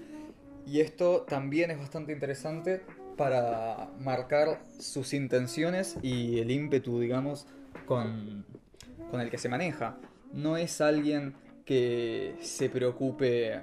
Y 0.66 0.80
esto 0.80 1.22
también 1.30 1.70
es 1.70 1.78
bastante 1.78 2.12
interesante 2.12 2.82
para 3.16 3.92
marcar 4.00 4.64
sus 4.80 5.14
intenciones 5.14 5.98
y 6.02 6.40
el 6.40 6.50
ímpetu, 6.50 7.00
digamos, 7.00 7.46
con, 7.86 8.46
con 9.12 9.22
el 9.22 9.30
que 9.30 9.38
se 9.38 9.48
maneja. 9.48 9.98
No 10.34 10.58
es 10.58 10.82
alguien 10.82 11.36
que 11.66 12.36
se 12.42 12.70
preocupe 12.70 13.62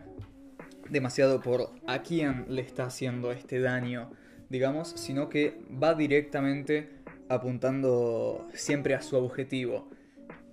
demasiado 0.88 1.40
por 1.40 1.70
a 1.88 2.02
quién 2.02 2.46
le 2.48 2.62
está 2.62 2.84
haciendo 2.84 3.32
este 3.32 3.58
daño, 3.58 4.12
digamos, 4.50 4.88
sino 4.88 5.30
que 5.30 5.58
va 5.82 5.94
directamente 5.94 6.90
apuntando 7.30 8.46
siempre 8.52 8.94
a 8.94 9.00
su 9.00 9.16
objetivo. 9.16 9.88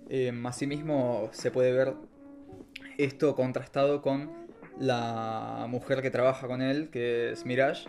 Eh, 0.08 0.32
asimismo, 0.44 1.28
se 1.32 1.50
puede 1.50 1.72
ver 1.72 1.94
esto 2.96 3.36
contrastado 3.36 4.00
con 4.00 4.30
la 4.78 5.66
mujer 5.68 6.00
que 6.00 6.10
trabaja 6.10 6.46
con 6.46 6.62
él, 6.62 6.88
que 6.88 7.32
es 7.32 7.44
Mirage, 7.44 7.88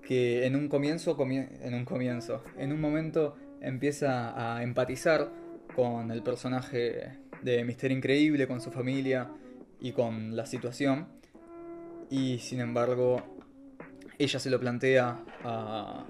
que 0.00 0.46
en 0.46 0.54
un 0.54 0.68
comienzo, 0.68 1.16
en 1.20 1.74
un 1.74 1.84
comienzo, 1.84 2.42
en 2.56 2.72
un 2.72 2.80
momento 2.80 3.36
empieza 3.60 4.56
a 4.56 4.62
empatizar 4.62 5.30
con 5.74 6.10
el 6.12 6.22
personaje 6.22 7.18
de 7.42 7.64
Mister 7.64 7.90
Increíble, 7.90 8.46
con 8.46 8.60
su 8.60 8.70
familia 8.70 9.28
y 9.80 9.92
con 9.92 10.36
la 10.36 10.46
situación. 10.46 11.08
Y 12.10 12.38
sin 12.38 12.60
embargo, 12.60 13.33
ella 14.18 14.38
se 14.38 14.50
lo 14.50 14.60
plantea 14.60 15.18
a, 15.42 16.06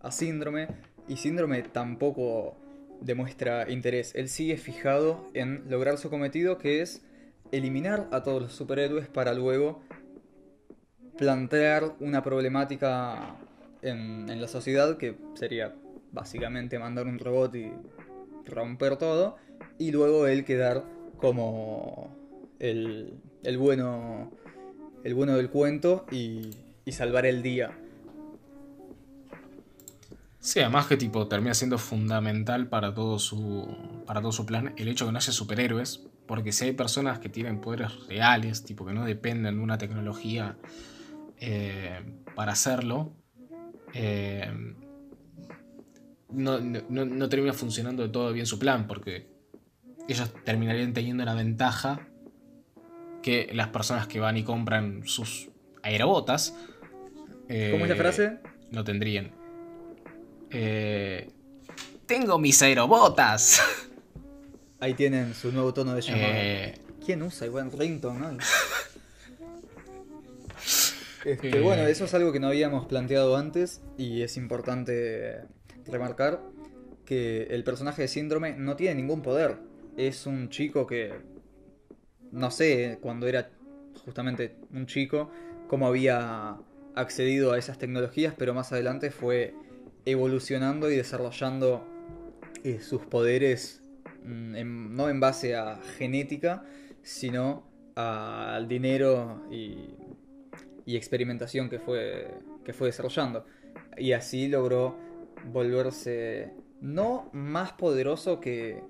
a 0.00 0.10
Síndrome 0.10 0.68
y 1.08 1.16
Síndrome 1.16 1.62
tampoco 1.62 2.56
demuestra 3.00 3.70
interés. 3.70 4.14
Él 4.14 4.28
sigue 4.28 4.56
fijado 4.56 5.26
en 5.34 5.64
lograr 5.68 5.98
su 5.98 6.10
cometido, 6.10 6.58
que 6.58 6.82
es 6.82 7.02
eliminar 7.52 8.08
a 8.12 8.22
todos 8.22 8.42
los 8.42 8.52
superhéroes 8.52 9.08
para 9.08 9.34
luego 9.34 9.82
plantear 11.18 11.92
una 12.00 12.22
problemática 12.22 13.36
en, 13.82 14.40
la 14.40 14.48
sociedad 14.48 14.96
que 14.96 15.16
sería 15.34 15.74
básicamente 16.12 16.78
mandar 16.78 17.06
un 17.06 17.18
robot 17.18 17.54
y 17.54 17.72
romper 18.46 18.96
todo 18.96 19.36
y 19.78 19.90
luego 19.90 20.26
él 20.26 20.44
quedar 20.44 20.84
como 21.18 22.16
el, 22.58 23.20
el 23.42 23.58
bueno 23.58 24.30
el 25.04 25.14
bueno 25.14 25.36
del 25.36 25.50
cuento 25.50 26.06
y, 26.10 26.50
y 26.90 26.92
salvar 26.92 27.24
el 27.24 27.42
día 27.42 27.70
Sí, 30.40 30.60
además 30.60 30.86
que 30.86 30.96
tipo 30.96 31.28
termina 31.28 31.52
siendo 31.52 31.76
fundamental 31.76 32.68
para 32.68 32.94
todo 32.94 33.18
su 33.18 33.68
para 34.06 34.22
todo 34.22 34.32
su 34.32 34.46
plan 34.46 34.74
el 34.78 34.88
hecho 34.88 35.04
de 35.04 35.10
que 35.10 35.12
no 35.12 35.18
haya 35.18 35.32
superhéroes, 35.32 36.08
Porque 36.26 36.52
si 36.52 36.64
hay 36.64 36.72
personas 36.72 37.18
que 37.18 37.28
tienen 37.28 37.60
poderes 37.60 38.06
reales, 38.06 38.64
tipo 38.64 38.86
que 38.86 38.94
no 38.94 39.04
dependen 39.04 39.56
de 39.56 39.62
una 39.62 39.76
tecnología 39.76 40.56
eh, 41.38 42.00
para 42.34 42.52
hacerlo, 42.52 43.12
eh, 43.92 44.50
no, 46.30 46.60
no, 46.60 47.28
termina 47.28 47.52
funcionando 47.52 48.02
de 48.02 48.08
todo 48.08 48.32
bien 48.32 48.46
su 48.46 48.58
plan, 48.58 48.86
porque 48.86 49.28
ellos 50.08 50.32
terminarían 50.44 50.92
teniendo 50.92 51.22
una 51.22 51.34
ventaja 51.34 52.08
que 53.22 53.50
las 53.52 53.68
personas 53.68 54.06
que 54.06 54.20
van 54.20 54.36
y 54.36 54.44
compran 54.44 55.02
sus 55.04 55.50
aerobotas. 55.82 56.54
¿Cómo 57.72 57.84
es 57.84 57.90
la 57.90 57.96
frase? 57.96 58.38
No 58.70 58.84
tendrían. 58.84 59.32
tengo 62.06 62.38
mis 62.38 62.62
aerobotas. 62.62 63.60
Ahí 64.80 64.94
tienen 64.94 65.34
su 65.34 65.52
nuevo 65.52 65.74
tono 65.74 65.94
de 65.94 66.00
llamada. 66.00 66.28
Eh, 66.32 66.78
¿Quién 67.04 67.22
usa 67.22 67.46
igual 67.46 67.70
ringtone? 67.72 68.38
Este, 71.22 71.58
eh. 71.58 71.60
Bueno, 71.60 71.82
eso 71.82 72.06
es 72.06 72.14
algo 72.14 72.32
que 72.32 72.40
no 72.40 72.46
habíamos 72.46 72.86
planteado 72.86 73.36
antes 73.36 73.82
y 73.98 74.22
es 74.22 74.38
importante 74.38 75.42
remarcar 75.84 76.40
que 77.04 77.42
el 77.50 77.62
personaje 77.62 78.00
de 78.00 78.08
Síndrome 78.08 78.54
no 78.54 78.74
tiene 78.74 78.94
ningún 78.94 79.20
poder. 79.20 79.58
Es 79.98 80.24
un 80.24 80.48
chico 80.48 80.86
que, 80.86 81.12
no 82.32 82.50
sé, 82.50 82.98
cuando 83.02 83.26
era 83.26 83.50
justamente 84.02 84.56
un 84.72 84.86
chico, 84.86 85.30
cómo 85.68 85.86
había 85.86 86.56
accedido 87.00 87.52
a 87.52 87.58
esas 87.58 87.78
tecnologías, 87.78 88.34
pero 88.36 88.54
más 88.54 88.72
adelante 88.72 89.10
fue 89.10 89.54
evolucionando 90.04 90.90
y 90.90 90.96
desarrollando 90.96 91.86
eh, 92.64 92.80
sus 92.80 93.02
poderes 93.02 93.80
Mm, 94.24 94.94
no 94.94 95.08
en 95.08 95.20
base 95.20 95.56
a 95.56 95.76
genética, 95.98 96.64
sino 97.02 97.66
al 97.94 98.68
dinero 98.68 99.46
y, 99.50 99.96
experimentación 100.86 101.70
que 101.70 101.78
fue, 101.78 102.34
que 102.64 102.72
fue 102.72 102.88
desarrollando. 102.88 103.46
Y 103.96 104.12
así 104.12 104.48
logró 104.48 104.96
volverse 105.44 106.52
no 106.80 107.30
más 107.32 107.72
poderoso 107.72 108.40
que, 108.40 108.82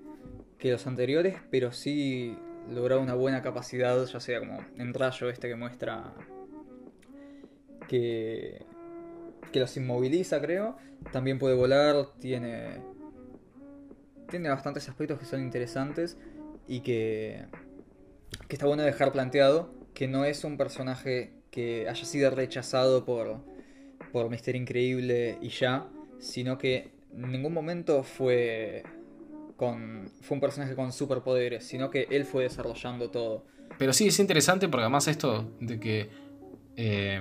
los 0.63 0.87
anteriores, 0.87 1.37
pero 1.49 1.71
sí 1.71 2.37
logró 2.71 3.01
una 3.01 3.13
buena 3.15 3.41
capacidad, 3.41 4.03
ya 4.05 4.19
sea 4.19 4.39
como 4.39 4.59
en 4.77 4.93
rayo 4.93 5.29
este 5.29 5.47
que 5.47 5.55
muestra 5.55 6.13
que, 7.87 8.65
que 9.51 9.59
los 9.59 9.75
inmoviliza, 9.77 10.41
creo. 10.41 10.77
También 11.11 11.39
puede 11.39 11.55
volar, 11.55 12.07
tiene 12.19 12.81
tiene 14.31 14.49
bastantes 14.49 14.89
aspectos 14.89 15.19
que 15.19 15.25
son 15.25 15.41
interesantes 15.41 16.17
y 16.67 16.79
que, 16.79 17.45
que 18.47 18.55
está 18.55 18.65
bueno 18.65 18.81
dejar 18.81 19.11
planteado 19.11 19.73
que 19.93 20.07
no 20.07 20.25
es 20.25 20.43
un 20.43 20.57
personaje 20.57 21.33
que 21.51 21.87
haya 21.87 22.05
sido 22.05 22.31
rechazado 22.31 23.05
por, 23.05 23.41
por 24.11 24.29
Mister 24.29 24.55
Increíble 24.55 25.37
y 25.41 25.49
ya, 25.49 25.87
sino 26.19 26.57
que 26.57 26.91
en 27.13 27.31
ningún 27.31 27.53
momento 27.53 28.03
fue, 28.03 28.83
con, 29.57 30.09
fue 30.21 30.35
un 30.35 30.41
personaje 30.41 30.75
con 30.75 30.93
superpoderes, 30.93 31.65
sino 31.65 31.91
que 31.91 32.07
él 32.09 32.23
fue 32.23 32.43
desarrollando 32.43 33.11
todo. 33.11 33.45
Pero 33.77 33.91
sí, 33.91 34.07
es 34.07 34.19
interesante 34.19 34.69
porque 34.69 34.83
además 34.83 35.07
esto 35.07 35.51
de 35.59 35.79
que... 35.79 36.09
Eh, 36.77 37.19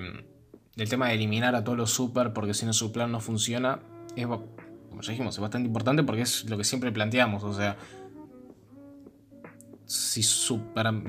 el 0.83 0.89
tema 0.89 1.09
de 1.09 1.14
eliminar 1.14 1.55
a 1.55 1.62
todos 1.64 1.76
los 1.76 1.91
super 1.91 2.33
porque 2.33 2.55
si 2.55 2.66
no 2.66 2.72
su 2.72 2.91
plan 2.93 3.12
no 3.12 3.20
funciona 3.20 3.81
es 4.16 4.26
como 4.26 5.03
ya 5.03 5.12
dijimos, 5.12 5.35
es 5.35 5.41
bastante 5.41 5.66
importante 5.66 6.03
porque 6.03 6.22
es 6.22 6.49
lo 6.49 6.59
que 6.59 6.64
siempre 6.64 6.93
planteamos. 6.93 7.45
O 7.45 7.55
sea, 7.55 7.76
si, 9.87 10.22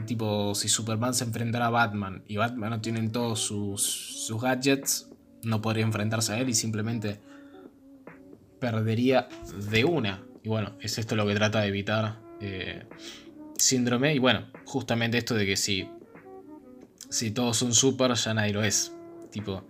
tipo, 0.05 0.55
si 0.55 0.69
Superman 0.69 1.13
se 1.13 1.24
enfrentara 1.24 1.67
a 1.67 1.69
Batman 1.69 2.24
y 2.28 2.38
Batman 2.38 2.69
no 2.69 2.82
tiene 2.82 3.07
todos 3.09 3.39
sus, 3.39 4.34
gadgets, 4.41 5.09
no 5.43 5.61
podría 5.61 5.84
enfrentarse 5.84 6.34
a 6.34 6.39
él 6.39 6.49
y 6.49 6.53
simplemente 6.53 7.19
perdería 8.59 9.28
de 9.69 9.84
una. 9.84 10.24
Y 10.43 10.49
bueno, 10.49 10.74
es 10.80 10.97
esto 10.97 11.15
lo 11.15 11.28
que 11.28 11.36
trata 11.36 11.61
de 11.61 11.67
evitar 11.67 12.19
eh, 12.39 12.86
Síndrome. 13.57 14.15
Y 14.15 14.19
bueno, 14.19 14.47
justamente 14.65 15.17
esto 15.17 15.36
de 15.36 15.45
que 15.45 15.57
si, 15.57 15.89
si 17.09 17.32
todos 17.32 17.57
son 17.57 17.74
super, 17.74 18.13
ya 18.13 18.34
nadie 18.34 18.53
lo 18.53 18.63
es. 18.63 18.93
Tipo, 19.32 19.63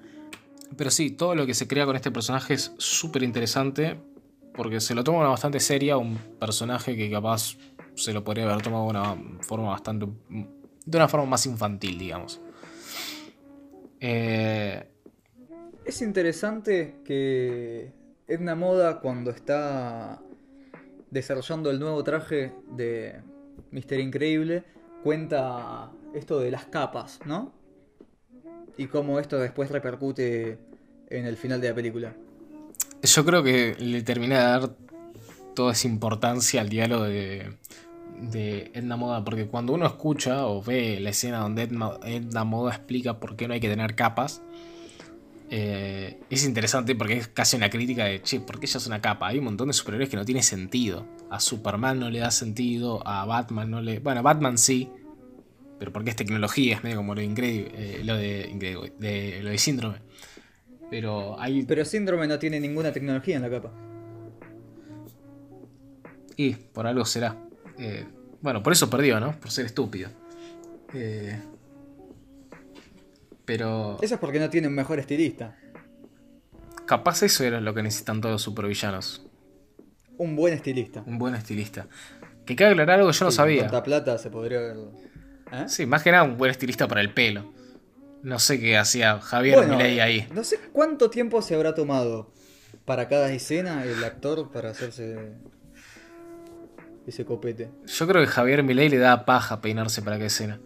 pero 0.77 0.89
sí, 0.89 1.11
todo 1.11 1.35
lo 1.35 1.45
que 1.45 1.53
se 1.53 1.67
crea 1.67 1.85
con 1.85 1.95
este 1.95 2.11
personaje 2.11 2.53
es 2.53 2.73
súper 2.77 3.23
interesante 3.23 3.99
porque 4.53 4.79
se 4.81 4.95
lo 4.95 5.03
toma 5.03 5.27
bastante 5.27 5.59
seria, 5.59 5.97
un 5.97 6.17
personaje 6.39 6.95
que 6.95 7.09
capaz 7.09 7.57
se 7.95 8.13
lo 8.13 8.23
podría 8.23 8.49
haber 8.49 8.61
tomado 8.61 8.85
de 8.85 8.89
una 8.89 9.17
forma 9.41 9.69
bastante... 9.69 10.07
de 10.85 10.97
una 10.97 11.07
forma 11.07 11.25
más 11.25 11.45
infantil, 11.45 11.97
digamos. 11.97 12.41
Eh, 13.99 14.87
es 15.85 16.01
interesante 16.01 16.95
que 17.05 17.91
Edna 18.27 18.55
Moda 18.55 18.99
cuando 18.99 19.31
está 19.31 20.21
desarrollando 21.09 21.69
el 21.69 21.79
nuevo 21.79 22.03
traje 22.03 22.53
de 22.71 23.21
Mister 23.71 23.99
Increíble 23.99 24.63
cuenta 25.03 25.91
esto 26.13 26.39
de 26.39 26.51
las 26.51 26.65
capas, 26.65 27.19
¿no? 27.25 27.60
Y 28.77 28.87
cómo 28.87 29.19
esto 29.19 29.39
después 29.39 29.69
repercute 29.69 30.57
en 31.09 31.25
el 31.25 31.37
final 31.37 31.61
de 31.61 31.69
la 31.69 31.75
película. 31.75 32.13
Yo 33.03 33.25
creo 33.25 33.43
que 33.43 33.75
le 33.79 34.01
terminé 34.03 34.35
de 34.35 34.41
dar 34.41 34.69
toda 35.55 35.73
esa 35.73 35.87
importancia 35.87 36.61
al 36.61 36.69
diálogo 36.69 37.03
de, 37.03 37.53
de 38.21 38.71
Edna 38.73 38.95
Moda, 38.95 39.23
porque 39.23 39.47
cuando 39.47 39.73
uno 39.73 39.85
escucha 39.85 40.45
o 40.45 40.61
ve 40.61 40.99
la 40.99 41.09
escena 41.09 41.39
donde 41.39 41.63
Edna, 41.63 42.43
Moda 42.43 42.75
explica 42.75 43.19
por 43.19 43.35
qué 43.35 43.47
no 43.47 43.53
hay 43.53 43.59
que 43.59 43.69
tener 43.69 43.95
capas, 43.95 44.41
eh, 45.49 46.19
es 46.29 46.45
interesante 46.45 46.95
porque 46.95 47.17
es 47.17 47.27
casi 47.27 47.57
una 47.57 47.69
crítica 47.69 48.05
de, 48.05 48.21
che, 48.21 48.39
¿por 48.39 48.59
qué 48.59 48.67
ella 48.67 48.77
es 48.77 48.87
una 48.87 49.01
capa? 49.01 49.27
Hay 49.27 49.39
un 49.39 49.45
montón 49.45 49.67
de 49.67 49.73
superhéroes 49.73 50.09
que 50.09 50.15
no 50.15 50.23
tiene 50.23 50.43
sentido. 50.43 51.05
A 51.29 51.39
Superman 51.39 51.99
no 51.99 52.09
le 52.09 52.19
da 52.19 52.31
sentido, 52.31 53.05
a 53.05 53.25
Batman 53.25 53.69
no 53.69 53.81
le... 53.81 53.99
Bueno, 53.99 54.19
a 54.19 54.23
Batman 54.23 54.57
sí, 54.57 54.89
pero 55.81 55.91
porque 55.91 56.11
es 56.11 56.15
tecnología, 56.15 56.75
es 56.75 56.83
medio 56.83 56.97
como 56.97 57.15
lo 57.15 57.21
increíble, 57.21 57.71
eh, 57.73 58.03
lo 58.03 58.15
de, 58.15 59.39
lo 59.41 59.49
de 59.49 59.57
síndrome. 59.57 59.97
Pero 60.91 61.41
hay. 61.41 61.63
Pero 61.63 61.83
síndrome 61.85 62.27
no 62.27 62.37
tiene 62.37 62.59
ninguna 62.59 62.91
tecnología 62.93 63.37
en 63.37 63.41
la 63.41 63.49
capa. 63.49 63.71
Y 66.35 66.53
por 66.53 66.85
algo 66.85 67.03
será. 67.03 67.35
Eh, 67.79 68.05
bueno, 68.41 68.61
por 68.61 68.73
eso 68.73 68.91
perdió, 68.91 69.19
¿no? 69.19 69.39
Por 69.39 69.49
ser 69.49 69.65
estúpido. 69.65 70.11
Eh, 70.93 71.41
pero. 73.43 73.97
Eso 74.03 74.13
es 74.13 74.21
porque 74.21 74.39
no 74.39 74.51
tiene 74.51 74.67
un 74.67 74.75
mejor 74.75 74.99
estilista. 74.99 75.57
Capaz 76.85 77.23
eso 77.23 77.43
era 77.43 77.59
lo 77.59 77.73
que 77.73 77.81
necesitan 77.81 78.21
todos 78.21 78.33
los 78.33 78.43
supervillanos. 78.43 79.25
Un 80.19 80.35
buen 80.35 80.53
estilista. 80.53 81.01
Un 81.07 81.17
buen 81.17 81.33
estilista. 81.33 81.87
Que 82.45 82.55
cabe 82.55 82.73
aclarar 82.73 82.99
algo 82.99 83.09
que 83.09 83.17
yo 83.17 83.25
no 83.25 83.31
sabía. 83.31 83.67
Con 83.67 83.81
plata 83.81 84.19
se 84.19 84.29
podría 84.29 84.59
ver 84.59 84.77
¿Eh? 85.51 85.65
Sí, 85.67 85.85
más 85.85 86.03
que 86.03 86.11
nada 86.11 86.23
un 86.23 86.37
buen 86.37 86.51
estilista 86.51 86.87
para 86.87 87.01
el 87.01 87.13
pelo. 87.13 87.51
No 88.23 88.39
sé 88.39 88.59
qué 88.59 88.77
hacía 88.77 89.19
Javier 89.19 89.67
Milei 89.67 89.99
ahí. 89.99 90.27
No 90.33 90.43
sé 90.43 90.59
cuánto 90.71 91.09
tiempo 91.09 91.41
se 91.41 91.55
habrá 91.55 91.73
tomado 91.73 92.31
para 92.85 93.07
cada 93.07 93.31
escena 93.33 93.83
el 93.83 94.03
actor 94.03 94.51
para 94.51 94.69
hacerse 94.69 95.33
ese 97.07 97.25
copete. 97.25 97.69
Yo 97.85 98.07
creo 98.07 98.21
que 98.21 98.27
Javier 98.27 98.63
Milei 98.63 98.89
le 98.89 98.97
da 98.97 99.25
paja 99.25 99.61
peinarse 99.61 100.01
para 100.01 100.17
cada 100.17 100.27
escena. 100.27 100.59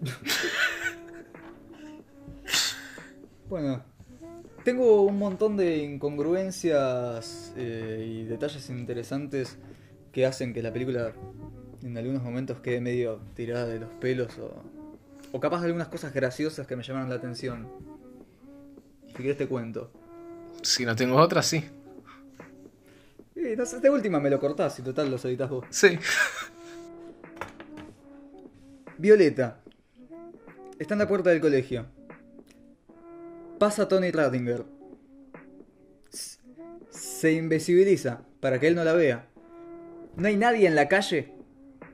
bueno, 3.48 3.84
tengo 4.64 5.02
un 5.02 5.18
montón 5.18 5.56
de 5.56 5.78
incongruencias 5.78 7.52
eh, 7.56 8.06
y 8.08 8.24
detalles 8.24 8.70
interesantes 8.70 9.58
que 10.12 10.26
hacen 10.26 10.54
que 10.54 10.62
la 10.62 10.72
película 10.72 11.12
en 11.82 11.96
algunos 11.96 12.22
momentos 12.22 12.60
quedé 12.60 12.80
medio 12.80 13.20
tirada 13.34 13.66
de 13.66 13.80
los 13.80 13.90
pelos 14.00 14.38
o, 14.38 14.62
o 15.32 15.40
capaz 15.40 15.60
de 15.60 15.66
algunas 15.66 15.88
cosas 15.88 16.12
graciosas 16.12 16.66
que 16.66 16.76
me 16.76 16.82
llamaron 16.82 17.08
la 17.08 17.16
atención. 17.16 17.68
Si 19.08 19.14
quieres 19.14 19.38
te 19.38 19.46
cuento. 19.46 19.90
Si 20.62 20.84
no 20.84 20.94
tengo 20.94 21.16
otras, 21.16 21.46
sí. 21.46 21.64
Y 23.34 23.56
no 23.56 23.64
sé, 23.64 23.80
de 23.80 23.90
última 23.90 24.20
me 24.20 24.30
lo 24.30 24.38
cortás 24.38 24.78
y 24.78 24.82
total 24.82 25.10
los 25.10 25.24
editas 25.24 25.48
vos. 25.48 25.64
Sí. 25.70 25.98
Violeta. 28.98 29.60
Está 30.78 30.94
en 30.94 30.98
la 30.98 31.08
puerta 31.08 31.30
del 31.30 31.40
colegio. 31.40 31.86
Pasa 33.58 33.88
Tony 33.88 34.10
Radinger. 34.10 34.64
Se 36.90 37.32
invisibiliza 37.32 38.22
para 38.40 38.58
que 38.58 38.66
él 38.68 38.74
no 38.74 38.84
la 38.84 38.92
vea. 38.92 39.26
No 40.16 40.28
hay 40.28 40.36
nadie 40.36 40.66
en 40.66 40.74
la 40.74 40.88
calle 40.88 41.39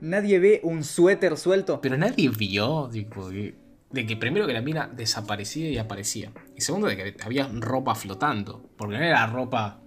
Nadie 0.01 0.39
ve 0.39 0.59
un 0.63 0.83
suéter 0.83 1.37
suelto. 1.37 1.81
Pero 1.81 1.97
nadie 1.97 2.29
vio, 2.29 2.89
tipo, 2.91 3.29
de 3.29 4.05
que 4.05 4.17
primero 4.17 4.47
que 4.47 4.53
la 4.53 4.61
mina 4.61 4.87
desaparecía 4.87 5.69
y 5.69 5.77
aparecía. 5.77 6.31
Y 6.55 6.61
segundo, 6.61 6.87
de 6.87 6.97
que 6.97 7.15
había 7.23 7.47
ropa 7.47 7.95
flotando. 7.95 8.69
Porque 8.77 8.97
no 8.97 9.03
era 9.03 9.25
ropa 9.27 9.81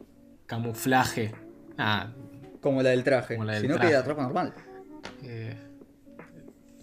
camuflaje. 0.46 1.32
Como 2.60 2.82
la 2.82 2.90
del 2.90 3.04
traje. 3.04 3.38
sino 3.60 3.78
que 3.78 3.88
era 3.88 4.02
ropa 4.02 4.22
normal. 4.22 4.54
Eh, 5.22 5.56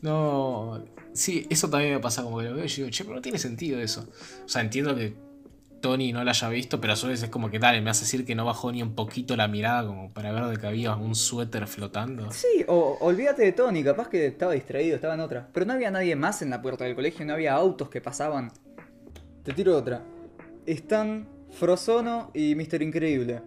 no. 0.02 0.84
Sí, 1.14 1.48
eso 1.50 1.70
también 1.70 1.96
me 1.96 2.00
pasa 2.00 2.24
como 2.24 2.38
que 2.40 2.46
lo 2.46 2.56
veo 2.56 2.66
y 2.66 2.68
digo, 2.68 2.90
che, 2.90 3.04
pero 3.04 3.16
no 3.16 3.22
tiene 3.22 3.40
sentido 3.40 3.80
eso. 3.80 4.08
O 4.46 4.48
sea, 4.48 4.62
entiendo 4.62 4.96
que 4.96 5.16
Tony 5.82 6.12
no 6.12 6.24
la 6.24 6.32
haya 6.32 6.50
visto, 6.50 6.82
pero 6.82 6.94
a 6.94 6.96
su 6.96 7.08
vez 7.08 7.24
es 7.24 7.30
como 7.30 7.50
que 7.50 7.60
dale, 7.60 7.82
me 7.82 7.90
hace 7.90 8.06
decir 8.06 8.26
que 8.26 8.36
no 8.36 8.46
bajó 8.46 8.72
ni 8.72 8.82
un 8.82 8.96
poquito 8.96 9.36
la 9.36 9.48
mirada 9.48 9.88
como 9.88 10.12
para 10.14 10.32
ver 10.32 10.46
de 10.46 10.58
que 10.58 10.68
había 10.68 10.96
un 10.96 11.16
suéter 11.16 11.68
flotando. 11.68 12.32
Sí, 12.32 12.66
o 12.68 12.98
olvídate 13.02 13.44
de 13.44 13.52
Tony, 13.52 13.84
capaz 13.84 14.10
que 14.10 14.26
estaba 14.28 14.54
distraído, 14.54 14.96
estaba 14.96 15.14
en 15.14 15.20
otra. 15.20 15.50
Pero 15.54 15.66
no 15.66 15.74
había 15.74 15.92
nadie 15.92 16.16
más 16.16 16.42
en 16.42 16.50
la 16.50 16.62
puerta 16.62 16.84
del 16.84 16.96
colegio, 16.96 17.26
no 17.26 17.34
había 17.34 17.54
autos 17.54 17.90
que 17.90 18.02
pasaban. 18.02 18.52
Te 19.44 19.54
tiro 19.54 19.78
otra. 19.78 20.04
Están 20.66 21.28
Frozono 21.52 22.32
y 22.34 22.56
Mister 22.56 22.82
Increíble. 22.82 23.42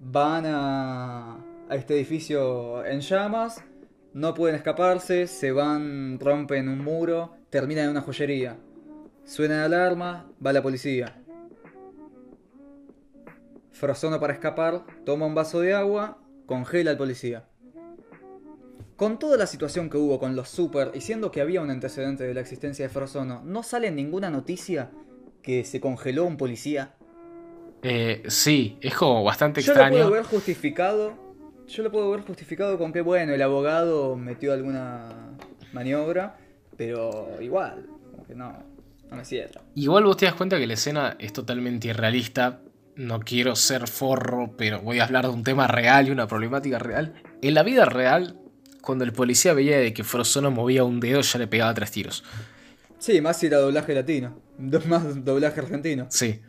Van 0.00 0.44
a, 0.46 1.36
a 1.68 1.74
este 1.74 1.94
edificio 1.94 2.84
en 2.84 3.00
llamas, 3.00 3.64
no 4.12 4.34
pueden 4.34 4.54
escaparse, 4.54 5.26
se 5.26 5.50
van, 5.50 6.20
rompen 6.20 6.68
un 6.68 6.84
muro, 6.84 7.34
terminan 7.50 7.84
en 7.84 7.90
una 7.90 8.02
joyería. 8.02 8.56
Suena 9.24 9.56
la 9.56 9.64
alarma, 9.64 10.30
va 10.44 10.52
la 10.52 10.62
policía. 10.62 11.20
Frozono 13.72 14.20
para 14.20 14.34
escapar, 14.34 14.82
toma 15.04 15.26
un 15.26 15.34
vaso 15.34 15.60
de 15.60 15.74
agua, 15.74 16.18
congela 16.46 16.90
al 16.90 16.96
policía. 16.96 17.44
Con 18.96 19.18
toda 19.18 19.36
la 19.36 19.46
situación 19.46 19.90
que 19.90 19.96
hubo 19.96 20.20
con 20.20 20.36
los 20.36 20.48
Super, 20.48 20.92
y 20.94 21.00
siendo 21.00 21.30
que 21.30 21.40
había 21.40 21.60
un 21.60 21.70
antecedente 21.70 22.24
de 22.24 22.34
la 22.34 22.40
existencia 22.40 22.84
de 22.84 22.88
Frozono, 22.88 23.42
¿no 23.44 23.62
sale 23.62 23.90
ninguna 23.90 24.30
noticia 24.30 24.90
que 25.42 25.64
se 25.64 25.80
congeló 25.80 26.24
un 26.24 26.36
policía? 26.36 26.94
Eh, 27.82 28.22
sí, 28.28 28.78
es 28.80 28.94
como 28.94 29.24
bastante 29.24 29.60
Yo 29.62 29.72
extraño. 29.72 29.96
lo 29.96 30.04
puedo 30.04 30.10
ver 30.12 30.24
justificado. 30.24 31.12
Yo 31.66 31.82
lo 31.82 31.90
puedo 31.90 32.10
ver 32.10 32.20
justificado 32.20 32.78
con 32.78 32.92
que, 32.92 33.00
bueno, 33.00 33.32
el 33.32 33.42
abogado 33.42 34.16
metió 34.16 34.52
alguna 34.52 35.34
maniobra, 35.72 36.36
pero 36.76 37.28
igual, 37.40 37.86
como 38.10 38.24
que 38.24 38.34
no, 38.34 38.73
no 39.14 39.18
me 39.18 39.24
cierra. 39.24 39.62
Igual 39.74 40.04
vos 40.04 40.16
te 40.16 40.26
das 40.26 40.34
cuenta 40.34 40.58
que 40.58 40.66
la 40.66 40.74
escena 40.74 41.16
es 41.18 41.32
totalmente 41.32 41.88
irrealista. 41.88 42.60
No 42.96 43.20
quiero 43.20 43.56
ser 43.56 43.88
forro, 43.88 44.54
pero 44.56 44.80
voy 44.80 45.00
a 45.00 45.04
hablar 45.04 45.24
de 45.24 45.30
un 45.30 45.42
tema 45.42 45.66
real 45.66 46.08
y 46.08 46.10
una 46.10 46.28
problemática 46.28 46.78
real. 46.78 47.14
En 47.42 47.54
la 47.54 47.62
vida 47.62 47.84
real, 47.84 48.38
cuando 48.80 49.04
el 49.04 49.12
policía 49.12 49.52
veía 49.52 49.78
de 49.78 49.92
que 49.92 50.04
Frozono 50.04 50.50
movía 50.50 50.84
un 50.84 51.00
dedo, 51.00 51.20
ya 51.20 51.38
le 51.38 51.46
pegaba 51.46 51.74
tres 51.74 51.90
tiros. 51.90 52.24
Sí, 52.98 53.20
más 53.20 53.38
si 53.38 53.46
era 53.46 53.58
doblaje 53.58 53.94
latino, 53.94 54.40
más 54.58 55.24
doblaje 55.24 55.60
argentino. 55.60 56.06
Sí. 56.10 56.40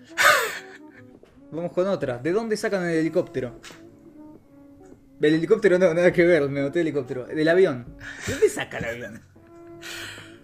Vamos 1.52 1.72
con 1.72 1.88
otra. 1.88 2.18
¿De 2.18 2.32
dónde 2.32 2.58
sacan 2.58 2.88
el 2.88 2.98
helicóptero? 2.98 3.60
El 5.22 5.34
helicóptero 5.34 5.80
no, 5.80 5.94
nada 5.94 6.12
que 6.12 6.26
ver, 6.26 6.48
me 6.50 6.62
noté 6.62 6.82
helicóptero. 6.82 7.26
Del 7.26 7.48
avión. 7.48 7.98
¿De 8.28 8.34
dónde 8.34 8.50
saca 8.50 8.78
el 8.80 8.86
avión? 8.86 9.35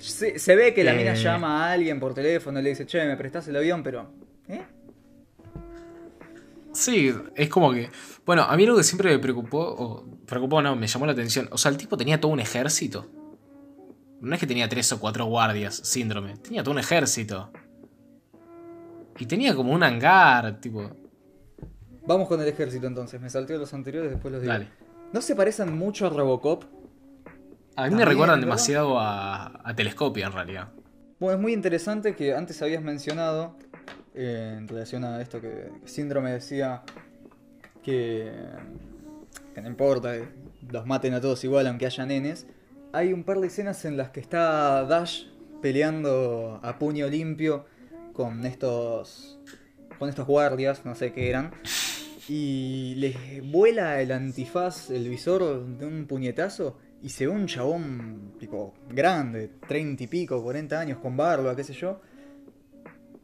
Se, 0.02 0.40
se 0.40 0.56
ve 0.56 0.74
que 0.74 0.84
la 0.84 0.94
mina 0.94 1.14
Eh. 1.14 1.16
llama 1.16 1.66
a 1.68 1.72
alguien 1.74 2.00
por 2.00 2.14
teléfono 2.14 2.60
y 2.60 2.64
le 2.64 2.70
dice, 2.70 2.86
che, 2.86 3.06
me 3.06 3.16
prestás 3.16 3.48
el 3.48 3.56
avión, 3.56 3.84
pero. 3.84 4.12
¿Eh? 4.48 4.62
Sí, 6.74 7.14
es 7.36 7.50
como 7.50 7.72
que. 7.74 7.90
Bueno, 8.26 8.44
a 8.44 8.56
mí 8.56 8.66
lo 8.66 8.76
que 8.78 8.84
siempre 8.84 9.12
me 9.12 9.20
preocupó, 9.20 9.60
o 9.62 10.06
preocupó, 10.26 10.62
no, 10.62 10.76
me 10.76 10.88
llamó 10.88 11.06
la 11.06 11.12
atención. 11.12 11.48
O 11.52 11.58
sea, 11.58 11.70
el 11.72 11.78
tipo 11.78 11.98
tenía 11.98 12.20
todo 12.20 12.32
un 12.32 12.40
ejército. 12.40 13.08
No 14.22 14.34
es 14.36 14.40
que 14.40 14.48
tenía 14.48 14.70
tres 14.70 14.92
o 14.94 15.00
cuatro 15.00 15.26
guardias, 15.26 15.76
síndrome. 15.76 16.38
Tenía 16.38 16.64
todo 16.64 16.72
un 16.74 16.80
ejército. 16.80 17.52
Y 19.20 19.26
tenía 19.26 19.56
como 19.56 19.74
un 19.74 19.84
hangar, 19.84 20.60
tipo. 20.62 20.90
Vamos 22.08 22.28
con 22.28 22.42
el 22.42 22.48
ejército 22.48 22.88
entonces. 22.88 23.20
Me 23.20 23.30
salteo 23.30 23.58
los 23.60 23.74
anteriores, 23.74 24.12
después 24.12 24.32
los 24.32 24.42
digo. 24.42 24.54
Dale. 24.54 24.68
¿No 25.12 25.22
se 25.22 25.36
parecen 25.36 25.76
mucho 25.78 26.08
a 26.08 26.10
Robocop? 26.10 26.64
A 27.76 27.88
mí 27.88 27.96
me 27.96 28.06
recuerdan 28.06 28.40
¿verdad? 28.40 28.48
demasiado 28.48 29.00
a, 29.00 29.62
a 29.64 29.76
Telescopia, 29.76 30.28
en 30.28 30.34
realidad. 30.34 30.70
Bueno, 31.20 31.38
es 31.38 31.42
muy 31.42 31.54
interesante 31.54 32.16
que 32.16 32.34
antes 32.34 32.62
habías 32.62 32.82
mencionado, 32.82 33.56
eh, 34.14 34.56
en 34.58 34.68
relación 34.68 35.04
a 35.04 35.22
esto 35.22 35.40
que 35.40 35.70
Síndrome 35.86 36.32
decía 36.32 36.84
que, 37.84 38.32
que 39.54 39.62
no 39.62 39.70
importa, 39.70 40.14
que 40.14 40.28
los 40.70 40.86
maten 40.86 41.14
a 41.14 41.22
todos 41.22 41.44
igual 41.44 41.68
aunque 41.68 41.86
haya 41.86 42.06
nenes. 42.06 42.48
Hay 42.92 43.14
un 43.14 43.24
par 43.24 43.40
de 43.40 43.48
escenas 43.48 43.86
en 43.86 43.96
las 43.96 44.10
que 44.10 44.20
está 44.20 44.84
Dash 44.84 45.28
peleando 45.62 46.60
a 46.62 46.78
puño 46.78 47.08
limpio 47.08 47.66
con 48.14 48.46
estos 48.46 49.40
con 49.98 50.10
estos 50.10 50.26
guardias, 50.26 50.84
no 50.84 50.96
sé 50.96 51.14
qué 51.14 51.30
eran, 51.30 51.52
y 52.28 52.96
les 52.96 53.16
vuela 53.52 54.02
el 54.02 54.12
antifaz, 54.12 54.90
el 54.90 55.08
visor 55.08 55.64
de 55.78 55.86
un 55.86 56.08
puñetazo 56.08 56.80
y 57.04 57.10
se 57.10 57.26
ve 57.26 57.32
un 57.32 57.48
chabón 57.48 58.34
tipo 58.40 58.74
grande, 58.90 59.52
30 59.68 60.04
y 60.04 60.08
pico, 60.08 60.42
40 60.42 60.80
años, 60.80 61.00
con 61.00 61.18
barba, 61.18 61.56
qué 61.56 61.64
sé 61.64 61.74
yo. 61.74 62.00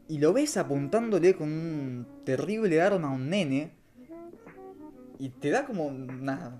Y 0.08 0.18
lo 0.18 0.34
ves 0.34 0.58
apuntándole 0.58 1.36
con 1.36 1.52
un 1.52 2.08
terrible 2.26 2.82
arma 2.82 3.10
a 3.10 3.12
un 3.12 3.30
nene. 3.30 3.74
Y 5.20 5.30
te 5.30 5.50
da 5.50 5.66
como 5.66 5.88
una 5.88 6.56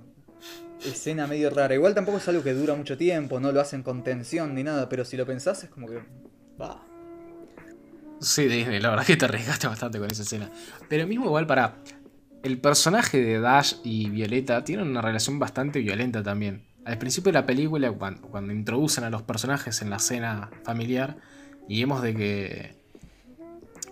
escena 0.86 1.26
medio 1.26 1.50
rara. 1.50 1.74
Igual 1.74 1.96
tampoco 1.96 2.18
es 2.18 2.28
algo 2.28 2.44
que 2.44 2.54
dura 2.54 2.76
mucho 2.76 2.98
tiempo, 2.98 3.40
no 3.40 3.52
lo 3.52 3.62
hacen 3.62 3.82
con 3.82 4.04
tensión 4.04 4.54
ni 4.54 4.64
nada, 4.64 4.88
pero 4.90 5.04
si 5.06 5.18
lo 5.18 5.26
pensás 5.26 5.64
es 5.64 5.70
como 5.70 5.88
que... 5.88 6.00
Va. 6.62 6.84
Sí, 8.20 8.48
Disney, 8.48 8.80
la 8.80 8.90
verdad 8.92 9.06
que 9.06 9.16
te 9.16 9.26
arriesgaste 9.26 9.68
bastante 9.68 10.00
con 10.00 10.10
esa 10.10 10.24
escena. 10.24 10.52
Pero 10.88 11.08
mismo 11.08 11.26
igual 11.26 11.48
para... 11.48 11.78
El 12.44 12.62
personaje 12.62 13.20
de 13.22 13.40
Dash 13.40 13.76
y 13.84 14.10
Violeta 14.10 14.64
tienen 14.64 14.88
una 14.88 15.02
relación 15.02 15.40
bastante 15.40 15.80
violenta 15.80 16.22
también. 16.22 16.67
Al 16.88 16.98
principio 16.98 17.34
de 17.34 17.40
la 17.40 17.46
película, 17.46 17.92
cuando, 17.92 18.22
cuando 18.30 18.54
introducen 18.54 19.04
a 19.04 19.10
los 19.10 19.22
personajes 19.22 19.82
en 19.82 19.90
la 19.90 19.98
escena 19.98 20.50
familiar, 20.64 21.18
y 21.68 21.82
vemos 21.82 22.02
de 22.02 22.16
que 22.16 22.76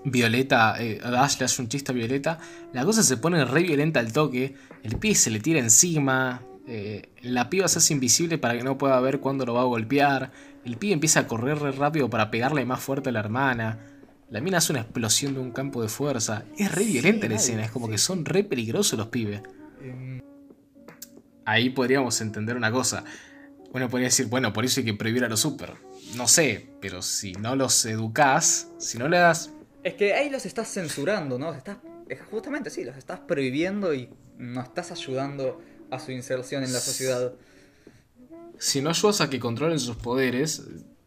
Violeta, 0.05 0.75
eh, 0.79 1.01
Dash 1.03 1.39
le 1.39 1.45
hace 1.45 1.61
un 1.61 1.67
chiste 1.67 1.91
a 1.91 1.95
Violeta, 1.95 2.39
la 2.71 2.85
cosa 2.85 3.03
se 3.03 3.17
pone 3.17 3.43
re 3.43 3.63
violenta 3.63 3.99
al 3.99 4.13
toque, 4.13 4.55
el 4.81 4.95
pie 4.95 5.13
se 5.13 5.29
le 5.29 5.41
tira 5.41 5.59
encima, 5.59 6.41
eh, 6.67 7.09
la 7.21 7.49
piba 7.49 7.67
se 7.67 7.79
hace 7.79 7.93
invisible 7.93 8.37
para 8.37 8.57
que 8.57 8.63
no 8.63 8.77
pueda 8.77 8.97
ver 9.01 9.19
cuándo 9.19 9.45
lo 9.45 9.55
va 9.55 9.61
a 9.61 9.65
golpear, 9.65 10.31
el 10.63 10.77
pibe 10.77 10.93
empieza 10.93 11.21
a 11.21 11.27
correr 11.27 11.59
re 11.59 11.73
rápido 11.73 12.09
para 12.09 12.31
pegarle 12.31 12.63
más 12.65 12.79
fuerte 12.79 13.09
a 13.09 13.11
la 13.11 13.19
hermana, 13.19 13.79
la 14.29 14.39
mina 14.39 14.59
hace 14.59 14.71
una 14.71 14.81
explosión 14.81 15.33
de 15.33 15.41
un 15.41 15.51
campo 15.51 15.81
de 15.81 15.89
fuerza, 15.89 16.45
es 16.57 16.73
re 16.73 16.85
Sí, 16.85 16.93
violenta 16.93 17.27
la 17.27 17.35
escena, 17.35 17.65
es 17.65 17.71
como 17.71 17.87
sí. 17.87 17.93
que 17.93 17.97
son 17.97 18.23
re 18.23 18.43
peligrosos 18.43 18.97
los 18.97 19.07
pibes. 19.07 19.41
Em, 19.81 20.14
Ahí 21.45 21.69
podríamos 21.69 22.19
entender 22.21 22.57
una 22.57 22.71
cosa. 22.71 23.03
Uno 23.71 23.89
podría 23.89 24.07
decir, 24.07 24.27
bueno, 24.27 24.51
por 24.51 24.65
eso 24.65 24.79
hay 24.79 24.85
que 24.85 24.93
prohibir 24.93 25.23
a 25.23 25.29
los 25.29 25.41
super. 25.41 25.73
No 26.15 26.27
sé, 26.27 26.69
pero 26.81 27.01
si 27.01 27.33
no 27.33 27.55
los 27.55 27.85
educás, 27.85 28.69
si 28.77 28.97
no 28.97 29.07
le 29.07 29.17
das 29.17 29.51
Es 29.83 29.93
que 29.93 30.13
ahí 30.13 30.29
los 30.29 30.45
estás 30.45 30.71
censurando, 30.73 31.37
¿no? 31.37 31.53
Estás, 31.53 31.77
es 32.09 32.19
justamente 32.21 32.69
sí, 32.69 32.83
los 32.83 32.97
estás 32.97 33.19
prohibiendo 33.19 33.93
y 33.93 34.09
no 34.37 34.61
estás 34.61 34.91
ayudando 34.91 35.61
a 35.91 35.99
su 35.99 36.11
inserción 36.11 36.63
en 36.63 36.73
la 36.73 36.79
sociedad. 36.79 37.33
Si 38.57 38.81
no 38.81 38.89
ayudas 38.89 39.21
a 39.21 39.29
que 39.29 39.39
controlen 39.39 39.79
sus 39.79 39.97
poderes, 39.97 40.63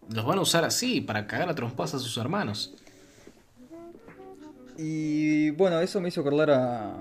los 0.08 0.24
van 0.24 0.38
a 0.38 0.42
usar 0.42 0.64
así, 0.64 1.00
para 1.00 1.26
cagar 1.26 1.48
a 1.48 1.54
trompas 1.54 1.94
a 1.94 1.98
sus 1.98 2.16
hermanos. 2.16 2.74
Y 4.76 5.50
bueno, 5.50 5.80
eso 5.80 6.00
me 6.00 6.08
hizo 6.08 6.20
acordar 6.20 6.50
a, 6.50 6.94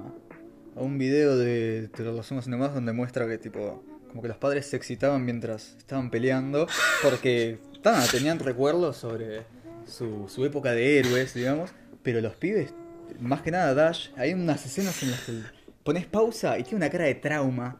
a 0.78 0.82
un 0.82 0.98
video 0.98 1.38
de 1.38 1.90
Te 1.96 2.04
lo 2.04 2.20
hacemos 2.20 2.48
nomás 2.48 2.74
donde 2.74 2.94
muestra 2.94 3.28
que 3.28 3.38
tipo 3.38 3.84
como 4.08 4.22
que 4.22 4.28
los 4.28 4.38
padres 4.38 4.68
se 4.68 4.78
excitaban 4.78 5.26
mientras 5.26 5.76
estaban 5.78 6.10
peleando 6.10 6.68
porque 7.04 7.60
tenían 8.12 8.40
recuerdos 8.40 8.98
sobre 8.98 9.44
su, 9.86 10.28
su 10.28 10.46
época 10.46 10.72
de 10.72 11.00
héroes, 11.00 11.34
digamos, 11.34 11.72
pero 12.04 12.20
los 12.22 12.36
pibes, 12.36 12.74
más 13.20 13.42
que 13.42 13.52
nada 13.52 13.74
Dash, 13.74 14.10
hay 14.16 14.34
unas 14.34 14.66
escenas 14.66 15.02
en 15.04 15.12
las 15.12 15.22
que 15.22 15.42
pones 15.84 16.06
pausa 16.06 16.58
y 16.60 16.64
tiene 16.64 16.78
una 16.78 16.90
cara 16.90 17.06
de 17.06 17.16
trauma. 17.16 17.80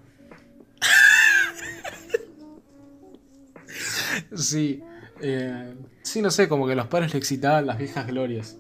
Sí, 4.36 4.84
eh, 5.22 5.74
sí, 6.04 6.22
no 6.22 6.30
sé, 6.32 6.48
como 6.48 6.68
que 6.68 6.76
los 6.76 6.88
padres 6.88 7.14
le 7.14 7.20
excitaban 7.20 7.66
las 7.66 7.78
viejas 7.78 8.08
glorias. 8.08 8.58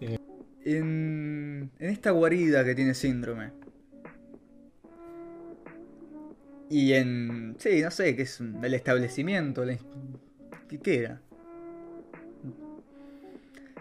En, 0.00 1.70
en 1.78 1.90
esta 1.90 2.10
guarida 2.10 2.64
que 2.64 2.74
tiene 2.74 2.92
síndrome. 2.92 3.52
Y 6.68 6.92
en... 6.94 7.54
Sí, 7.58 7.80
no 7.82 7.90
sé, 7.90 8.16
qué 8.16 8.22
es 8.22 8.40
el 8.40 8.74
establecimiento. 8.74 9.64
la 9.64 9.76
¿Qué, 10.82 10.98
era? 10.98 11.20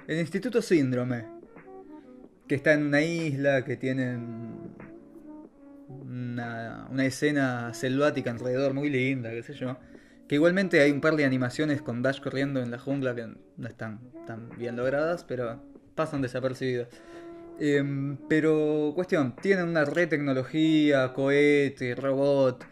El 0.08 0.20
Instituto 0.20 0.62
Síndrome. 0.62 1.26
Que 2.48 2.56
está 2.56 2.74
en 2.74 2.86
una 2.86 3.02
isla, 3.02 3.66
que 3.66 3.76
tienen 3.76 4.76
una, 5.90 6.88
una 6.92 7.06
escena 7.06 7.74
selvática 7.74 8.30
alrededor 8.30 8.76
muy 8.76 8.90
linda, 8.90 9.32
qué 9.32 9.42
sé 9.42 9.54
yo. 9.54 9.78
Que 10.28 10.36
igualmente 10.36 10.80
hay 10.80 10.92
un 10.92 11.02
par 11.02 11.16
de 11.16 11.26
animaciones 11.26 11.82
con 11.82 12.04
Dash 12.04 12.20
corriendo 12.20 12.62
en 12.62 12.70
la 12.70 12.78
jungla 12.78 13.16
que 13.16 13.28
no 13.58 13.68
están 13.68 14.00
tan 14.28 14.50
bien 14.58 14.76
logradas, 14.76 15.24
pero 15.24 15.60
pasan 15.96 16.22
desapercibidas. 16.22 16.90
Em, 17.60 18.18
pero, 18.28 18.92
cuestión, 18.96 19.36
tienen 19.38 19.70
una 19.70 19.86
red 19.86 20.10
tecnología, 20.10 21.14
cohete, 21.14 21.96
robot, 21.96 22.66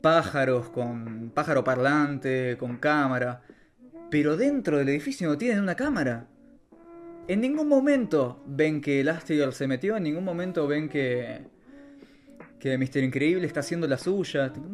pájaros 0.00 0.70
con 0.70 1.30
pájaro 1.34 1.64
parlante, 1.64 2.56
con 2.58 2.76
cámara. 2.76 3.42
Pero 4.10 4.36
dentro 4.36 4.78
del 4.78 4.88
edificio 4.88 5.28
no 5.28 5.38
tienen 5.38 5.62
una 5.62 5.74
cámara. 5.74 6.26
En 7.28 7.40
ningún 7.40 7.68
momento 7.68 8.42
ven 8.46 8.80
que 8.80 9.00
Elastigirl 9.00 9.52
se 9.52 9.68
metió, 9.68 9.96
en 9.96 10.02
ningún 10.02 10.24
momento 10.24 10.66
ven 10.66 10.88
que. 10.88 11.46
que 12.58 12.76
Mister 12.76 13.04
Increíble 13.04 13.46
está 13.46 13.60
haciendo 13.60 13.86
la 13.86 13.98
suya. 13.98 14.48
No, 14.48 14.72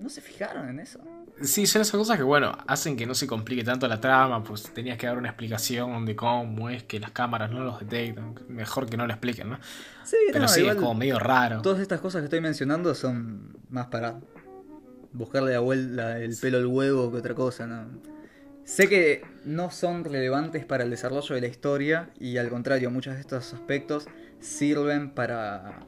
no 0.00 0.08
se 0.08 0.20
fijaron 0.20 0.68
en 0.68 0.80
eso. 0.80 1.00
Sí, 1.42 1.66
son 1.66 1.82
esas 1.82 1.96
cosas 1.96 2.16
que, 2.16 2.22
bueno, 2.22 2.56
hacen 2.66 2.96
que 2.96 3.04
no 3.04 3.14
se 3.14 3.26
complique 3.26 3.62
tanto 3.62 3.86
la 3.88 4.00
trama, 4.00 4.42
pues 4.42 4.62
tenías 4.72 4.96
que 4.96 5.06
dar 5.06 5.18
una 5.18 5.28
explicación 5.28 6.06
de 6.06 6.16
cómo 6.16 6.70
es 6.70 6.82
que 6.84 6.98
las 6.98 7.10
cámaras 7.10 7.50
no 7.50 7.60
los 7.62 7.80
detectan. 7.80 8.34
Mejor 8.48 8.88
que 8.88 8.96
no 8.96 9.06
lo 9.06 9.12
expliquen, 9.12 9.50
¿no? 9.50 9.58
Sí, 10.02 10.16
Pero 10.28 10.40
no, 10.40 10.48
sí, 10.48 10.66
es 10.66 10.74
como 10.76 10.94
medio 10.94 11.18
raro. 11.18 11.60
Todas 11.60 11.80
estas 11.80 12.00
cosas 12.00 12.22
que 12.22 12.24
estoy 12.26 12.40
mencionando 12.40 12.94
son 12.94 13.54
más 13.68 13.88
para 13.88 14.18
buscarle 15.12 15.52
la 15.52 15.60
vuelta 15.60 16.18
el 16.18 16.36
pelo 16.36 16.58
al 16.58 16.66
huevo 16.66 17.10
que 17.12 17.18
otra 17.18 17.34
cosa, 17.34 17.66
¿no? 17.66 17.86
Sé 18.64 18.88
que 18.88 19.22
no 19.44 19.70
son 19.70 20.04
relevantes 20.04 20.64
para 20.64 20.84
el 20.84 20.90
desarrollo 20.90 21.34
de 21.34 21.40
la 21.40 21.46
historia 21.46 22.10
y 22.18 22.38
al 22.38 22.48
contrario, 22.48 22.90
muchos 22.90 23.14
de 23.14 23.20
estos 23.20 23.54
aspectos 23.54 24.06
sirven 24.40 25.10
para 25.10 25.86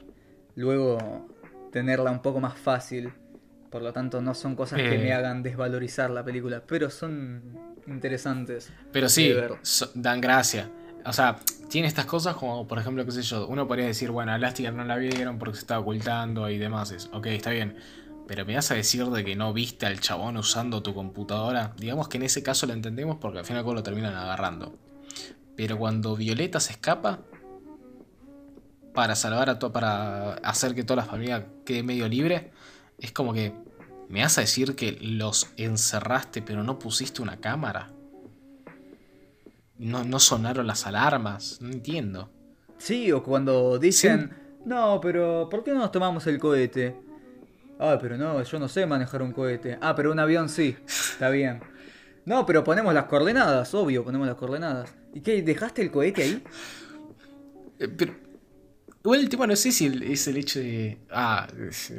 luego 0.55 1.27
tenerla 1.71 2.11
un 2.11 2.21
poco 2.21 2.39
más 2.39 2.57
fácil. 2.57 3.11
Por 3.69 3.81
lo 3.83 3.93
tanto, 3.93 4.21
no 4.21 4.33
son 4.33 4.55
cosas 4.55 4.79
que 4.79 4.95
Eh. 4.95 4.97
me 4.99 5.13
hagan 5.13 5.43
desvalorizar 5.43 6.09
la 6.09 6.23
película, 6.23 6.63
pero 6.65 6.89
son 6.89 7.41
interesantes. 7.87 8.71
Pero 8.91 9.09
sí, 9.09 9.33
so- 9.61 9.89
dan 9.93 10.21
gracia. 10.21 10.69
O 11.05 11.13
sea, 11.13 11.37
tiene 11.69 11.87
estas 11.87 12.05
cosas 12.05 12.35
como, 12.35 12.67
por 12.67 12.79
ejemplo, 12.79 13.05
qué 13.05 13.11
sé 13.11 13.21
yo, 13.21 13.47
uno 13.47 13.67
podría 13.67 13.85
decir, 13.85 14.11
bueno, 14.11 14.31
a 14.31 14.35
Elastigirl 14.35 14.75
no 14.75 14.83
la 14.83 14.97
vieron 14.97 15.37
porque 15.37 15.55
se 15.55 15.61
estaba 15.61 15.79
ocultando 15.81 16.49
y 16.49 16.57
demás. 16.57 16.91
Es, 16.91 17.09
ok, 17.13 17.27
está 17.27 17.51
bien. 17.51 17.77
Pero 18.27 18.45
me 18.45 18.53
vas 18.55 18.69
a 18.71 18.75
decir 18.75 19.05
de 19.05 19.23
que 19.25 19.35
no 19.35 19.53
viste 19.53 19.85
al 19.85 19.99
chabón 19.99 20.37
usando 20.37 20.83
tu 20.83 20.93
computadora. 20.93 21.73
Digamos 21.77 22.07
que 22.09 22.17
en 22.17 22.23
ese 22.23 22.43
caso 22.43 22.67
lo 22.67 22.73
entendemos 22.73 23.17
porque 23.19 23.39
al 23.39 23.45
final 23.45 23.63
lo 23.65 23.81
terminan 23.83 24.15
agarrando. 24.15 24.75
Pero 25.55 25.77
cuando 25.77 26.15
Violeta 26.15 26.59
se 26.59 26.73
escapa 26.73 27.19
para 28.93 29.15
salvar 29.15 29.49
a 29.49 29.59
para 29.59 30.33
hacer 30.35 30.75
que 30.75 30.83
toda 30.83 30.97
la 31.03 31.05
familia 31.09 31.45
quede 31.65 31.83
medio 31.83 32.07
libre, 32.07 32.51
es 33.01 33.11
como 33.11 33.33
que 33.33 33.53
me 34.09 34.21
vas 34.21 34.37
a 34.37 34.41
decir 34.41 34.75
que 34.75 34.97
los 35.01 35.51
encerraste 35.57 36.41
pero 36.41 36.63
no 36.63 36.79
pusiste 36.79 37.21
una 37.21 37.37
cámara. 37.37 37.91
No, 39.77 40.03
no 40.03 40.19
sonaron 40.19 40.67
las 40.67 40.85
alarmas, 40.85 41.59
no 41.61 41.71
entiendo. 41.71 42.29
Sí, 42.77 43.11
o 43.11 43.23
cuando 43.23 43.77
dicen, 43.79 44.31
no, 44.65 44.99
pero 45.01 45.47
¿por 45.49 45.63
qué 45.63 45.71
no 45.71 45.79
nos 45.79 45.91
tomamos 45.91 46.27
el 46.27 46.37
cohete? 46.37 46.95
Ah, 47.79 47.97
pero 48.01 48.17
no, 48.17 48.43
yo 48.43 48.59
no 48.59 48.67
sé 48.67 48.85
manejar 48.85 49.21
un 49.21 49.31
cohete. 49.31 49.77
Ah, 49.81 49.95
pero 49.95 50.11
un 50.11 50.19
avión 50.19 50.49
sí, 50.49 50.75
está 50.85 51.29
bien. 51.29 51.61
No, 52.25 52.45
pero 52.45 52.63
ponemos 52.63 52.93
las 52.93 53.05
coordenadas, 53.05 53.73
obvio, 53.73 54.03
ponemos 54.03 54.27
las 54.27 54.35
coordenadas. 54.35 54.93
¿Y 55.13 55.21
qué? 55.21 55.41
¿Dejaste 55.41 55.81
el 55.81 55.91
cohete 55.91 56.23
ahí? 56.23 56.43
Eh, 57.79 57.87
Pero 57.87 58.13
igual 59.09 59.21
el 59.21 59.29
tema 59.29 59.47
no 59.47 59.55
sé 59.55 59.71
si 59.71 59.87
es 60.11 60.27
el 60.27 60.37
hecho 60.37 60.59
de. 60.59 60.97
Ah, 61.11 61.47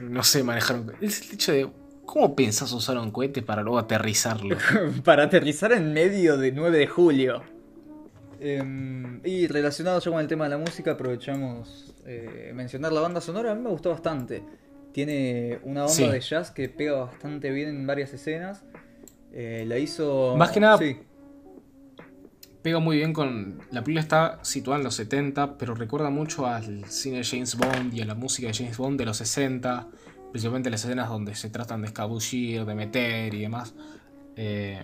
no 0.02 0.22
sé 0.22 0.42
manejar 0.44 0.76
un 0.76 0.84
cohete. 0.86 1.06
Es 1.06 1.22
el 1.28 1.34
hecho 1.34 1.52
de. 1.52 1.68
¿Cómo 2.06 2.34
pensás 2.34 2.72
usar 2.72 2.98
un 2.98 3.10
cohete 3.10 3.42
para 3.42 3.62
luego 3.62 3.78
aterrizarlo? 3.78 4.56
Para 5.04 5.24
aterrizar 5.24 5.70
en 5.72 5.92
medio 5.92 6.36
de 6.38 6.50
9 6.50 6.78
de 6.78 6.86
julio. 6.88 7.42
Em, 8.40 9.20
y 9.24 9.46
relacionado 9.46 10.00
ya 10.00 10.10
con 10.10 10.20
el 10.20 10.26
tema 10.26 10.44
de 10.44 10.50
la 10.50 10.58
música, 10.58 10.92
aprovechamos 10.92 11.94
eh, 12.06 12.52
mencionar 12.54 12.92
la 12.92 13.00
banda 13.00 13.20
sonora. 13.20 13.52
A 13.52 13.54
mí 13.54 13.62
me 13.62 13.70
gustó 13.70 13.90
bastante. 13.90 14.42
Tiene 14.92 15.60
una 15.62 15.82
onda 15.82 15.94
Sí. 15.94 16.08
de 16.08 16.20
jazz 16.20 16.50
que 16.50 16.68
pega 16.68 16.94
bastante 16.94 17.50
bien 17.50 17.68
en 17.68 17.86
varias 17.86 18.12
escenas. 18.12 18.64
Eh, 19.32 19.64
la 19.68 19.78
hizo. 19.78 20.34
Más 20.36 20.50
que 20.50 20.58
nada- 20.60 20.78
Sí. 20.78 20.96
Pega 22.62 22.78
muy 22.78 22.96
bien 22.98 23.12
con. 23.14 23.60
La 23.70 23.82
película 23.82 24.00
está 24.02 24.38
situada 24.44 24.78
en 24.78 24.84
los 24.84 24.94
70, 24.94 25.56
pero 25.56 25.74
recuerda 25.74 26.10
mucho 26.10 26.46
al 26.46 26.84
cine 26.86 27.18
de 27.18 27.24
James 27.24 27.56
Bond 27.56 27.94
y 27.94 28.02
a 28.02 28.04
la 28.04 28.14
música 28.14 28.48
de 28.48 28.54
James 28.54 28.76
Bond 28.76 28.98
de 28.98 29.06
los 29.06 29.16
60. 29.16 29.88
Principalmente 30.30 30.68
las 30.70 30.84
escenas 30.84 31.08
donde 31.08 31.34
se 31.34 31.48
tratan 31.48 31.80
de 31.80 31.86
escabullir, 31.88 32.64
de 32.66 32.74
meter 32.74 33.32
y 33.34 33.40
demás. 33.40 33.74
Eh, 34.36 34.82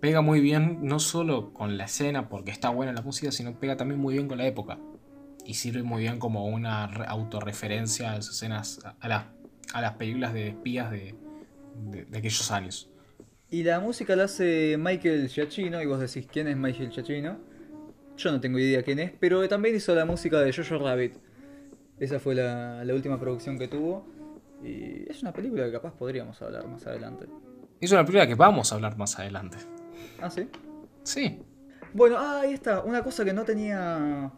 pega 0.00 0.22
muy 0.22 0.40
bien, 0.40 0.78
no 0.82 0.98
solo 1.00 1.52
con 1.52 1.76
la 1.76 1.84
escena, 1.84 2.28
porque 2.30 2.50
está 2.50 2.70
buena 2.70 2.92
la 2.92 3.02
música, 3.02 3.30
sino 3.30 3.58
pega 3.60 3.76
también 3.76 4.00
muy 4.00 4.14
bien 4.14 4.26
con 4.26 4.38
la 4.38 4.46
época. 4.46 4.78
Y 5.44 5.54
sirve 5.54 5.82
muy 5.82 6.02
bien 6.02 6.18
como 6.18 6.46
una 6.46 6.86
re- 6.86 7.04
autorreferencia 7.06 8.12
a 8.12 8.16
las 8.16 8.28
escenas, 8.30 8.80
a, 8.84 8.96
a 9.00 9.08
la- 9.08 9.32
a 9.74 9.80
las 9.82 9.92
películas 9.94 10.32
de 10.32 10.48
espías 10.48 10.90
de 10.90 11.14
aquellos 12.14 12.50
años. 12.50 12.88
Y 13.52 13.64
la 13.64 13.80
música 13.80 14.16
la 14.16 14.24
hace 14.24 14.76
Michael 14.78 15.28
Giacchino. 15.28 15.82
Y 15.82 15.84
vos 15.84 16.00
decís, 16.00 16.26
¿quién 16.26 16.48
es 16.48 16.56
Michael 16.56 16.88
Giacchino? 16.88 17.36
Yo 18.16 18.32
no 18.32 18.40
tengo 18.40 18.58
idea 18.58 18.82
quién 18.82 18.98
es, 18.98 19.12
pero 19.20 19.46
también 19.46 19.76
hizo 19.76 19.94
la 19.94 20.06
música 20.06 20.40
de 20.40 20.54
Jojo 20.54 20.82
Rabbit. 20.82 21.16
Esa 22.00 22.18
fue 22.18 22.34
la, 22.34 22.82
la 22.82 22.94
última 22.94 23.20
producción 23.20 23.58
que 23.58 23.68
tuvo. 23.68 24.06
Y 24.64 25.04
es 25.06 25.20
una 25.20 25.34
película 25.34 25.66
que 25.66 25.72
capaz 25.72 25.92
podríamos 25.92 26.40
hablar 26.40 26.66
más 26.66 26.86
adelante. 26.86 27.26
Es 27.78 27.92
una 27.92 28.06
película 28.06 28.26
que 28.26 28.36
vamos 28.36 28.72
a 28.72 28.76
hablar 28.76 28.96
más 28.96 29.18
adelante. 29.18 29.58
Ah, 30.18 30.30
sí. 30.30 30.48
Sí, 31.02 31.38
Bueno, 31.92 32.16
ah, 32.18 32.40
ahí 32.40 32.54
está. 32.54 32.80
Una 32.80 33.04
cosa 33.04 33.22
que 33.22 33.34
no 33.34 33.44
tenía. 33.44 34.32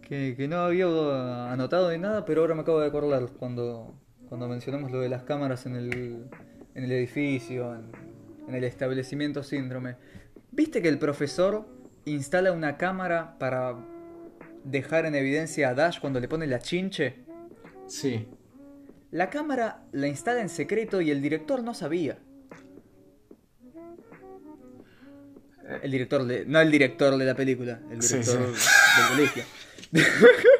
Que, 0.00 0.34
que 0.38 0.48
no 0.48 0.56
había 0.56 1.52
anotado 1.52 1.90
ni 1.90 1.98
nada, 1.98 2.24
pero 2.24 2.40
ahora 2.40 2.54
me 2.54 2.62
acabo 2.62 2.80
de 2.80 2.86
acordar 2.86 3.28
cuando, 3.38 3.92
cuando 4.30 4.48
mencionamos 4.48 4.90
lo 4.90 5.00
de 5.00 5.10
las 5.10 5.22
cámaras 5.24 5.66
en 5.66 5.76
el, 5.76 6.30
en 6.74 6.84
el 6.84 6.92
edificio, 6.92 7.74
en, 7.74 7.92
en 8.48 8.54
el 8.54 8.64
establecimiento 8.64 9.42
síndrome. 9.42 9.96
¿Viste 10.50 10.82
que 10.82 10.88
el 10.88 10.98
profesor 10.98 11.66
instala 12.04 12.52
una 12.52 12.76
cámara 12.76 13.36
para 13.38 13.76
dejar 14.64 15.06
en 15.06 15.14
evidencia 15.14 15.68
a 15.70 15.74
Dash 15.74 16.00
cuando 16.00 16.20
le 16.20 16.28
pone 16.28 16.46
la 16.46 16.58
chinche? 16.58 17.16
sí. 17.86 18.28
La 19.10 19.28
cámara 19.28 19.84
la 19.92 20.06
instala 20.08 20.40
en 20.40 20.48
secreto 20.48 21.02
y 21.02 21.10
el 21.10 21.20
director 21.20 21.62
no 21.62 21.74
sabía. 21.74 22.18
El 25.82 25.90
director 25.90 26.24
de. 26.24 26.46
No 26.46 26.60
el 26.60 26.70
director 26.70 27.16
de 27.18 27.24
la 27.26 27.34
película, 27.34 27.80
el 27.90 28.00
Sí, 28.02 28.14
director 28.18 28.56
sí. 28.56 28.68
del 28.98 29.08
colegio. 29.10 29.44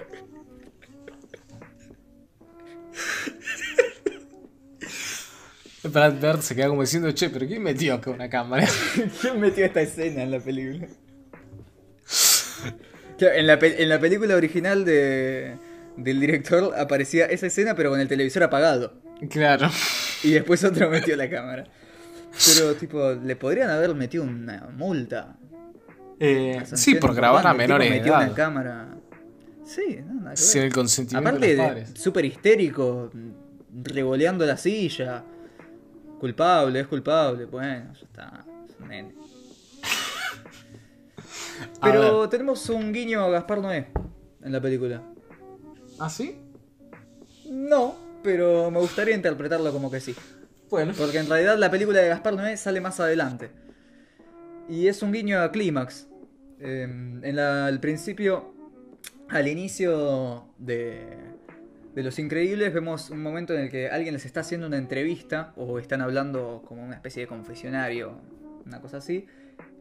Brad 5.85 6.15
Bird 6.21 6.41
se 6.43 6.55
queda 6.55 6.69
como 6.69 6.83
diciendo, 6.83 7.11
che, 7.13 7.29
pero 7.31 7.47
¿quién 7.47 7.63
metió 7.63 7.95
acá 7.95 8.11
una 8.11 8.29
cámara? 8.31 8.67
¿Quién 9.21 9.41
metió 9.41 9.65
esta 9.65 9.81
escena 9.81 10.23
en 10.23 10.31
la 10.31 10.39
película? 10.41 10.87
Claro, 13.19 13.35
En 13.35 13.47
la, 13.47 13.59
pe- 13.59 13.83
en 13.83 13.89
la 13.89 13.99
película 13.99 14.35
original 14.37 14.85
de, 14.85 15.57
del 15.97 16.21
director 16.21 16.75
aparecía 16.79 17.27
esa 17.27 17.47
escena, 17.47 17.75
pero 17.75 17.91
con 17.91 18.01
el 18.01 18.09
televisor 18.09 18.43
apagado. 18.45 18.95
claro. 19.31 19.71
Y 20.25 20.31
después 20.33 20.63
otro 20.65 20.89
metió 20.89 21.17
la 21.17 21.29
cámara. 21.29 21.65
Pero, 22.47 22.75
tipo, 22.75 23.13
le 23.13 23.35
podrían 23.37 23.71
haber 23.71 23.95
metido 23.95 24.23
una 24.23 24.69
multa. 24.77 25.37
Eh, 26.21 26.63
sí, 26.75 26.95
por 26.95 27.13
grabar 27.15 27.45
a 27.47 27.53
menores 27.55 27.91
de 27.91 27.97
metió 27.97 28.15
una 28.15 28.27
edad. 28.27 28.35
cámara. 28.37 28.89
Sí, 29.65 29.99
no, 30.07 30.21
nada 30.23 30.37
Sin 30.37 30.63
el 30.63 30.73
consentimiento 30.73 31.29
Aparte 31.29 31.47
de 31.49 31.57
los 31.57 31.67
padres. 31.67 31.91
súper 31.95 32.25
histérico, 32.25 33.11
revoleando 33.83 34.47
la 34.47 34.57
silla. 34.57 35.25
Culpable, 36.23 36.79
es 36.79 36.87
culpable. 36.87 37.47
Bueno, 37.47 37.93
ya 37.95 38.01
está. 38.07 38.45
es 38.69 38.77
un 38.81 38.89
nene. 38.89 39.13
Pero 41.83 42.29
tenemos 42.29 42.69
un 42.69 42.93
guiño 42.93 43.25
a 43.25 43.29
Gaspar 43.31 43.61
Noé 43.61 43.89
en 44.41 44.53
la 44.53 44.61
película. 44.61 45.03
¿Ah, 45.99 46.09
sí? 46.09 46.39
No, 47.51 47.97
pero 48.23 48.71
me 48.71 48.79
gustaría 48.79 49.17
interpretarlo 49.17 49.73
como 49.73 49.91
que 49.91 49.99
sí. 49.99 50.15
Bueno. 50.71 50.93
Porque 50.97 51.19
en 51.19 51.29
realidad 51.29 51.59
la 51.59 51.73
película 51.73 51.99
de 51.99 52.11
Gaspar 52.11 52.35
Noé 52.35 52.57
sale 52.57 52.81
más 52.81 53.01
adelante. 53.01 53.51
Y 54.69 54.87
es 54.87 55.03
un 55.03 55.11
guiño 55.11 55.41
a 55.41 55.51
Clímax. 55.51 56.07
Eh, 56.61 56.85
en 56.85 57.35
la- 57.37 57.67
al 57.67 57.81
principio, 57.81 58.55
al 59.29 59.49
inicio 59.49 60.55
de, 60.57 61.19
de 61.95 62.03
Los 62.03 62.19
Increíbles, 62.19 62.73
vemos 62.73 63.11
un 63.11 63.23
momento 63.23 63.53
en 63.53 63.61
el 63.61 63.71
que 63.71 63.91
alguien 63.91 64.15
les 64.15 64.25
está 64.25 64.41
haciendo 64.41 64.67
una 64.67 64.79
entrevista 64.79 65.53
o 65.57 65.79
están 65.79 66.01
hablando 66.01 66.63
como 66.67 66.83
una 66.83 66.95
especie 66.95 67.23
de 67.23 67.27
confesionario, 67.27 68.19
una 68.65 68.81
cosa 68.81 68.99
así. 68.99 69.27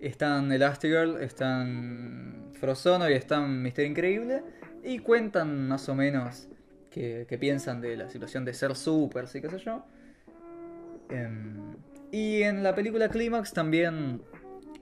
Están 0.02 0.52
Elastigirl, 0.52 1.22
están 1.22 2.50
Frozono 2.60 3.10
y 3.10 3.14
están 3.14 3.62
Mister 3.62 3.86
Increíble 3.86 4.44
y 4.84 5.00
cuentan 5.00 5.68
más 5.68 5.88
o 5.88 5.96
menos 5.96 6.50
qué, 6.90 7.26
piensan 7.40 7.80
de 7.80 7.96
la 7.96 8.10
situación 8.10 8.44
de 8.44 8.54
ser 8.54 8.76
super, 8.76 9.28
sí, 9.28 9.42
qué 9.42 9.50
sé 9.50 9.60
yo. 9.60 9.86
Em, 11.10 11.76
y 12.12 12.44
en 12.44 12.62
la 12.62 12.76
película 12.76 13.08
Clímax 13.08 13.54
también 13.54 14.22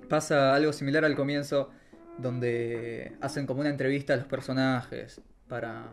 pasa 0.10 0.56
algo 0.56 0.74
similar 0.74 1.06
al 1.06 1.16
comienzo, 1.16 1.70
donde 2.18 3.14
hacen 3.22 3.46
como 3.46 3.62
una 3.62 3.70
entrevista 3.70 4.14
a 4.14 4.18
los 4.18 4.26
personajes 4.26 5.22
para, 5.48 5.88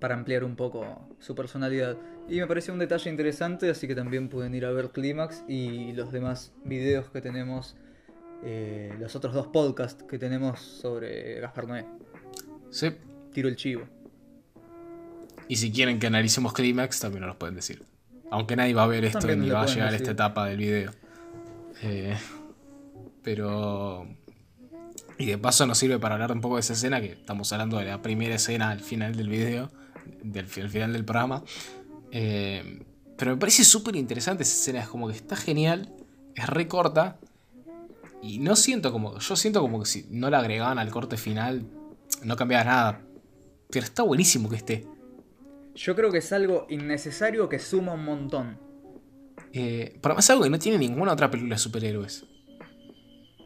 para 0.00 0.14
ampliar 0.14 0.44
un 0.44 0.56
poco 0.56 1.06
su 1.20 1.34
personalidad. 1.34 1.96
Y 2.28 2.40
me 2.40 2.46
pareció 2.46 2.72
un 2.72 2.78
detalle 2.80 3.10
interesante, 3.10 3.70
así 3.70 3.86
que 3.86 3.94
también 3.94 4.28
pueden 4.28 4.54
ir 4.54 4.64
a 4.64 4.72
ver 4.72 4.90
Clímax 4.90 5.44
y 5.46 5.92
los 5.92 6.10
demás 6.10 6.52
videos 6.64 7.10
que 7.10 7.20
tenemos, 7.20 7.76
eh, 8.42 8.94
los 8.98 9.14
otros 9.14 9.34
dos 9.34 9.48
podcasts 9.48 10.02
que 10.04 10.18
tenemos 10.18 10.60
sobre 10.60 11.40
Gaspar 11.40 11.68
Noé. 11.68 11.86
Sí. 12.70 12.90
Tiro 13.32 13.48
el 13.48 13.56
chivo. 13.56 13.84
Y 15.46 15.56
si 15.56 15.70
quieren 15.72 15.98
que 15.98 16.06
analicemos 16.06 16.52
Clímax, 16.52 17.00
también 17.00 17.20
nos 17.22 17.34
lo 17.34 17.38
pueden 17.38 17.54
decir. 17.54 17.82
Aunque 18.30 18.56
nadie 18.56 18.74
va 18.74 18.84
a 18.84 18.86
ver 18.86 19.04
esto 19.04 19.18
También 19.18 19.40
ni 19.40 19.50
va 19.50 19.62
a 19.62 19.66
llegar 19.66 19.92
a 19.92 19.96
esta 19.96 20.12
etapa 20.12 20.46
del 20.46 20.58
video. 20.58 20.92
Eh, 21.82 22.16
pero. 23.22 24.06
Y 25.18 25.26
de 25.26 25.38
paso 25.38 25.66
nos 25.66 25.78
sirve 25.78 25.98
para 25.98 26.14
hablar 26.14 26.32
un 26.32 26.40
poco 26.40 26.54
de 26.54 26.60
esa 26.60 26.72
escena, 26.72 27.00
que 27.00 27.12
estamos 27.12 27.52
hablando 27.52 27.78
de 27.78 27.84
la 27.84 28.00
primera 28.00 28.36
escena 28.36 28.70
al 28.70 28.80
final 28.80 29.16
del 29.16 29.28
video, 29.28 29.70
del 30.22 30.46
fi- 30.46 30.60
al 30.62 30.70
final 30.70 30.92
del 30.92 31.04
programa. 31.04 31.42
Eh, 32.12 32.82
pero 33.16 33.32
me 33.32 33.36
parece 33.36 33.64
súper 33.64 33.96
interesante 33.96 34.42
esa 34.42 34.54
escena, 34.54 34.80
es 34.80 34.88
como 34.88 35.08
que 35.08 35.14
está 35.14 35.36
genial, 35.36 35.92
es 36.34 36.46
re 36.46 36.66
corta. 36.68 37.18
Y 38.22 38.38
no 38.38 38.54
siento 38.56 38.92
como. 38.92 39.18
Yo 39.18 39.36
siento 39.36 39.60
como 39.62 39.80
que 39.80 39.86
si 39.86 40.06
no 40.10 40.28
la 40.30 40.40
agregaban 40.40 40.78
al 40.78 40.90
corte 40.90 41.16
final, 41.16 41.64
no 42.22 42.36
cambiaba 42.36 42.64
nada. 42.64 43.00
Pero 43.70 43.84
está 43.84 44.02
buenísimo 44.02 44.48
que 44.48 44.56
esté. 44.56 44.86
Yo 45.74 45.94
creo 45.96 46.10
que 46.10 46.18
es 46.18 46.32
algo 46.32 46.66
innecesario 46.68 47.48
que 47.48 47.58
suma 47.58 47.94
un 47.94 48.04
montón. 48.04 48.58
Eh, 49.52 49.98
por 50.02 50.10
además 50.12 50.28
algo 50.30 50.44
que 50.44 50.50
no 50.50 50.58
tiene 50.58 50.78
ninguna 50.78 51.12
otra 51.12 51.30
película 51.30 51.54
de 51.54 51.60
superhéroes. 51.60 52.26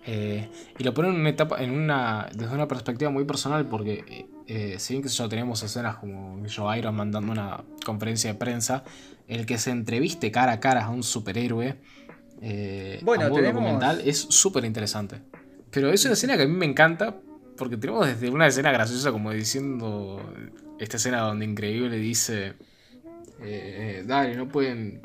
Eh, 0.07 0.51
y 0.79 0.85
lo 0.85 0.93
ponen 0.93 1.15
en 1.15 1.21
una 1.21 1.31
etapa, 1.31 1.63
en 1.63 1.71
una, 1.71 2.29
desde 2.35 2.55
una 2.55 2.69
perspectiva 2.69 3.11
muy 3.11 3.25
personal, 3.25 3.69
porque 3.69 4.27
eh, 4.47 4.77
si 4.79 4.95
bien 4.95 5.03
que 5.03 5.09
yo 5.09 5.29
tenemos 5.29 5.63
escenas 5.63 5.97
como 5.97 6.45
yo 6.47 6.75
Iron 6.75 6.95
Man 6.95 7.11
dando 7.11 7.33
una 7.33 7.63
conferencia 7.85 8.33
de 8.33 8.39
prensa, 8.39 8.85
el 9.29 9.47
que 9.47 9.57
se 9.59 9.71
entreviste 9.71 10.31
cara 10.31 10.53
a 10.53 10.61
cara 10.61 10.85
a 10.85 10.91
un 10.91 11.03
superhéroe 11.03 11.77
eh, 12.43 13.01
Bueno, 13.03 13.25
a 13.25 13.29
modo 13.29 13.41
tenemos- 13.41 13.63
documental 13.63 14.03
es 14.05 14.19
súper 14.19 14.65
interesante. 14.65 15.21
Pero 15.71 15.91
es 15.91 16.05
una 16.05 16.13
escena 16.15 16.37
que 16.37 16.43
a 16.43 16.47
mí 16.47 16.53
me 16.55 16.67
encanta, 16.67 17.17
porque 17.57 17.77
tenemos 17.77 18.07
desde 18.07 18.29
una 18.31 18.47
escena 18.47 18.71
graciosa 18.71 19.11
como 19.13 19.31
diciendo, 19.33 20.21
esta 20.79 20.99
escena 20.99 21.21
donde 21.21 21.45
Increíble 21.47 21.97
dice, 21.97 22.49
eh, 22.49 22.55
eh, 23.41 24.05
dale, 24.07 24.37
no 24.37 24.47
pueden 24.49 25.01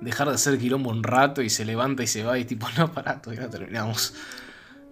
dejar 0.00 0.28
de 0.28 0.34
hacer 0.34 0.58
quilombo 0.58 0.90
un 0.90 1.02
rato 1.02 1.40
y 1.40 1.48
se 1.48 1.64
levanta 1.64 2.02
y 2.02 2.06
se 2.06 2.22
va 2.22 2.38
y 2.38 2.44
tipo, 2.44 2.66
no, 2.76 2.92
pará, 2.92 3.20
todavía 3.22 3.44
no 3.46 3.50
terminamos. 3.50 4.14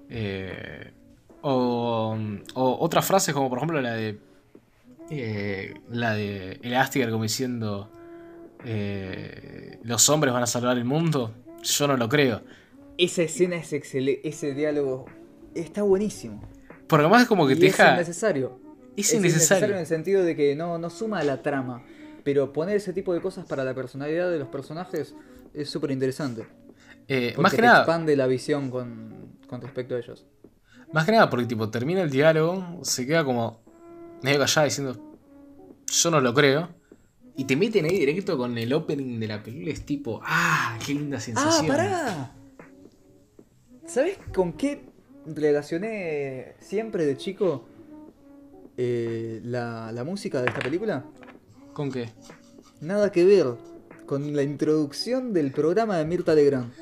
Eh, 0.09 0.93
o, 1.47 2.17
o 2.55 2.77
otras 2.81 3.05
frases 3.07 3.35
como 3.35 3.49
por 3.51 3.59
ejemplo 3.59 3.81
la 3.83 3.93
de 3.93 4.19
eh, 5.11 5.75
la 5.91 6.15
de 6.15 6.59
Elastigirl 6.63 7.11
como 7.11 7.25
diciendo 7.25 7.91
eh, 8.65 9.79
los 9.83 10.09
hombres 10.09 10.33
van 10.33 10.43
a 10.43 10.47
salvar 10.47 10.77
el 10.79 10.85
mundo. 10.85 11.35
Yo 11.63 11.87
no 11.87 11.97
lo 11.97 12.09
creo. 12.09 12.43
Esa 12.97 13.23
escena 13.23 13.57
es 13.57 13.73
excelente, 13.73 14.27
ese 14.27 14.55
diálogo 14.55 15.07
está 15.55 15.83
buenísimo. 15.83 16.43
Porque 16.87 17.03
además 17.05 17.23
es 17.23 17.29
como 17.29 17.47
que 17.47 17.55
Y 17.55 17.59
te 17.59 17.67
es 17.67 17.77
deja... 17.77 17.95
innecesario. 17.95 18.59
Es 18.97 19.13
innecesario. 19.13 19.75
en 19.75 19.81
el 19.81 19.87
sentido 19.87 20.23
de 20.23 20.37
que 20.37 20.55
no, 20.55 20.79
no 20.79 20.89
suma 20.91 21.19
a 21.19 21.25
la 21.25 21.43
trama. 21.43 21.83
Pero 22.23 22.53
poner 22.53 22.77
ese 22.77 22.93
tipo 22.95 23.13
de 23.13 23.21
cosas 23.21 23.45
para 23.45 23.65
la 23.65 23.75
personalidad 23.75 24.31
de 24.31 24.39
los 24.39 24.49
personajes 24.49 25.15
es 25.53 25.69
súper 25.69 25.91
interesante. 25.91 26.47
Eh, 27.09 27.35
más 27.37 27.51
que 27.53 27.57
te 27.57 27.63
nada, 27.63 27.79
expande 27.81 28.17
la 28.17 28.27
visión 28.27 28.71
con, 28.71 29.37
con 29.47 29.61
respecto 29.61 29.95
a 29.95 29.99
ellos. 29.99 30.25
Más 30.95 31.05
que 31.07 31.11
nada 31.11 31.29
porque 31.29 31.47
tipo 31.47 31.69
termina 31.71 32.03
el 32.03 32.11
diálogo, 32.11 32.79
se 32.83 33.05
queda 33.05 33.25
como 33.25 33.61
medio 34.23 34.39
callada 34.39 34.67
diciendo 34.67 34.97
yo 35.87 36.11
no 36.13 36.21
lo 36.21 36.33
creo. 36.33 36.69
Y 37.37 37.47
te 37.47 37.57
meten 37.57 37.85
ahí 37.85 37.99
directo 37.99 38.39
con 38.39 38.57
el 38.57 38.73
opening 38.73 39.19
de 39.19 39.27
la 39.27 39.43
película. 39.43 39.73
Es 39.73 39.85
tipo, 39.85 40.21
ah, 40.23 40.79
qué 40.87 40.95
linda 40.95 41.17
¡Ah, 41.17 41.21
sensación. 41.21 41.67
pará! 41.67 42.33
¿Sabes 43.89 44.19
con 44.33 44.53
qué 44.53 44.85
relacioné 45.27 46.55
siempre 46.61 47.05
de 47.05 47.17
chico 47.17 47.67
eh, 48.77 49.41
la, 49.43 49.91
la 49.91 50.05
música 50.05 50.41
de 50.43 50.47
esta 50.47 50.61
película? 50.61 51.05
¿Con 51.73 51.91
qué? 51.91 52.13
Nada 52.81 53.11
que 53.11 53.25
ver 53.25 53.57
con 54.07 54.37
la 54.37 54.45
introducción 54.45 55.33
del 55.33 55.51
programa 55.51 55.97
de 55.99 56.05
Mirta 56.05 56.37
Legrand. 56.37 56.73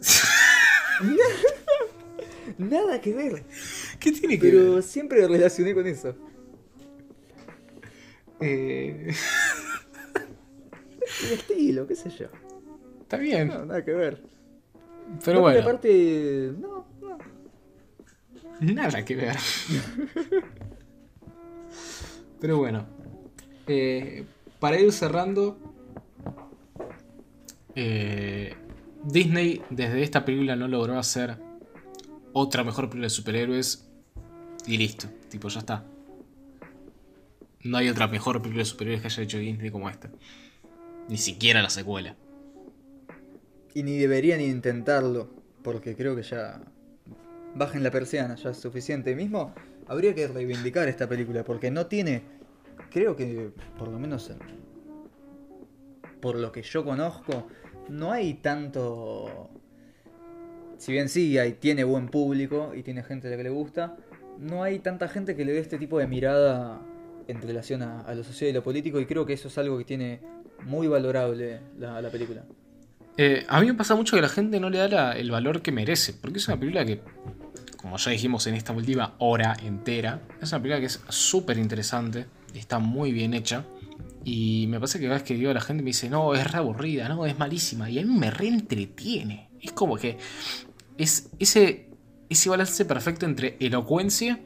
Nada 2.58 3.00
que 3.00 3.12
ver, 3.14 3.44
¿Qué 4.00 4.10
tiene 4.12 4.38
que 4.38 4.48
pero 4.50 4.74
ver? 4.74 4.82
siempre 4.82 5.26
relacioné 5.28 5.74
con 5.74 5.86
eso. 5.86 6.14
Eh, 8.40 9.12
El 11.24 11.32
estilo, 11.32 11.86
qué 11.86 11.94
sé 11.94 12.10
yo. 12.10 12.26
está 13.00 13.16
bien, 13.16 13.48
No, 13.48 13.64
nada 13.64 13.84
que 13.84 13.92
ver. 13.92 14.22
pero 15.24 15.40
bueno, 15.40 15.60
aparte, 15.60 16.52
no, 16.58 16.86
no. 17.00 17.18
nada 18.60 19.04
que 19.04 19.16
ver. 19.16 19.36
pero 22.40 22.58
bueno, 22.58 22.86
eh, 23.66 24.24
para 24.60 24.78
ir 24.80 24.92
cerrando, 24.92 25.58
eh, 27.74 28.54
Disney 29.04 29.62
desde 29.70 30.02
esta 30.02 30.24
película 30.24 30.56
no 30.56 30.68
logró 30.68 30.98
hacer 30.98 31.36
otra 32.38 32.64
mejor 32.64 32.84
película 32.84 33.06
de 33.06 33.10
superhéroes 33.10 33.88
y 34.66 34.76
listo, 34.76 35.08
tipo 35.28 35.48
ya 35.48 35.60
está. 35.60 35.84
No 37.64 37.76
hay 37.78 37.88
otra 37.88 38.06
mejor 38.06 38.40
película 38.40 38.62
de 38.62 38.66
superhéroes 38.66 39.00
que 39.02 39.08
haya 39.08 39.22
hecho 39.22 39.38
Disney 39.38 39.70
como 39.70 39.88
esta. 39.90 40.10
Ni 41.08 41.16
siquiera 41.16 41.62
la 41.62 41.70
secuela. 41.70 42.16
Y 43.74 43.82
ni 43.82 43.98
deberían 43.98 44.40
intentarlo, 44.40 45.30
porque 45.62 45.96
creo 45.96 46.14
que 46.16 46.22
ya 46.22 46.60
bajen 47.54 47.82
la 47.82 47.90
persiana, 47.90 48.36
ya 48.36 48.50
es 48.50 48.58
suficiente. 48.58 49.14
Mismo 49.16 49.54
habría 49.86 50.14
que 50.14 50.28
reivindicar 50.28 50.88
esta 50.88 51.08
película, 51.08 51.44
porque 51.44 51.70
no 51.70 51.86
tiene, 51.86 52.22
creo 52.90 53.16
que 53.16 53.50
por 53.78 53.88
lo 53.88 53.98
menos 53.98 54.30
en- 54.30 54.38
por 56.20 56.36
lo 56.36 56.50
que 56.52 56.62
yo 56.62 56.84
conozco, 56.84 57.46
no 57.88 58.12
hay 58.12 58.34
tanto... 58.34 59.50
Si 60.78 60.92
bien 60.92 61.08
sí, 61.08 61.36
hay, 61.38 61.52
tiene 61.52 61.84
buen 61.84 62.08
público 62.08 62.72
y 62.74 62.82
tiene 62.82 63.02
gente 63.02 63.26
a 63.26 63.30
la 63.30 63.36
que 63.36 63.42
le 63.42 63.50
gusta, 63.50 63.96
no 64.38 64.62
hay 64.62 64.78
tanta 64.78 65.08
gente 65.08 65.36
que 65.36 65.44
le 65.44 65.52
dé 65.52 65.58
este 65.58 65.76
tipo 65.76 65.98
de 65.98 66.06
mirada 66.06 66.80
en 67.26 67.42
relación 67.42 67.82
a, 67.82 68.00
a 68.00 68.14
lo 68.14 68.24
social 68.24 68.50
y 68.50 68.52
lo 68.54 68.62
político, 68.62 69.00
y 69.00 69.06
creo 69.06 69.26
que 69.26 69.34
eso 69.34 69.48
es 69.48 69.58
algo 69.58 69.76
que 69.76 69.84
tiene 69.84 70.20
muy 70.64 70.86
valorable 70.86 71.60
la, 71.78 72.00
la 72.00 72.10
película. 72.10 72.44
Eh, 73.16 73.44
a 73.48 73.60
mí 73.60 73.66
me 73.66 73.74
pasa 73.74 73.96
mucho 73.96 74.14
que 74.16 74.22
la 74.22 74.28
gente 74.28 74.60
no 74.60 74.70
le 74.70 74.78
da 74.78 75.12
el 75.12 75.30
valor 75.30 75.60
que 75.60 75.72
merece, 75.72 76.14
porque 76.14 76.38
es 76.38 76.46
una 76.46 76.58
película 76.58 76.84
que, 76.84 77.00
como 77.76 77.96
ya 77.96 78.12
dijimos 78.12 78.46
en 78.46 78.54
esta 78.54 78.72
última 78.72 79.16
hora 79.18 79.56
entera, 79.62 80.22
es 80.40 80.52
una 80.52 80.62
película 80.62 80.80
que 80.80 80.86
es 80.86 81.00
súper 81.08 81.58
interesante, 81.58 82.26
está 82.54 82.78
muy 82.78 83.10
bien 83.12 83.34
hecha, 83.34 83.64
y 84.24 84.66
me 84.68 84.78
pasa 84.78 84.98
que 84.98 85.06
cada 85.06 85.16
vez 85.16 85.24
que 85.24 85.34
digo 85.34 85.50
a 85.50 85.54
la 85.54 85.60
gente 85.60 85.82
me 85.82 85.88
dice, 85.88 86.08
no, 86.08 86.34
es 86.34 86.50
re 86.50 86.58
aburrida, 86.58 87.08
no, 87.08 87.26
es 87.26 87.36
malísima, 87.36 87.90
y 87.90 87.98
a 87.98 88.02
mí 88.02 88.16
me 88.16 88.30
reentretiene. 88.30 89.48
Es 89.60 89.72
como 89.72 89.96
que 89.96 90.16
es 90.98 91.30
ese, 91.38 91.88
ese 92.28 92.50
balance 92.50 92.84
perfecto 92.84 93.24
entre 93.24 93.56
elocuencia 93.60 94.40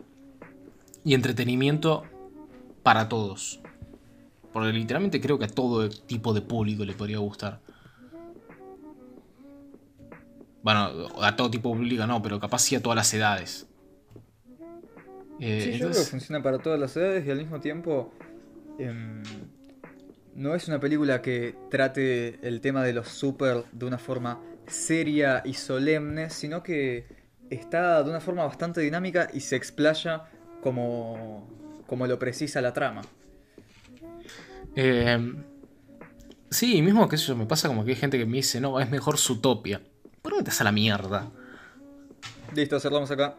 y 1.02 1.14
entretenimiento 1.14 2.04
para 2.82 3.08
todos. 3.08 3.60
Porque 4.52 4.72
literalmente 4.72 5.20
creo 5.20 5.38
que 5.38 5.46
a 5.46 5.48
todo 5.48 5.88
tipo 5.88 6.34
de 6.34 6.42
público 6.42 6.84
le 6.84 6.92
podría 6.92 7.18
gustar. 7.18 7.60
Bueno, 10.62 11.08
a 11.20 11.34
todo 11.34 11.50
tipo 11.50 11.70
de 11.70 11.76
público 11.76 12.06
no, 12.06 12.22
pero 12.22 12.38
capaz 12.38 12.60
sí 12.60 12.76
a 12.76 12.82
todas 12.82 12.96
las 12.96 13.12
edades. 13.14 13.66
Eh, 15.40 15.60
Sí, 15.64 15.72
yo 15.72 15.88
creo 15.88 16.02
que 16.02 16.08
funciona 16.08 16.42
para 16.42 16.58
todas 16.58 16.78
las 16.78 16.96
edades 16.96 17.26
y 17.26 17.30
al 17.30 17.38
mismo 17.38 17.60
tiempo 17.60 18.12
em, 18.78 19.22
no 20.36 20.54
es 20.54 20.68
una 20.68 20.78
película 20.78 21.20
que 21.20 21.56
trate 21.70 22.38
el 22.46 22.60
tema 22.60 22.84
de 22.84 22.92
los 22.92 23.08
super 23.08 23.64
de 23.72 23.86
una 23.86 23.98
forma 23.98 24.38
seria 24.66 25.42
y 25.44 25.54
solemne, 25.54 26.30
sino 26.30 26.62
que 26.62 27.06
está 27.50 28.02
de 28.02 28.10
una 28.10 28.20
forma 28.20 28.44
bastante 28.44 28.80
dinámica 28.80 29.28
y 29.32 29.40
se 29.40 29.56
explaya 29.56 30.24
como, 30.62 31.46
como 31.86 32.06
lo 32.06 32.18
precisa 32.18 32.60
la 32.60 32.72
trama. 32.72 33.02
eh, 34.74 35.34
sí, 36.50 36.80
mismo 36.82 37.08
que 37.08 37.16
eso 37.16 37.36
me 37.36 37.46
pasa 37.46 37.68
como 37.68 37.84
que 37.84 37.90
hay 37.90 37.96
gente 37.96 38.18
que 38.18 38.26
me 38.26 38.38
dice, 38.38 38.60
no, 38.60 38.80
es 38.80 38.90
mejor 38.90 39.18
Zootopia. 39.18 39.82
¿Por 40.22 40.36
qué 40.36 40.42
te 40.42 40.50
hace 40.50 40.64
la 40.64 40.72
mierda? 40.72 41.30
Listo, 42.54 42.78
cerramos 42.78 43.10
acá. 43.10 43.36